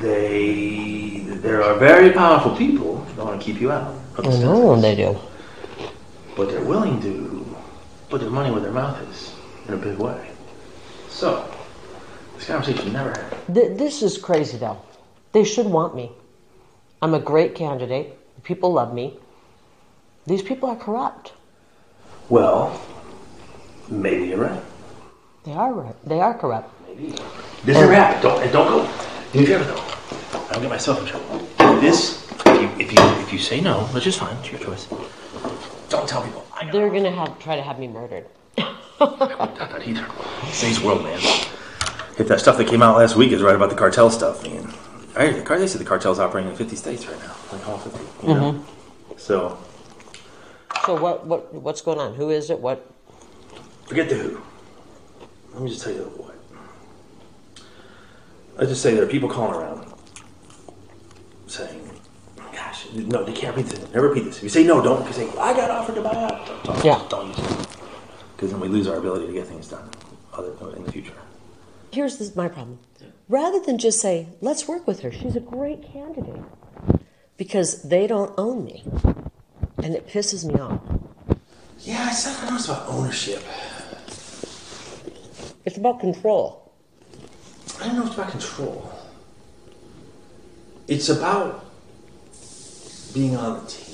[0.00, 2.99] They there are very powerful people that
[3.40, 3.94] want to keep you out.
[4.18, 5.18] I know they do.
[6.36, 7.56] But they're willing to
[8.08, 9.34] put their money where their mouth is
[9.68, 10.30] in a big way.
[11.08, 11.48] So
[12.36, 13.54] this conversation never happened.
[13.54, 14.78] Th- this is crazy, though.
[15.32, 16.10] They should want me.
[17.02, 18.16] I'm a great candidate.
[18.42, 19.18] People love me.
[20.26, 21.32] These people are corrupt.
[22.28, 22.80] Well,
[23.88, 24.62] maybe you're right.
[25.44, 25.96] They are right.
[26.04, 26.68] They are corrupt.
[26.86, 27.12] Maybe.
[27.64, 28.22] This is rap.
[28.22, 28.88] Don't and don't go.
[29.32, 29.84] Do me a favor though.
[30.50, 31.80] I'll get myself in trouble.
[31.80, 32.29] This,
[32.60, 34.86] you if you if you say no, which is fine, it's your choice.
[35.88, 36.46] Don't tell people.
[36.72, 38.26] They're gonna have try to have me murdered.
[39.00, 39.18] Not
[39.58, 40.06] that either.
[40.52, 41.18] Today's world, man.
[42.18, 44.72] If that stuff that came out last week is right about the cartel stuff, man.
[45.16, 47.78] Right, the car, they say the cartel's operating in 50 states right now, like all
[47.78, 48.26] 50.
[48.26, 48.52] You know?
[48.52, 49.18] Mm-hmm.
[49.18, 49.58] So
[50.86, 51.26] So what?
[51.26, 51.52] What?
[51.54, 52.14] What's going on?
[52.14, 52.58] Who is it?
[52.60, 52.86] What?
[53.86, 54.40] forget the who.
[55.52, 56.36] Let me just tell you the what.
[58.56, 59.92] Let's just say there are people calling around
[61.48, 61.89] saying, "Gosh,
[62.94, 63.92] no, they can't repeat this.
[63.92, 64.36] Never repeat this.
[64.38, 65.02] If you say no, don't.
[65.02, 67.02] If you say I got offered to buy out, don't, don't, Yeah.
[67.08, 67.68] don't use it
[68.36, 69.88] because then we lose our ability to get things done
[70.32, 71.12] other in the future.
[71.92, 72.78] Here's this, my problem.
[73.28, 75.12] Rather than just say, "Let's work with her.
[75.12, 76.42] She's a great candidate,"
[77.36, 78.82] because they don't own me,
[79.78, 80.80] and it pisses me off.
[81.80, 83.42] Yeah, I said I know it's about ownership.
[85.64, 86.72] It's about control.
[87.80, 88.92] I don't know if it's about control.
[90.88, 91.64] It's about
[93.12, 93.86] being on the team.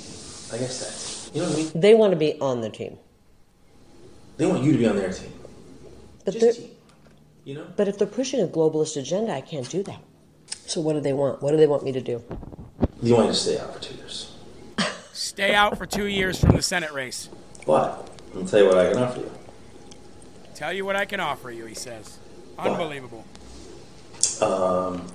[0.53, 1.73] I guess that's you know what I mean.
[1.75, 2.99] They want to be on the team,
[4.37, 5.33] They want you to be on their team.
[6.25, 6.71] but Just team.
[7.45, 7.67] You know.
[7.77, 10.01] but if they're pushing a globalist agenda, I can't do that.
[10.67, 11.43] So what do they want?
[11.43, 12.23] What do they want me to do?
[13.03, 14.33] You want you to stay out for two years.
[15.13, 17.29] Stay out for two years from the Senate race.
[17.67, 19.31] But I'll tell you what I can offer you.
[20.55, 22.19] Tell you what I can offer you, he says.
[22.59, 23.25] Unbelievable.
[24.41, 25.07] Um,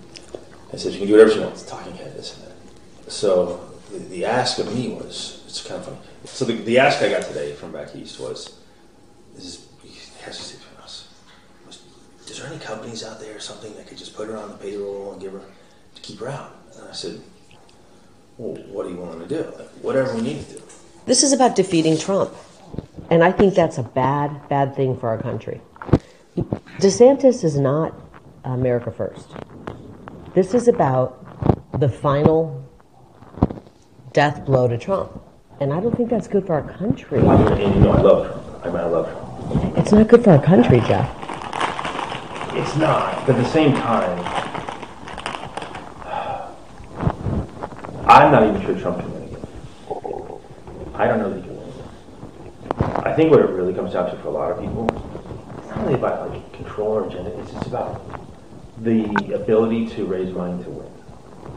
[0.74, 1.54] I said you can do whatever you want.
[1.54, 3.12] It's talking head, this and that.
[3.12, 5.98] So the, ask of me was it's kind of funny.
[6.26, 8.60] So the, the ask I got today from back east was,
[9.36, 9.68] "This is
[10.22, 11.08] has to us.
[11.66, 11.82] Was,
[12.28, 14.58] is there any companies out there or something that could just put her on the
[14.58, 15.42] payroll and give her
[15.96, 17.22] to keep her out?" And I said,
[18.38, 19.44] "Well, what are you willing to do?
[19.58, 20.62] Like, whatever we need to do."
[21.06, 22.34] This is about defeating Trump.
[23.10, 25.60] And I think that's a bad, bad thing for our country.
[26.80, 27.94] DeSantis is not
[28.46, 29.28] America first.
[30.34, 31.18] This is about
[31.80, 32.66] the final
[34.14, 35.22] death blow to Trump.
[35.60, 37.20] And I don't think that's good for our country.
[37.20, 38.66] And you know I love Trump.
[38.66, 39.78] I mean, I love Trump.
[39.78, 41.10] It's not good for our country, Jeff.
[42.54, 44.20] It's not, but at the same time,
[48.08, 49.46] I'm not even sure Trump can win again.
[50.96, 53.06] I don't know that he can win.
[53.06, 54.90] I think what it really comes down to for a lot of people,
[55.58, 57.32] it's not really about like control or agenda.
[57.40, 58.02] It's just about
[58.80, 60.92] the ability to raise money to win.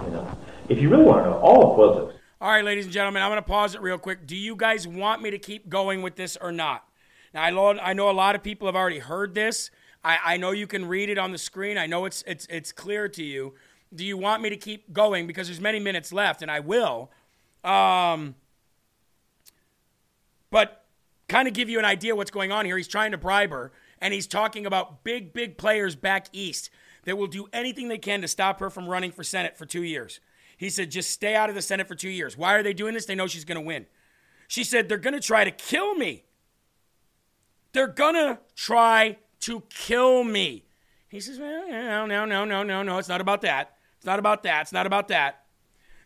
[0.05, 2.14] You know, if you really want to know, all of politics.
[2.45, 4.27] All right, ladies and gentlemen, I'm going to pause it real quick.
[4.27, 6.87] Do you guys want me to keep going with this or not?
[7.33, 9.71] Now, I know, I know a lot of people have already heard this.
[10.05, 11.79] I, I know you can read it on the screen.
[11.79, 13.55] I know it's, it's, it's clear to you.
[13.95, 15.27] Do you want me to keep going?
[15.27, 17.11] Because there's many minutes left, and I will.
[17.65, 18.35] Um,
[20.51, 20.85] but
[21.31, 22.77] kind of give you an idea what's going on here.
[22.77, 23.73] He's trying to bribe her,
[24.03, 26.69] and he's talking about big, big players back east
[27.05, 29.83] that will do anything they can to stop her from running for Senate for two
[29.83, 30.21] years.
[30.57, 32.37] He said, just stay out of the Senate for two years.
[32.37, 33.07] Why are they doing this?
[33.07, 33.87] They know she's going to win.
[34.49, 36.25] She said, they're going to try to kill me.
[37.73, 40.65] They're going to try to kill me.
[41.09, 42.99] He says, well, no, no, no, no, no, no.
[42.99, 43.77] It's not about that.
[43.97, 44.63] It's not about that.
[44.63, 45.45] It's not about that.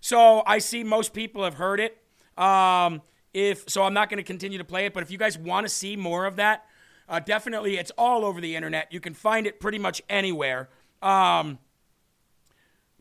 [0.01, 1.99] So I see most people have heard it.
[2.37, 3.03] Um,
[3.35, 4.95] if so, I'm not going to continue to play it.
[4.95, 6.65] But if you guys want to see more of that,
[7.09, 8.93] uh, definitely, it's all over the internet.
[8.93, 10.69] You can find it pretty much anywhere.
[11.03, 11.59] Um,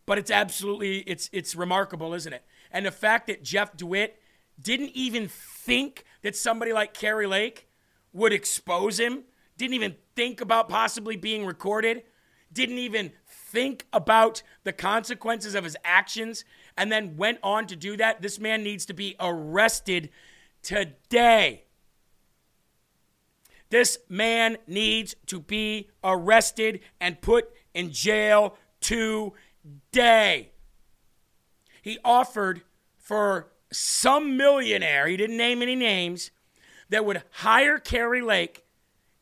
[0.08, 2.44] but it's absolutely it's it's remarkable, isn't it?
[2.72, 4.20] And the fact that Jeff DeWitt
[4.60, 7.68] didn't even think that somebody like Kari Lake
[8.12, 9.26] would expose him,
[9.58, 12.04] didn't even think about possibly being recorded,
[12.52, 16.44] didn't even think about the consequences of his actions,
[16.76, 18.22] and then went on to do that.
[18.22, 20.10] This man needs to be arrested
[20.64, 21.66] today.
[23.70, 29.34] This man needs to be arrested and put in jail today.
[31.82, 32.62] He offered
[32.98, 36.32] for some millionaire, he didn't name any names,
[36.90, 38.66] that would hire Kari Lake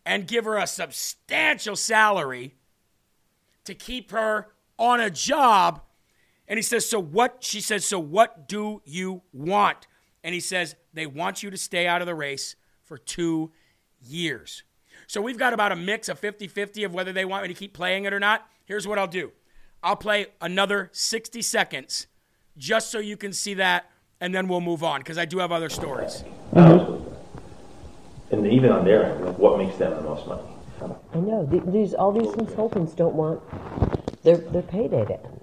[0.05, 2.55] and give her a substantial salary
[3.63, 4.47] to keep her
[4.77, 5.81] on a job.
[6.47, 7.37] And he says, So what?
[7.43, 9.87] She says, So what do you want?
[10.23, 13.51] And he says, They want you to stay out of the race for two
[13.99, 14.63] years.
[15.07, 17.53] So we've got about a mix of 50 50 of whether they want me to
[17.53, 18.47] keep playing it or not.
[18.65, 19.31] Here's what I'll do
[19.85, 22.07] I'll play another 60 seconds
[22.57, 25.51] just so you can see that, and then we'll move on because I do have
[25.51, 26.23] other stories.
[28.31, 30.41] And even on their end, like what makes them the most money?
[31.13, 33.39] I know these all these consultants don't want
[34.23, 35.41] their their payday to end,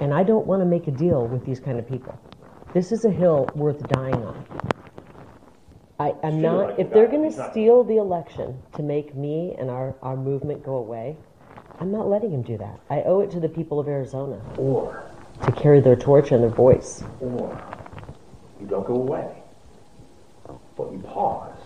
[0.00, 2.18] and I don't want to make a deal with these kind of people.
[2.72, 4.46] This is a hill worth dying on.
[6.00, 6.80] I, I'm not.
[6.80, 10.76] If they're going to steal the election to make me and our our movement go
[10.76, 11.16] away,
[11.78, 12.80] I'm not letting him do that.
[12.90, 15.02] I owe it to the people of Arizona Or,
[15.44, 17.02] to carry their torch and their voice.
[17.20, 17.60] or
[18.60, 19.42] you don't go away,
[20.76, 21.58] but you pause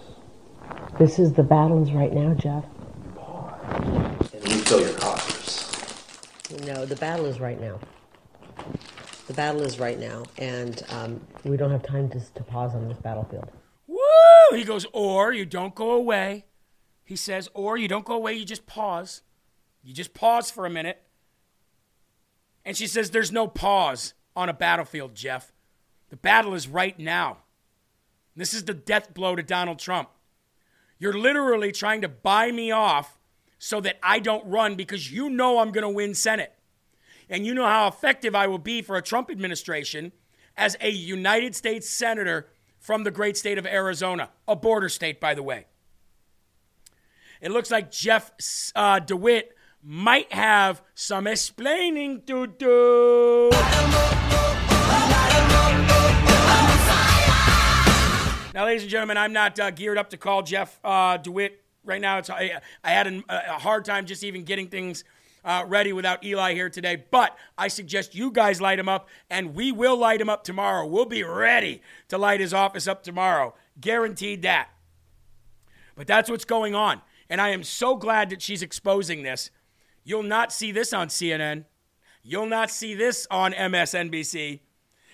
[0.98, 2.64] This is the battles right now, Jeff.
[3.04, 4.30] You pause.
[4.34, 5.70] And refill your coffers.
[6.66, 7.78] No, the battle is right now.
[9.28, 12.88] The battle is right now, and um, we don't have time to, to pause on
[12.88, 13.48] this battlefield.
[13.86, 14.56] Woo!
[14.56, 16.46] He goes, or you don't go away.
[17.04, 19.22] He says, or you don't go away, you just pause.
[19.82, 21.02] You just pause for a minute.
[22.64, 25.52] And she says, there's no pause on a battlefield, Jeff.
[26.10, 27.38] The battle is right now.
[28.36, 30.10] This is the death blow to Donald Trump.
[30.98, 33.18] You're literally trying to buy me off
[33.58, 36.52] so that I don't run because you know I'm going to win Senate.
[37.28, 40.12] And you know how effective I will be for a Trump administration
[40.56, 42.48] as a United States Senator
[42.78, 45.66] from the great state of Arizona, a border state, by the way.
[47.40, 48.32] It looks like Jeff
[48.74, 53.50] uh, DeWitt might have some explaining to do.
[58.52, 62.00] Now, ladies and gentlemen, I'm not uh, geared up to call Jeff uh, DeWitt right
[62.00, 62.18] now.
[62.18, 65.04] It's, I, I had an, a hard time just even getting things
[65.44, 67.04] uh, ready without Eli here today.
[67.10, 70.86] But I suggest you guys light him up, and we will light him up tomorrow.
[70.86, 73.54] We'll be ready to light his office up tomorrow.
[73.80, 74.68] Guaranteed that.
[75.94, 77.00] But that's what's going on.
[77.28, 79.50] And I am so glad that she's exposing this.
[80.04, 81.64] You'll not see this on CNN.
[82.22, 84.60] You'll not see this on MSNBC.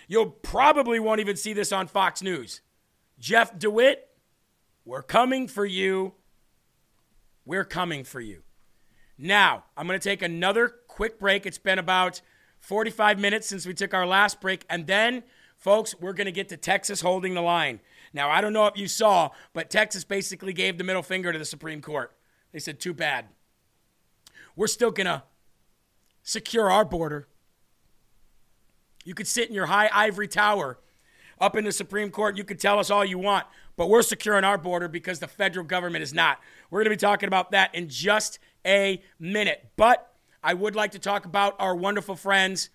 [0.09, 2.61] You'll probably won't even see this on Fox News.
[3.19, 4.09] Jeff DeWitt,
[4.85, 6.15] we're coming for you.
[7.45, 8.43] We're coming for you.
[9.19, 11.47] Now, I'm going to take another quick break.
[11.47, 12.21] It's been about
[12.61, 14.65] 45 minutes since we took our last break.
[14.69, 15.23] And then,
[15.57, 17.81] folks, we're going to get to Texas holding the line.
[18.13, 21.39] Now, I don't know if you saw, but Texas basically gave the middle finger to
[21.39, 22.13] the Supreme Court.
[22.53, 23.27] They said, too bad.
[24.57, 25.23] We're still going to
[26.23, 27.29] secure our border.
[29.05, 30.79] You could sit in your high ivory tower
[31.41, 32.37] up in the Supreme Court.
[32.37, 33.47] You could tell us all you want,
[33.77, 36.41] but we're securing our border because the federal government is not.
[36.71, 39.71] We're going to be talking about that in just a minute.
[39.77, 40.13] But
[40.43, 42.71] I would like to talk about our wonderful friends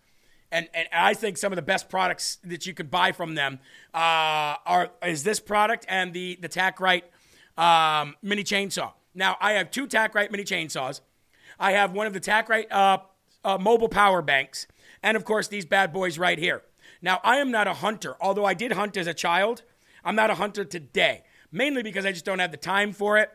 [0.52, 3.60] and, and I think some of the best products that you could buy from them
[3.94, 7.04] uh, are is this product and the the TacRight
[7.58, 8.92] um, mini chainsaw.
[9.16, 11.02] Now I have two TacRight mini chainsaws.
[11.62, 12.98] I have one of the TacRight uh,
[13.46, 14.66] uh, mobile power banks,
[15.04, 16.64] and of course these bad boys right here.
[17.04, 19.62] Now I am not a hunter, although I did hunt as a child.
[20.04, 23.30] I'm not a hunter today, mainly because I just don't have the time for it,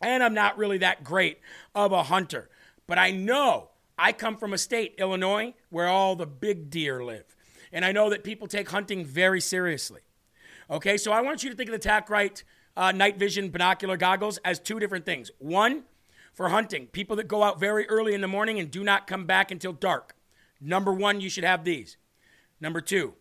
[0.00, 1.38] and I'm not really that great
[1.74, 2.48] of a hunter.
[2.86, 3.68] But I know
[3.98, 7.36] I come from a state, Illinois, where all the big deer live.
[7.70, 10.00] And I know that people take hunting very seriously.
[10.70, 12.44] Okay, so I want you to think of the TacRight
[12.76, 15.30] uh, night vision binocular goggles as two different things.
[15.38, 15.84] One,
[16.36, 19.24] for hunting, people that go out very early in the morning and do not come
[19.24, 20.14] back until dark.
[20.60, 21.96] Number one, you should have these.
[22.60, 23.14] Number two,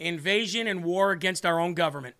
[0.00, 2.16] invasion and war against our own government.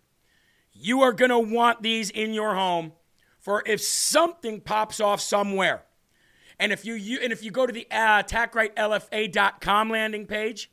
[0.72, 2.92] You are going to want these in your home
[3.40, 5.82] for if something pops off somewhere.
[6.60, 10.70] And if you, you and if you go to the uh, TacRightLFA.com landing page,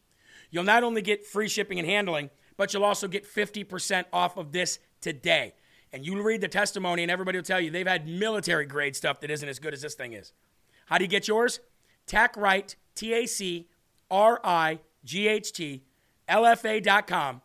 [0.51, 4.51] you'll not only get free shipping and handling, but you'll also get 50% off of
[4.51, 5.55] this today.
[5.93, 9.19] And you read the testimony, and everybody will tell you they've had military grade stuff
[9.21, 10.33] that isn't as good as this thing is.
[10.85, 11.59] How do you get yours?
[12.07, 13.67] TacRight, T A C
[14.09, 15.83] R I G H T,
[16.29, 17.41] LFA.com.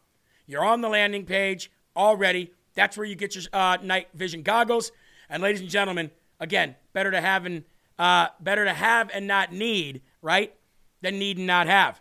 [0.47, 2.53] You're on the landing page already.
[2.75, 4.93] That's where you get your uh, night vision goggles.
[5.29, 7.65] And ladies and gentlemen, again, better to have and
[7.99, 10.55] uh, better to have and not need, right?
[11.03, 12.01] Than need and not have.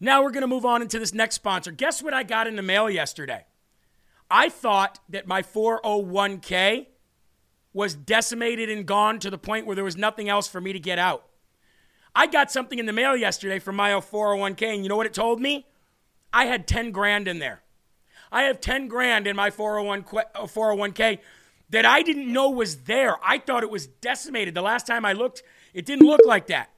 [0.00, 1.72] Now we're going to move on into this next sponsor.
[1.72, 3.44] Guess what I got in the mail yesterday?
[4.30, 6.86] I thought that my 401k
[7.72, 10.80] was decimated and gone to the point where there was nothing else for me to
[10.80, 11.24] get out.
[12.14, 15.14] I got something in the mail yesterday from my 401k, and you know what it
[15.14, 15.66] told me?
[16.32, 17.62] I had 10 grand in there.
[18.30, 21.20] I have 10 grand in my 401 401k uh,
[21.70, 23.16] that I didn't know was there.
[23.24, 24.54] I thought it was decimated.
[24.54, 25.42] The last time I looked,
[25.72, 26.70] it didn't look like that.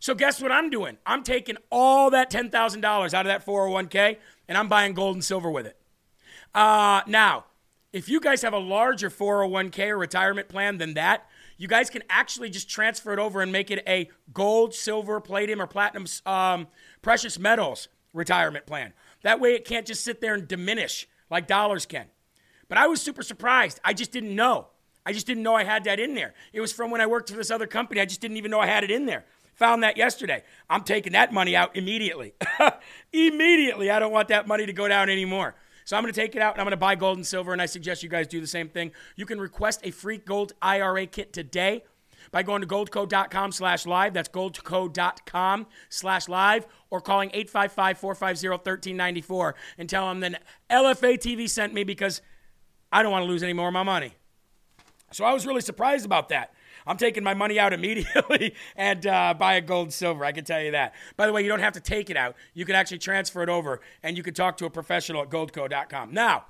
[0.00, 0.98] So guess what I'm doing?
[1.06, 4.18] I'm taking all that $10,000 out of that 401k
[4.48, 5.78] and I'm buying gold and silver with it.
[6.54, 7.44] Uh, now,
[7.92, 11.26] if you guys have a larger 401k or retirement plan than that,
[11.56, 15.62] you guys can actually just transfer it over and make it a gold, silver, platinum,
[15.62, 16.66] or platinum um,
[17.02, 18.92] precious metals retirement plan.
[19.22, 22.06] That way it can't just sit there and diminish like dollars can.
[22.68, 23.80] But I was super surprised.
[23.84, 24.68] I just didn't know.
[25.06, 26.34] I just didn't know I had that in there.
[26.52, 28.00] It was from when I worked for this other company.
[28.00, 29.24] I just didn't even know I had it in there.
[29.56, 30.42] Found that yesterday.
[30.68, 32.34] I'm taking that money out immediately.
[33.12, 33.90] immediately.
[33.90, 35.54] I don't want that money to go down anymore.
[35.84, 37.52] So I'm going to take it out and I'm going to buy gold and silver,
[37.52, 38.92] and I suggest you guys do the same thing.
[39.16, 41.84] You can request a free gold IRA kit today
[42.30, 44.14] by going to goldco.com slash live.
[44.14, 51.84] That's goldco.com slash live or calling 855-450-1394 and tell them that LFA TV sent me
[51.84, 52.22] because
[52.90, 54.14] I don't want to lose any more of my money.
[55.12, 56.52] So I was really surprised about that.
[56.86, 60.24] I'm taking my money out immediately and uh, buy a gold silver.
[60.24, 60.94] I can tell you that.
[61.16, 62.36] By the way, you don't have to take it out.
[62.52, 66.12] You can actually transfer it over, and you can talk to a professional at goldco.com.
[66.12, 66.44] Now,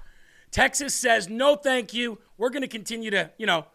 [0.50, 2.18] Texas says no, thank you.
[2.38, 3.66] We're going to continue to, you know,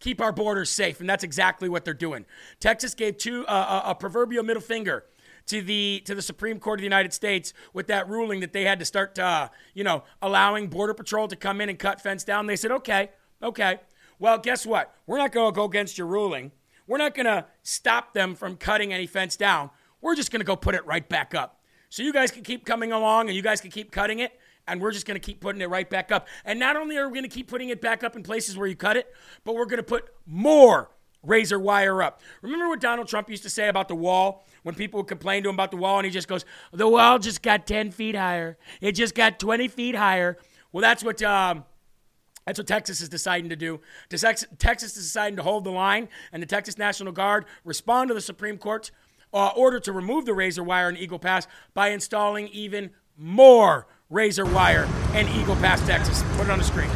[0.00, 2.24] keep our borders safe, and that's exactly what they're doing.
[2.58, 5.04] Texas gave two uh, a, a proverbial middle finger
[5.46, 8.64] to the to the Supreme Court of the United States with that ruling that they
[8.64, 12.24] had to start, uh, you know, allowing Border Patrol to come in and cut fence
[12.24, 12.46] down.
[12.46, 13.10] They said, okay,
[13.42, 13.80] okay.
[14.20, 14.94] Well, guess what?
[15.06, 16.52] We're not going to go against your ruling.
[16.86, 19.70] We're not going to stop them from cutting any fence down.
[20.02, 21.60] We're just going to go put it right back up.
[21.88, 24.38] So you guys can keep coming along and you guys can keep cutting it,
[24.68, 26.28] and we're just going to keep putting it right back up.
[26.44, 28.68] And not only are we going to keep putting it back up in places where
[28.68, 30.90] you cut it, but we're going to put more
[31.22, 32.20] razor wire up.
[32.42, 35.48] Remember what Donald Trump used to say about the wall when people would complain to
[35.48, 38.58] him about the wall, and he just goes, The wall just got 10 feet higher.
[38.82, 40.36] It just got 20 feet higher.
[40.72, 41.22] Well, that's what.
[41.22, 41.64] Um,
[42.46, 43.80] that's what Texas is deciding to do.
[44.08, 48.20] Texas is deciding to hold the line, and the Texas National Guard respond to the
[48.20, 48.90] Supreme Court's
[49.32, 54.46] uh, order to remove the razor wire in Eagle Pass by installing even more razor
[54.46, 56.22] wire in Eagle Pass, Texas.
[56.36, 56.90] Put it on the screen.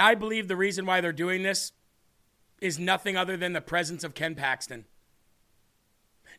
[0.00, 1.72] And I believe the reason why they're doing this
[2.58, 4.86] is nothing other than the presence of Ken Paxton.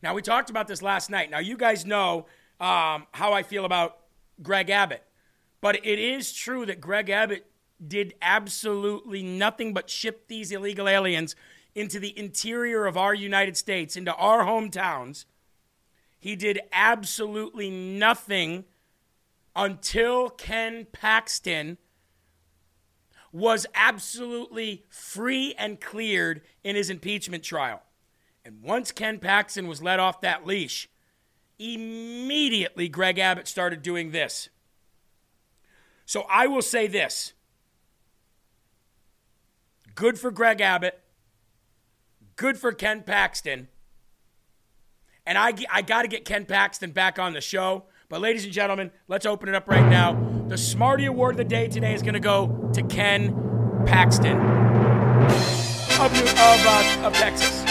[0.01, 1.29] Now, we talked about this last night.
[1.29, 2.25] Now, you guys know
[2.59, 3.99] um, how I feel about
[4.41, 5.03] Greg Abbott.
[5.61, 7.45] But it is true that Greg Abbott
[7.87, 11.35] did absolutely nothing but ship these illegal aliens
[11.75, 15.25] into the interior of our United States, into our hometowns.
[16.19, 18.65] He did absolutely nothing
[19.55, 21.77] until Ken Paxton
[23.31, 27.81] was absolutely free and cleared in his impeachment trial.
[28.43, 30.89] And once Ken Paxton was let off that leash,
[31.59, 34.49] immediately Greg Abbott started doing this.
[36.05, 37.33] So I will say this
[39.95, 40.99] good for Greg Abbott,
[42.35, 43.67] good for Ken Paxton.
[45.25, 47.85] And I, I got to get Ken Paxton back on the show.
[48.11, 50.21] But, ladies and gentlemen, let's open it up right now.
[50.49, 53.33] The Smarty Award of the day today is going to go to Ken
[53.85, 57.61] Paxton of, New, of, uh, of Texas.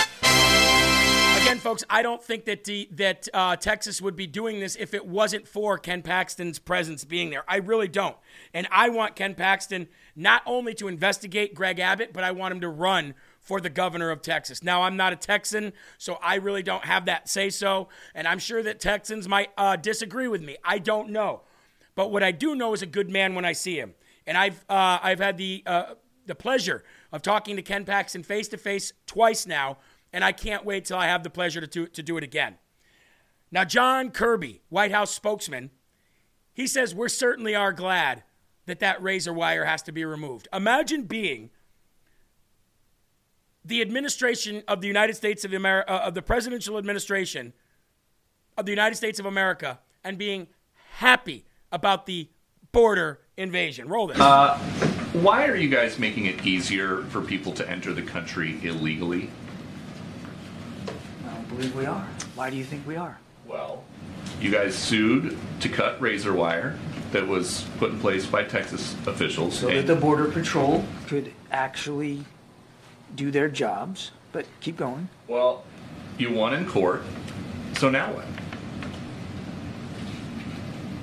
[1.43, 5.05] Again, folks, I don't think that that uh, Texas would be doing this if it
[5.05, 7.45] wasn't for Ken Paxton's presence being there.
[7.47, 8.17] I really don't.
[8.55, 12.62] And I want Ken Paxton not only to investigate Greg Abbott, but I want him
[12.62, 13.12] to run
[13.51, 14.62] for the governor of Texas.
[14.62, 17.89] Now, I'm not a Texan, so I really don't have that say so.
[18.14, 20.56] And I'm sure that Texans might uh, disagree with me.
[20.62, 21.40] I don't know.
[21.97, 23.94] But what I do know is a good man when I see him.
[24.24, 25.94] And I've, uh, I've had the, uh,
[26.27, 29.78] the pleasure of talking to Ken Paxton face to face twice now,
[30.12, 32.55] and I can't wait till I have the pleasure to, to, to do it again.
[33.51, 35.70] Now, John Kirby, White House spokesman,
[36.52, 38.22] he says, We certainly are glad
[38.66, 40.47] that that razor wire has to be removed.
[40.52, 41.51] Imagine being
[43.65, 47.53] the administration of the United States of America, uh, of the presidential administration
[48.57, 50.49] of the United States of America, and being
[50.93, 52.28] happy about the
[52.73, 53.89] border invasion.
[53.89, 54.19] Roll this.
[54.19, 54.59] Uh,
[55.12, 59.31] why are you guys making it easier for people to enter the country illegally?
[61.27, 62.07] I don't believe we are.
[62.35, 63.19] Why do you think we are?
[63.47, 63.85] Well,
[64.41, 66.78] you guys sued to cut razor wire
[67.12, 69.59] that was put in place by Texas officials.
[69.59, 72.24] So that the Border Patrol could actually
[73.15, 74.11] do their jobs.
[74.32, 75.09] But keep going.
[75.27, 75.65] Well,
[76.19, 77.03] you won in court,
[77.78, 78.27] so now what?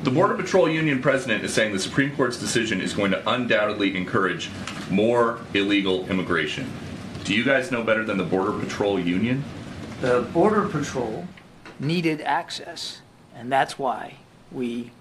[0.04, 3.98] The Border Patrol Union president is saying the Supreme Court's decision is going to undoubtedly
[3.98, 4.50] encourage
[4.90, 6.72] more illegal immigration.
[7.26, 9.44] Do you guys know better than the Border Patrol Union?
[10.00, 11.28] The Border Patrol
[11.80, 13.02] needed access,
[13.36, 14.18] and that's why
[14.52, 14.92] we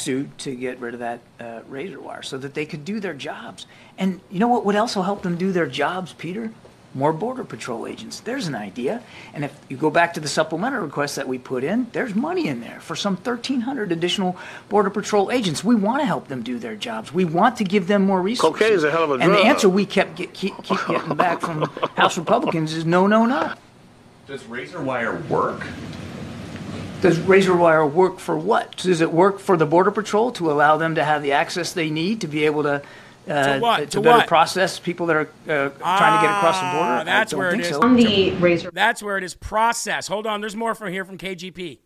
[0.00, 3.14] sued to get rid of that uh, razor wire so that they could do their
[3.14, 3.66] jobs.
[3.98, 6.50] And you know what would also help them do their jobs, Peter?
[6.92, 8.18] More Border Patrol agents.
[8.18, 9.00] There's an idea.
[9.32, 12.48] And if you go back to the supplemental request that we put in, there's money
[12.48, 14.36] in there for some 1,300 additional
[14.68, 15.62] Border Patrol agents.
[15.62, 17.14] We want to help them do their jobs.
[17.14, 18.58] We want to give them more resources.
[18.58, 21.14] Cocaine is a hell of a And the answer we kept get, keep, keep getting
[21.14, 21.62] back from
[21.96, 23.54] House Republicans is no, no, no.
[24.26, 25.64] Does razor wire work?
[27.00, 28.76] Does razor wire work for what?
[28.76, 31.90] Does it work for the Border Patrol to allow them to have the access they
[31.90, 32.82] need to be able to
[33.28, 33.76] uh, To what?
[33.78, 34.26] to, To better what?
[34.26, 37.00] process people that are uh, trying to get across the border?
[37.00, 37.68] Ah, That's where it think is.
[37.70, 37.82] so.
[37.82, 38.70] On the razor.
[38.72, 39.34] That's where it is.
[39.34, 40.08] Process.
[40.08, 40.40] Hold on.
[40.40, 41.78] There's more from here from KGP.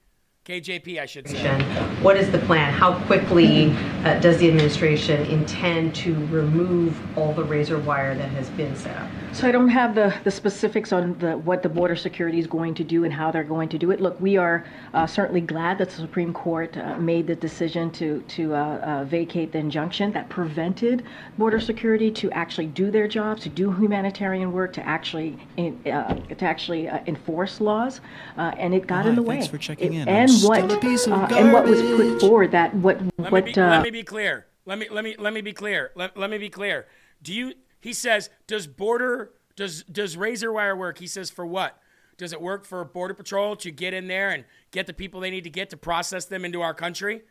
[0.44, 1.62] KJP, I should say.
[2.02, 2.72] What is the plan?
[2.72, 3.70] How quickly
[4.04, 8.94] uh, does the administration intend to remove all the razor wire that has been set
[8.98, 9.08] up?
[9.34, 12.72] So I don't have the, the specifics on the, what the border security is going
[12.74, 14.00] to do and how they're going to do it.
[14.00, 18.22] Look, we are uh, certainly glad that the Supreme Court uh, made the decision to
[18.28, 21.02] to uh, uh, vacate the injunction that prevented
[21.36, 26.14] border security to actually do their jobs, to do humanitarian work, to actually in, uh,
[26.14, 28.00] to actually uh, enforce laws,
[28.38, 29.36] uh, and it got in the way.
[29.38, 30.08] thanks for checking It- in.
[30.08, 33.00] I'm And still what a piece of uh, and what was put forward that what
[33.18, 34.46] Let what me be, uh, let me be clear.
[34.64, 35.90] Let me let me let me be clear.
[35.96, 36.86] Let, let me be clear.
[37.20, 37.54] Do you?
[37.84, 40.98] He says, does border does does razor wire work?
[40.98, 41.78] He says for what?
[42.16, 45.30] Does it work for border patrol to get in there and get the people they
[45.30, 47.24] need to get to process them into our country?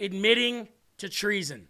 [0.00, 1.68] Admitting to treason,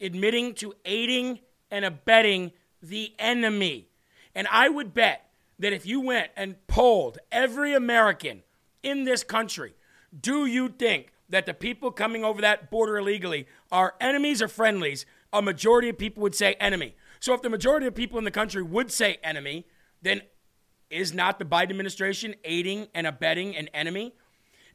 [0.00, 1.40] admitting to aiding
[1.72, 3.88] and abetting the enemy.
[4.36, 5.28] And I would bet
[5.58, 8.44] that if you went and polled every American
[8.84, 9.74] in this country,
[10.18, 15.04] do you think that the people coming over that border illegally are enemies or friendlies?
[15.32, 16.94] A majority of people would say enemy.
[17.20, 19.66] So if the majority of people in the country would say enemy,
[20.02, 20.22] then
[20.90, 24.14] is not the Biden administration aiding and abetting an enemy?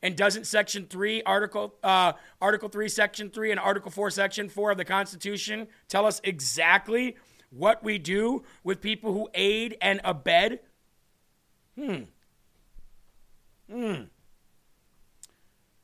[0.02, 4.72] And doesn't Section Three, Article uh, Article Three, Section Three, and Article Four, Section Four
[4.72, 7.16] of the Constitution tell us exactly
[7.50, 10.64] what we do with people who aid and abet?
[11.76, 12.04] Hmm.
[13.72, 14.04] Hmm.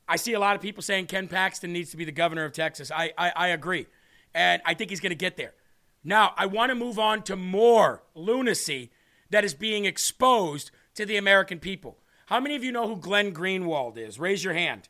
[0.06, 2.52] I see a lot of people saying Ken Paxton needs to be the governor of
[2.52, 2.90] Texas.
[2.94, 3.86] I, I, I agree.
[4.34, 5.54] And I think he's going to get there.
[6.02, 8.90] Now, I want to move on to more lunacy
[9.30, 11.98] that is being exposed to the American people.
[12.26, 14.18] How many of you know who Glenn Greenwald is?
[14.18, 14.88] Raise your hand.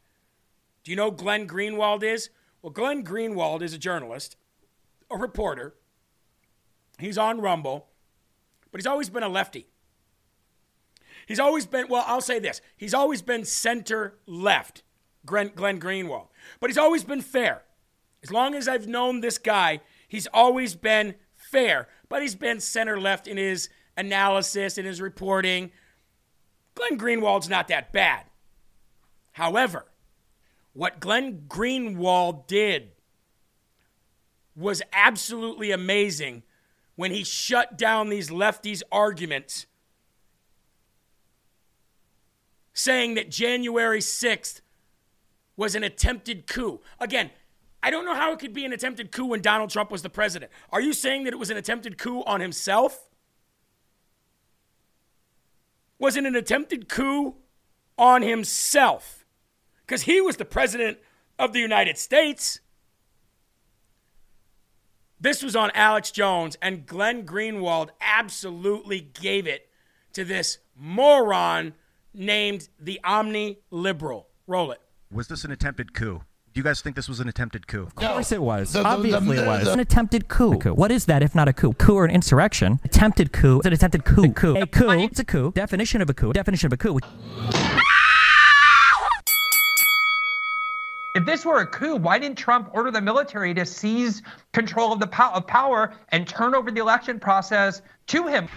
[0.83, 2.31] Do you know Glenn Greenwald is?
[2.63, 4.37] Well, Glenn Greenwald is a journalist,
[5.11, 5.75] a reporter.
[6.99, 7.89] He's on Rumble,
[8.71, 9.67] but he's always been a lefty.
[11.27, 14.83] He's always been, well, I'll say this he's always been center left,
[15.27, 16.29] Glenn Greenwald,
[16.61, 17.64] but he's always been fair.
[18.25, 22.99] As long as I've known this guy, he's always been fair, but he's been center
[22.99, 25.71] left in his analysis, and his reporting.
[26.75, 28.25] Glenn Greenwald's not that bad.
[29.33, 29.87] However,
[30.73, 32.91] what Glenn Greenwald did
[34.57, 36.43] was absolutely amazing
[36.97, 39.67] when he shut down these lefties' arguments,
[42.73, 44.61] saying that January 6th
[45.57, 46.81] was an attempted coup.
[46.99, 47.31] Again,
[47.85, 50.09] I don't know how it could be an attempted coup when Donald Trump was the
[50.09, 50.51] president.
[50.73, 53.11] Are you saying that it was an attempted coup on himself?
[55.99, 57.35] Was it an attempted coup
[57.99, 59.27] on himself?
[59.87, 60.97] Because he was the president
[61.39, 62.61] of the United States.
[65.21, 69.69] This was on Alex Jones, and Glenn Greenwald absolutely gave it
[70.15, 71.75] to this moron
[72.15, 74.29] named the Omni Liberal.
[74.47, 74.81] Roll it.
[75.13, 76.23] Was this an attempted coup?
[76.55, 77.83] Do you guys think this was an attempted coup?
[77.83, 78.73] Of course it was.
[78.75, 79.67] The- the- Obviously the- it was.
[79.67, 80.53] An attempted coup.
[80.75, 81.73] What is that if not a coup?
[81.73, 82.79] Coup or an insurrection?
[82.85, 83.57] Attempted coup.
[83.59, 84.23] It's an attempted coup.
[84.27, 84.57] A coup.
[84.57, 84.91] A coup.
[84.91, 85.51] It's a coup.
[85.53, 86.33] Definition of a coup.
[86.33, 87.01] Definition of a coup.
[91.15, 94.21] If this were a coup, why didn't Trump order the military to seize
[94.53, 98.49] control of the pow- of power and turn over the election process to him?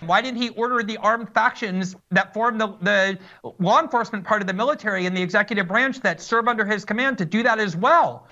[0.00, 3.18] Why didn't he order the armed factions that form the, the
[3.58, 7.18] law enforcement part of the military and the executive branch that serve under his command
[7.18, 8.28] to do that as well?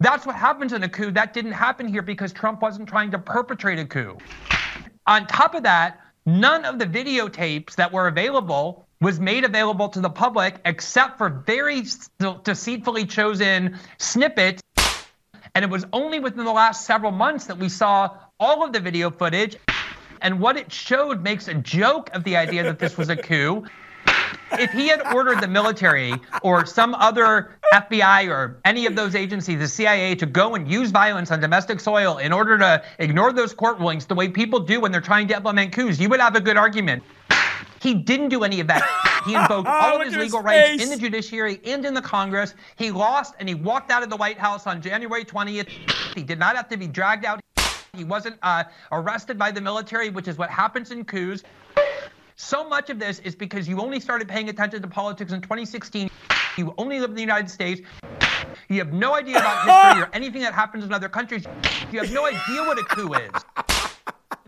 [0.00, 1.10] That's what happens in a coup.
[1.10, 4.16] That didn't happen here because Trump wasn't trying to perpetrate a coup.
[5.06, 10.00] On top of that, none of the videotapes that were available was made available to
[10.00, 11.82] the public except for very
[12.44, 14.62] deceitfully chosen snippets.
[15.54, 18.80] And it was only within the last several months that we saw all of the
[18.80, 19.56] video footage.
[20.22, 23.64] And what it showed makes a joke of the idea that this was a coup.
[24.52, 29.58] If he had ordered the military or some other FBI or any of those agencies,
[29.58, 33.52] the CIA, to go and use violence on domestic soil in order to ignore those
[33.52, 36.36] court rulings the way people do when they're trying to implement coups, you would have
[36.36, 37.02] a good argument.
[37.82, 38.82] He didn't do any of that.
[39.26, 42.54] He invoked all of his legal rights in the judiciary and in the Congress.
[42.76, 45.68] He lost and he walked out of the White House on January 20th.
[46.14, 47.40] He did not have to be dragged out.
[47.94, 51.42] He wasn't uh, arrested by the military, which is what happens in coups.
[52.36, 56.08] So much of this is because you only started paying attention to politics in 2016.
[56.56, 57.80] You only live in the United States.
[58.68, 61.44] You have no idea about history or anything that happens in other countries.
[61.90, 63.30] You have no idea what a coup is.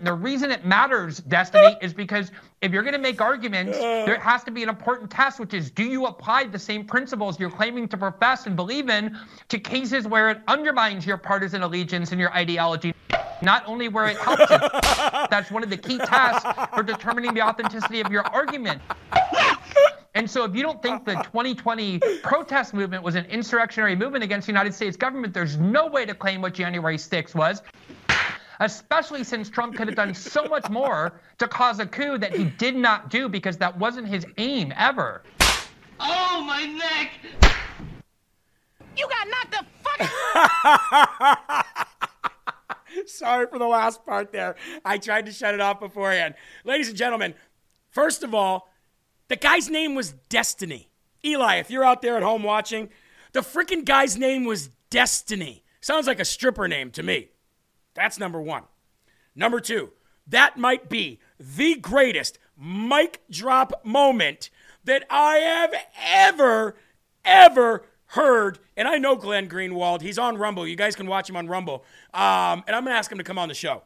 [0.05, 4.45] The reason it matters, Destiny, is because if you're going to make arguments, there has
[4.45, 7.89] to be an important test, which is do you apply the same principles you're claiming
[7.89, 9.19] to profess and believe in
[9.49, 12.95] to cases where it undermines your partisan allegiance and your ideology,
[13.41, 14.59] not only where it helps you.
[15.31, 18.83] That's one of the key tests for determining the authenticity of your argument.
[20.17, 24.47] And so, if you don't think the 2020 protest movement was an insurrectionary movement against
[24.47, 27.63] the United States government, there's no way to claim what January 6th was
[28.61, 32.45] especially since Trump could have done so much more to cause a coup that he
[32.45, 35.23] did not do because that wasn't his aim ever.
[36.01, 37.11] Oh, my neck!
[38.97, 41.67] You got knocked the fuck.
[43.07, 44.57] Sorry for the last part there.
[44.85, 46.35] I tried to shut it off beforehand.
[46.65, 47.35] Ladies and gentlemen,
[47.91, 48.69] first of all,
[49.29, 50.91] the guy's name was Destiny.
[51.25, 52.91] Eli, if you're out there at home watching,
[53.33, 55.65] the freaking guy's name was Destiny.
[55.81, 57.31] Sounds like a stripper name to me.
[57.95, 58.65] That's number one.
[59.35, 59.91] Number two,
[60.27, 64.51] that might be the greatest mic drop moment
[64.85, 66.77] that I have ever,
[67.25, 68.59] ever heard.
[68.77, 70.01] And I know Glenn Greenwald.
[70.01, 70.67] He's on Rumble.
[70.67, 71.85] You guys can watch him on Rumble.
[72.13, 73.83] Um, and I'm going to ask him to come on the show.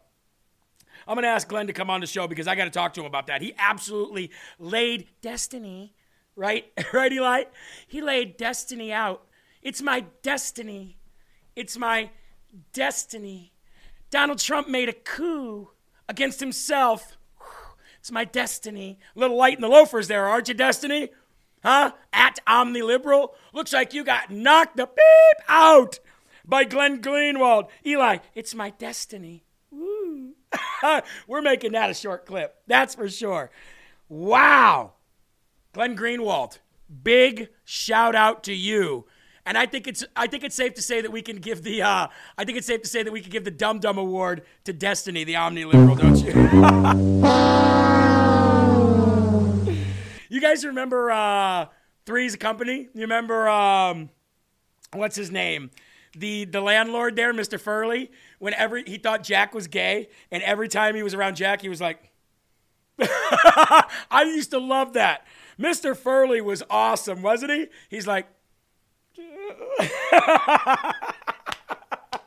[1.07, 2.93] I'm going to ask Glenn to come on the show because I got to talk
[2.95, 3.41] to him about that.
[3.41, 5.95] He absolutely laid destiny,
[6.37, 6.71] right?
[6.93, 7.45] right, Eli?
[7.87, 9.27] He laid destiny out.
[9.63, 10.99] It's my destiny.
[11.57, 12.11] It's my
[12.73, 13.53] destiny.
[14.11, 15.71] Donald Trump made a coup
[16.09, 17.17] against himself.
[18.01, 18.99] It's my destiny.
[19.15, 21.11] A little light in the loafers there, aren't you, Destiny?
[21.63, 21.93] Huh?
[22.13, 23.35] At Omni Liberal?
[23.53, 25.99] Looks like you got knocked the beep out
[26.45, 27.69] by Glenn Greenwald.
[27.85, 29.45] Eli, it's my destiny.
[31.27, 32.57] We're making that a short clip.
[32.67, 33.51] That's for sure.
[34.09, 34.93] Wow.
[35.73, 36.59] Glenn Greenwald,
[37.03, 39.05] big shout out to you.
[39.49, 41.81] And I think it's I think it's safe to say that we can give the
[41.81, 44.43] uh, I think it's safe to say that we can give the Dum Dum Award
[44.65, 46.35] to Destiny, the Omni Liberal, don't you?
[50.31, 51.67] You guys remember uh,
[52.05, 52.89] Three's Company?
[52.95, 54.11] You remember um,
[54.93, 55.71] what's his name?
[56.15, 57.59] The the landlord there, Mr.
[57.59, 58.11] Furley.
[58.39, 61.81] Whenever he thought Jack was gay, and every time he was around Jack, he was
[61.81, 62.13] like,
[63.01, 65.27] I used to love that.
[65.59, 65.97] Mr.
[65.97, 67.67] Furley was awesome, wasn't he?
[67.89, 68.29] He's like,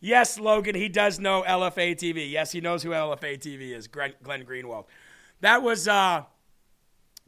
[0.00, 2.30] yes, Logan, he does know LFA TV.
[2.30, 4.84] Yes, he knows who LFA TV is, Glenn, Greenwald.
[5.40, 6.24] That was, uh,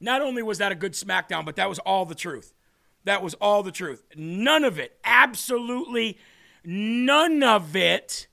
[0.01, 2.55] not only was that a good SmackDown, but that was all the truth.
[3.05, 4.05] That was all the truth.
[4.17, 6.19] None of it, absolutely
[6.65, 8.29] none of it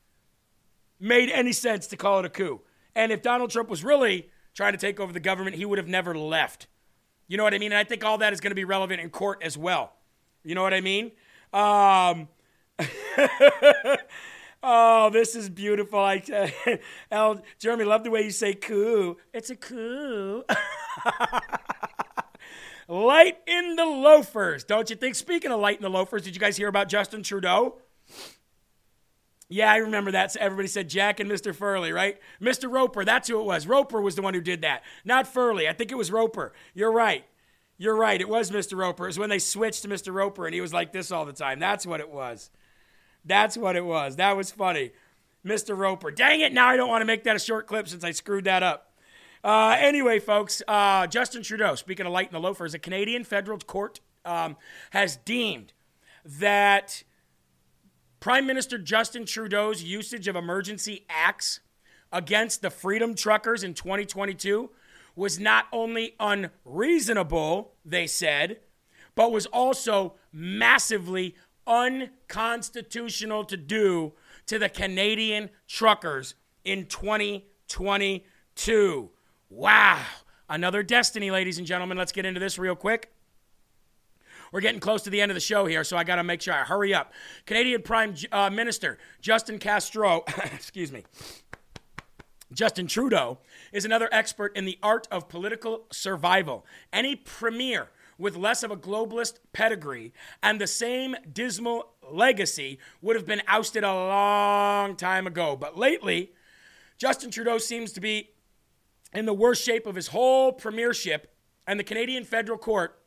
[1.00, 2.62] made any sense to call it a coup.
[2.96, 5.88] And if Donald Trump was really trying to take over the government, he would have
[5.88, 6.68] never left.
[7.28, 7.72] You know what I mean?
[7.72, 9.94] And I think all that is going to be relevant in court as well.
[10.44, 11.12] You know what I mean?
[11.54, 12.28] Um,
[14.64, 16.00] oh, this is beautiful.
[16.00, 16.78] I, uh,
[17.12, 19.18] El, Jeremy, love the way you say coup.
[19.34, 20.44] It's a coup.
[22.88, 25.16] light in the loafers, don't you think?
[25.16, 27.78] Speaking of light in the loafers, did you guys hear about Justin Trudeau?
[29.52, 30.32] Yeah, I remember that.
[30.32, 31.56] So everybody said Jack and Mr.
[31.56, 32.20] Furley, right?
[32.40, 32.72] Mr.
[32.72, 33.66] Roper, that's who it was.
[33.66, 35.68] Roper was the one who did that, not Furley.
[35.68, 36.54] I think it was Roper.
[36.76, 37.26] You're right.
[37.82, 38.20] You're right.
[38.20, 38.78] It was Mr.
[38.78, 39.06] Roper.
[39.06, 40.14] It was when they switched to Mr.
[40.14, 41.60] Roper and he was like this all the time.
[41.60, 42.52] That's what it was.
[43.24, 44.18] That's what it was.
[44.18, 44.92] That was funny.
[45.46, 45.78] Mr.
[45.78, 46.12] Roper.
[46.12, 46.52] Dang it.
[46.52, 48.92] Now I don't want to make that a short clip since I screwed that up.
[49.46, 53.58] Uh, anyway, folks, uh, Justin Trudeau, speaking of light in the loafers, a Canadian federal
[53.58, 54.58] court um,
[54.90, 55.72] has deemed
[56.26, 57.04] that
[58.20, 61.62] Prime Minister Justin Trudeau's usage of emergency acts
[62.12, 64.70] against the Freedom Truckers in 2022
[65.20, 68.62] was not only unreasonable, they said,
[69.16, 71.36] but was also massively
[71.68, 74.14] unconstitutional to do
[74.46, 79.10] to the Canadian truckers in 2022.
[79.50, 80.02] Wow.
[80.48, 81.98] Another destiny, ladies and gentlemen.
[81.98, 83.12] Let's get into this real quick.
[84.54, 86.42] We're getting close to the end of the show here, so I got to make
[86.42, 87.12] sure I hurry up.
[87.46, 90.24] Canadian Prime uh, Minister Justin Castro,
[90.54, 91.04] excuse me,
[92.54, 93.40] Justin Trudeau
[93.72, 96.66] is another expert in the art of political survival.
[96.92, 100.14] Any premier with less of a globalist pedigree
[100.44, 105.56] and the same dismal legacy would have been ousted a long time ago.
[105.56, 106.34] But lately,
[106.98, 108.32] Justin Trudeau seems to be
[109.14, 111.34] in the worst shape of his whole premiership,
[111.66, 113.00] and the Canadian federal court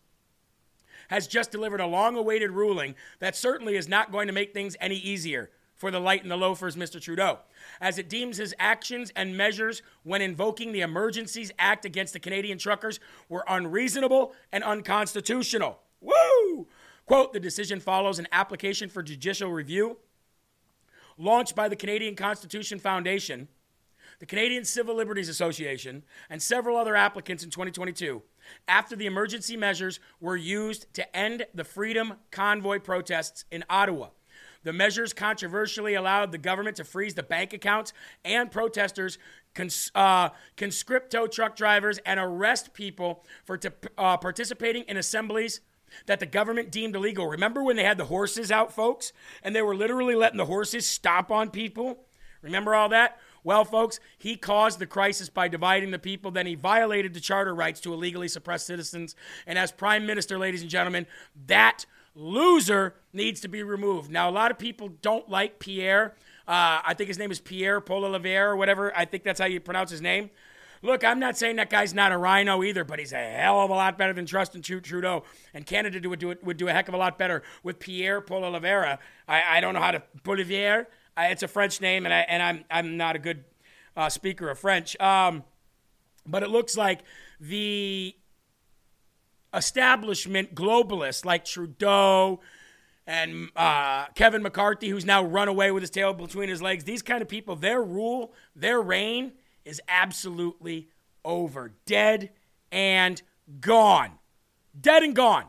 [1.08, 4.76] has just delivered a long awaited ruling that certainly is not going to make things
[4.80, 5.50] any easier
[5.82, 7.00] for the light and the loafers, Mr.
[7.00, 7.40] Trudeau,
[7.80, 12.56] as it deems his actions and measures when invoking the Emergencies Act against the Canadian
[12.56, 15.80] truckers were unreasonable and unconstitutional.
[16.00, 16.68] Woo!
[17.04, 19.96] Quote, the decision follows an application for judicial review
[21.18, 23.48] launched by the Canadian Constitution Foundation,
[24.20, 28.22] the Canadian Civil Liberties Association, and several other applicants in 2022
[28.68, 34.10] after the emergency measures were used to end the Freedom Convoy protests in Ottawa.
[34.64, 37.92] The measures controversially allowed the government to freeze the bank accounts
[38.24, 39.18] and protesters,
[39.54, 43.68] cons- uh, conscript tow truck drivers, and arrest people for t-
[43.98, 45.60] uh, participating in assemblies
[46.06, 47.26] that the government deemed illegal.
[47.26, 49.12] Remember when they had the horses out, folks?
[49.42, 52.06] And they were literally letting the horses stomp on people?
[52.40, 53.18] Remember all that?
[53.44, 56.30] Well, folks, he caused the crisis by dividing the people.
[56.30, 59.16] Then he violated the charter rights to illegally suppress citizens.
[59.46, 61.06] And as prime minister, ladies and gentlemen,
[61.46, 64.10] that loser needs to be removed.
[64.10, 66.14] Now, a lot of people don't like Pierre.
[66.46, 68.96] Uh, I think his name is Pierre Poilievre or whatever.
[68.96, 70.30] I think that's how you pronounce his name.
[70.84, 73.70] Look, I'm not saying that guy's not a RINO either, but he's a hell of
[73.70, 75.22] a lot better than Justin Trudeau.
[75.54, 78.98] And Canada would do, would do a heck of a lot better with Pierre Poilievre.
[79.28, 80.86] I, I don't know how to Poilievre.
[81.16, 83.44] I, it's a French name, and I and I'm I'm not a good
[83.96, 84.98] uh, speaker of French.
[84.98, 85.44] Um,
[86.26, 87.00] but it looks like
[87.40, 88.16] the
[89.54, 92.40] establishment globalists like Trudeau
[93.06, 97.02] and uh, Kevin McCarthy, who's now run away with his tail between his legs, these
[97.02, 99.32] kind of people, their rule, their reign
[99.64, 100.88] is absolutely
[101.24, 101.74] over.
[101.84, 102.30] Dead
[102.70, 103.20] and
[103.60, 104.12] gone.
[104.78, 105.46] Dead and gone.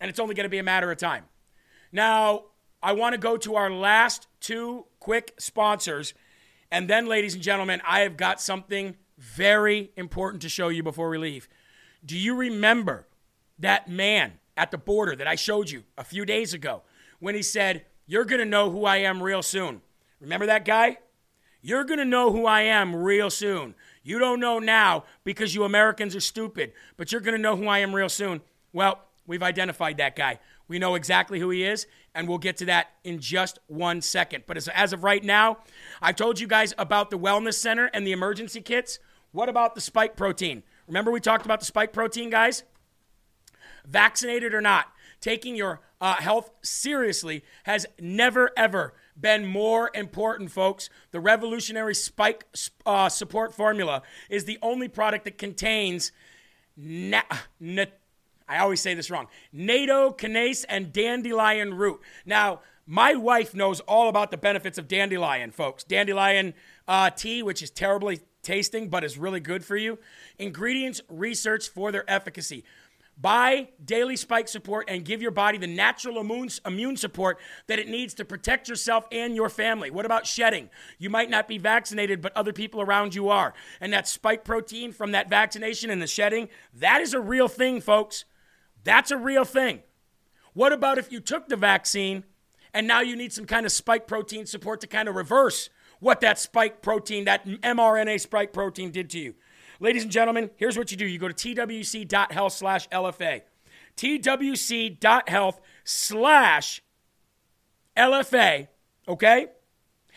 [0.00, 1.24] And it's only going to be a matter of time.
[1.92, 2.44] Now,
[2.82, 6.14] I want to go to our last two quick sponsors.
[6.70, 11.08] And then, ladies and gentlemen, I have got something very important to show you before
[11.08, 11.48] we leave.
[12.04, 13.06] Do you remember
[13.58, 16.82] that man at the border that I showed you a few days ago
[17.20, 19.82] when he said, You're going to know who I am real soon?
[20.20, 20.98] Remember that guy?
[21.60, 23.76] You're going to know who I am real soon.
[24.02, 27.68] You don't know now because you Americans are stupid, but you're going to know who
[27.68, 28.40] I am real soon.
[28.72, 30.40] Well, we've identified that guy.
[30.66, 34.44] We know exactly who he is, and we'll get to that in just one second.
[34.46, 35.58] But as, as of right now,
[36.00, 38.98] I've told you guys about the Wellness Center and the emergency kits.
[39.30, 40.64] What about the spike protein?
[40.86, 42.64] Remember, we talked about the spike protein, guys?
[43.86, 50.88] Vaccinated or not, taking your uh, health seriously has never, ever been more important, folks.
[51.10, 52.46] The revolutionary spike
[52.86, 56.12] uh, support formula is the only product that contains.
[56.76, 57.22] Na-
[57.60, 57.86] na-
[58.48, 59.28] I always say this wrong.
[59.54, 62.00] Nattokinase and dandelion root.
[62.26, 65.84] Now, my wife knows all about the benefits of dandelion, folks.
[65.84, 66.54] Dandelion
[66.88, 69.98] uh, tea, which is terribly tasting but is really good for you.
[70.38, 72.64] Ingredients research for their efficacy.
[73.20, 78.14] Buy daily spike support and give your body the natural immune, support that it needs
[78.14, 79.90] to protect yourself and your family.
[79.90, 80.70] What about shedding?
[80.98, 83.52] You might not be vaccinated, but other people around you are.
[83.80, 87.80] And that spike protein from that vaccination and the shedding, that is a real thing,
[87.80, 88.24] folks.
[88.82, 89.82] That's a real thing.
[90.54, 92.24] What about if you took the vaccine
[92.74, 95.68] and now you need some kind of spike protein support to kind of reverse
[96.02, 99.34] what that spike protein, that mRNA spike protein did to you?
[99.78, 101.06] Ladies and gentlemen, here's what you do.
[101.06, 103.42] You go to twc.health slash LFA.
[103.96, 106.82] twc.health slash
[107.96, 108.66] LFA,
[109.06, 109.46] okay?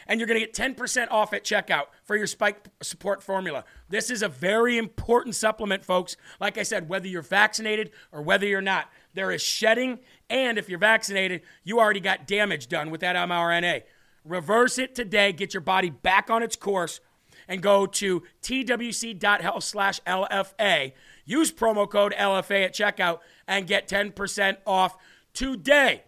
[0.08, 3.64] And you're going to get 10% off at checkout for your spike support formula.
[3.88, 6.18] This is a very important supplement, folks.
[6.40, 10.00] Like I said, whether you're vaccinated or whether you're not, there is shedding.
[10.32, 13.84] And if you're vaccinated, you already got damage done with that mRNA.
[14.26, 15.32] Reverse it today.
[15.32, 17.00] Get your body back on its course
[17.48, 20.94] and go to twc.health slash LFA.
[21.26, 24.98] Use promo code LFA at checkout and get 10% off
[25.34, 26.04] today.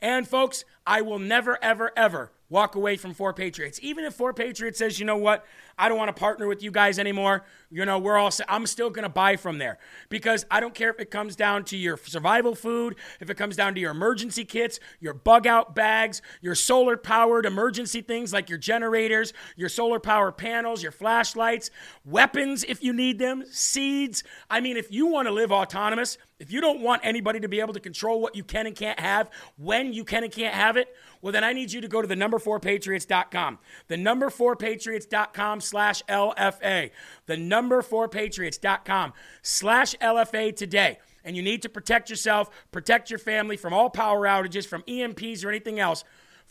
[0.00, 3.78] And folks, I will never, ever, ever walk away from Four Patriots.
[3.82, 5.44] Even if Four Patriots says, you know what,
[5.76, 7.44] I don't want to partner with you guys anymore.
[7.70, 10.90] You know, we're all, I'm still going to buy from there because I don't care
[10.90, 14.44] if it comes down to your survival food, if it comes down to your emergency
[14.44, 20.00] kits, your bug out bags, your solar powered emergency things like your generators, your solar
[20.00, 21.70] power panels, your flashlights,
[22.04, 24.24] weapons if you need them, seeds.
[24.48, 27.60] I mean, if you want to live autonomous, if you don't want anybody to be
[27.60, 30.76] able to control what you can and can't have, when you can and can't have
[30.76, 33.58] it, well, then I need you to go to the number four patriots.com.
[33.88, 36.90] The number four patriots.com slash LFA.
[37.26, 40.98] The number four patriots.com slash LFA today.
[41.24, 45.44] And you need to protect yourself, protect your family from all power outages, from EMPs
[45.44, 46.04] or anything else.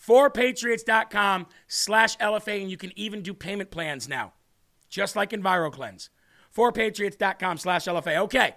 [0.05, 2.61] Fourpatriots.com slash LFA.
[2.61, 4.33] And you can even do payment plans now,
[4.89, 6.09] just like EnviroCleanse.
[6.55, 8.17] Fourpatriots.com slash LFA.
[8.17, 8.55] Okay.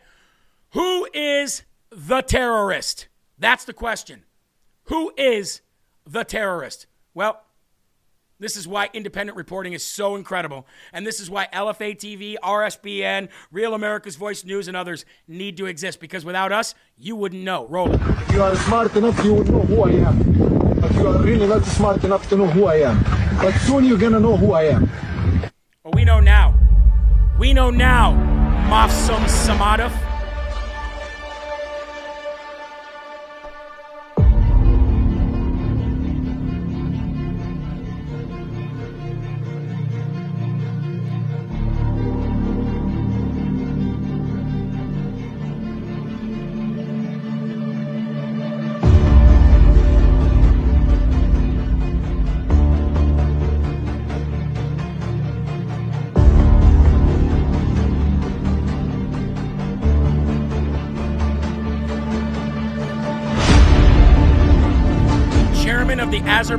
[0.72, 3.08] Who is the terrorist?
[3.38, 4.24] That's the question.
[4.84, 5.62] Who is
[6.06, 6.86] the terrorist?
[7.12, 7.42] Well,
[8.38, 10.66] this is why independent reporting is so incredible.
[10.92, 15.66] And this is why LFA TV, RSBN, Real America's Voice News, and others need to
[15.66, 17.66] exist because without us, you wouldn't know.
[17.66, 18.00] Roll it.
[18.00, 20.80] If you are smart enough, you would know who I am.
[20.80, 23.02] But you are really not smart enough to know who I am.
[23.38, 24.88] But soon you're going to know who I am.
[25.82, 26.54] Well, we know now.
[27.40, 28.12] We know now,
[28.70, 30.09] Mafsum Samadov.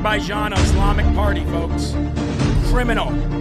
[0.02, 1.94] Azerbaijan Islamic Party, folks.
[2.72, 3.41] Criminal.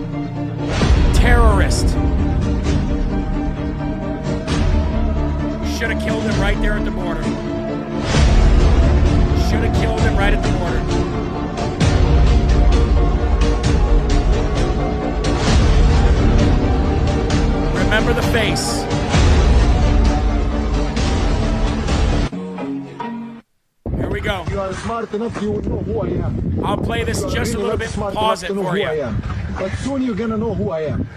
[25.11, 26.65] Smart enough, you would know who I am.
[26.65, 27.91] I'll play this just a little bit.
[27.93, 28.85] Pause it for you.
[28.85, 29.23] I am.
[29.59, 31.09] But soon you're going to know who I am.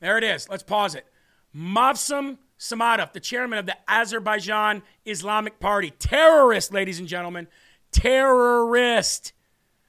[0.00, 0.48] There it is.
[0.48, 1.06] Let's pause it.
[1.56, 5.90] Mavsum Samadov, the chairman of the Azerbaijan Islamic Party.
[5.90, 7.48] Terrorist, ladies and gentlemen.
[7.90, 9.32] Terrorist.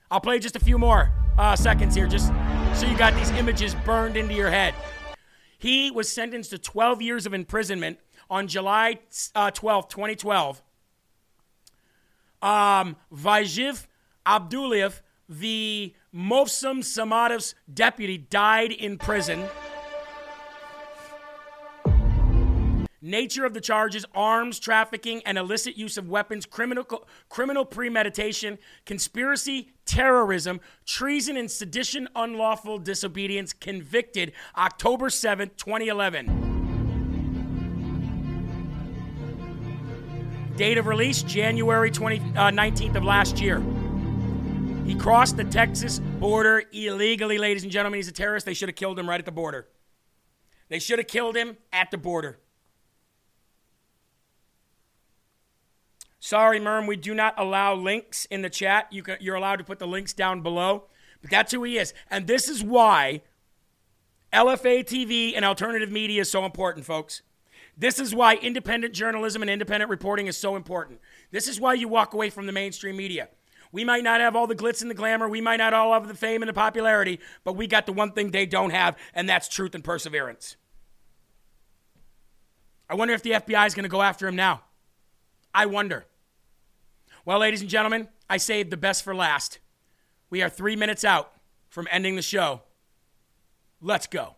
[0.10, 2.28] I'll play just a few more uh, seconds here, just
[2.74, 4.74] so you got these images burned into your head.
[5.58, 9.00] He was sentenced to 12 years of imprisonment on July
[9.34, 10.62] uh, 12th, 2012.
[12.46, 13.88] Um, Vajiv
[15.28, 19.44] the Mofsum Samadov's deputy, died in prison.
[23.02, 26.86] Nature of the charges arms trafficking and illicit use of weapons, criminal,
[27.30, 33.54] criminal premeditation, conspiracy, terrorism, treason, and sedition, unlawful disobedience.
[33.54, 36.55] Convicted October 7th, 2011.
[40.56, 43.62] Date of release January 20, uh, 19th of last year.
[44.86, 47.98] He crossed the Texas border illegally, ladies and gentlemen.
[47.98, 48.46] He's a terrorist.
[48.46, 49.68] They should have killed him right at the border.
[50.70, 52.40] They should have killed him at the border.
[56.20, 58.88] Sorry, Merm, we do not allow links in the chat.
[58.92, 60.86] You can, you're allowed to put the links down below,
[61.22, 61.94] but that's who he is.
[62.10, 63.22] And this is why
[64.32, 67.22] LFA TV and alternative media is so important, folks.
[67.78, 71.02] This is why independent journalism and independent reporting is so important.
[71.32, 73.30] This is why you walk away from the mainstream media.
[73.72, 75.28] We might not have all the glitz and the glamour.
[75.28, 78.14] We might not all have the fame and the popularity, but we got the one
[78.14, 80.56] thing they don't have, and that's truth and perseverance.
[82.90, 84.62] I wonder if the FBI is going to go after him now.
[85.54, 86.06] I wonder.
[87.26, 89.60] Well, ladies and gentlemen, I saved the best for last.
[90.30, 91.34] We are three minutes out
[91.70, 92.62] from ending the show.
[93.82, 94.36] Let's go.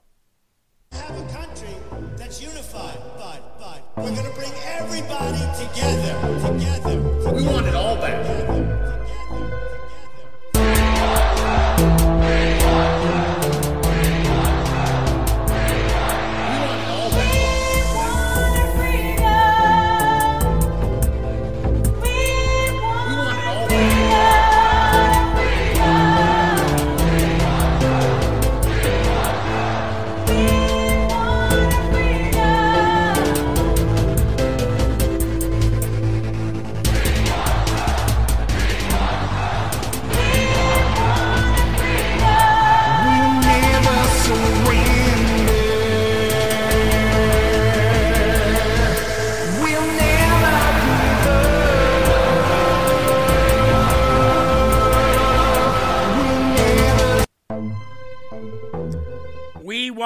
[3.97, 6.13] We're going to bring everybody together,
[6.47, 7.01] together.
[7.31, 8.46] We want it all back.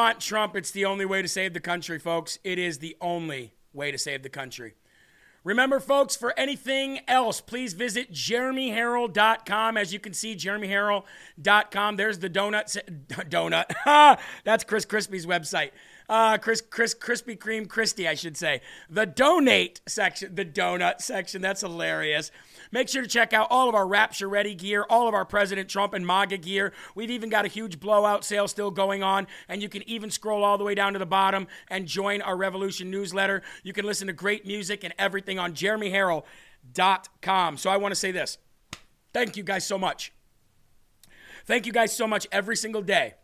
[0.01, 0.55] Want Trump.
[0.55, 2.39] It's the only way to save the country, folks.
[2.43, 4.73] It is the only way to save the country.
[5.43, 9.77] Remember, folks, for anything else, please visit jeremyherrell.com.
[9.77, 11.95] As you can see, jeremyherrell.com.
[11.97, 12.79] There's the donut.
[13.29, 14.19] Donut.
[14.43, 15.69] That's Chris Crispy's website.
[16.09, 18.61] Uh, Chris, Chris, Krispy Kreme Christie, I should say.
[18.89, 21.43] The donate section, the donut section.
[21.43, 22.31] That's hilarious.
[22.71, 25.69] Make sure to check out all of our Rapture Ready gear, all of our President
[25.69, 26.71] Trump and MAGA gear.
[26.95, 30.43] We've even got a huge blowout sale still going on, and you can even scroll
[30.43, 33.41] all the way down to the bottom and join our Revolution newsletter.
[33.63, 37.57] You can listen to great music and everything on jeremyherrell.com.
[37.57, 38.37] So I want to say this.
[39.13, 40.13] Thank you guys so much.
[41.45, 43.15] Thank you guys so much every single day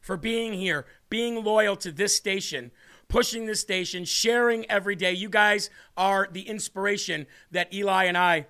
[0.00, 2.70] for being here, being loyal to this station,
[3.12, 5.12] pushing this station, sharing every day.
[5.12, 5.68] You guys
[5.98, 8.46] are the inspiration that Eli and I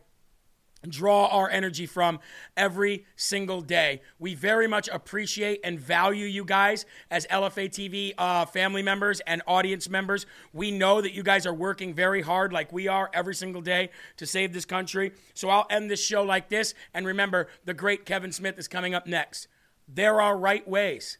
[0.89, 2.21] draw our energy from
[2.57, 4.03] every single day.
[4.21, 9.43] We very much appreciate and value you guys as LFA TV uh, family members and
[9.49, 10.27] audience members.
[10.53, 13.91] We know that you guys are working very hard, like we are every single day,
[14.17, 15.13] to save this country.
[15.35, 16.73] So I'll end this show like this.
[16.95, 19.49] And remember, the great Kevin Smith is coming up next.
[19.89, 21.19] There are right ways,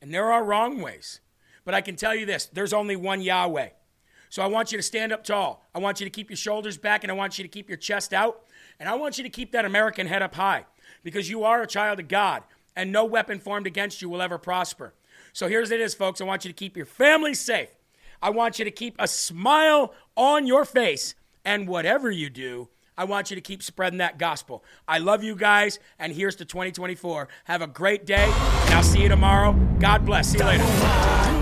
[0.00, 1.20] and there are wrong ways.
[1.64, 3.70] But I can tell you this there's only one Yahweh.
[4.30, 5.64] So I want you to stand up tall.
[5.74, 7.78] I want you to keep your shoulders back, and I want you to keep your
[7.78, 8.42] chest out.
[8.80, 10.64] And I want you to keep that American head up high
[11.04, 12.42] because you are a child of God,
[12.74, 14.92] and no weapon formed against you will ever prosper.
[15.32, 16.20] So here's it is, folks.
[16.20, 17.70] I want you to keep your family safe.
[18.20, 21.14] I want you to keep a smile on your face.
[21.44, 24.64] And whatever you do, I want you to keep spreading that gospel.
[24.88, 27.28] I love you guys, and here's to 2024.
[27.44, 29.52] Have a great day, and I'll see you tomorrow.
[29.78, 30.30] God bless.
[30.30, 31.33] See you later.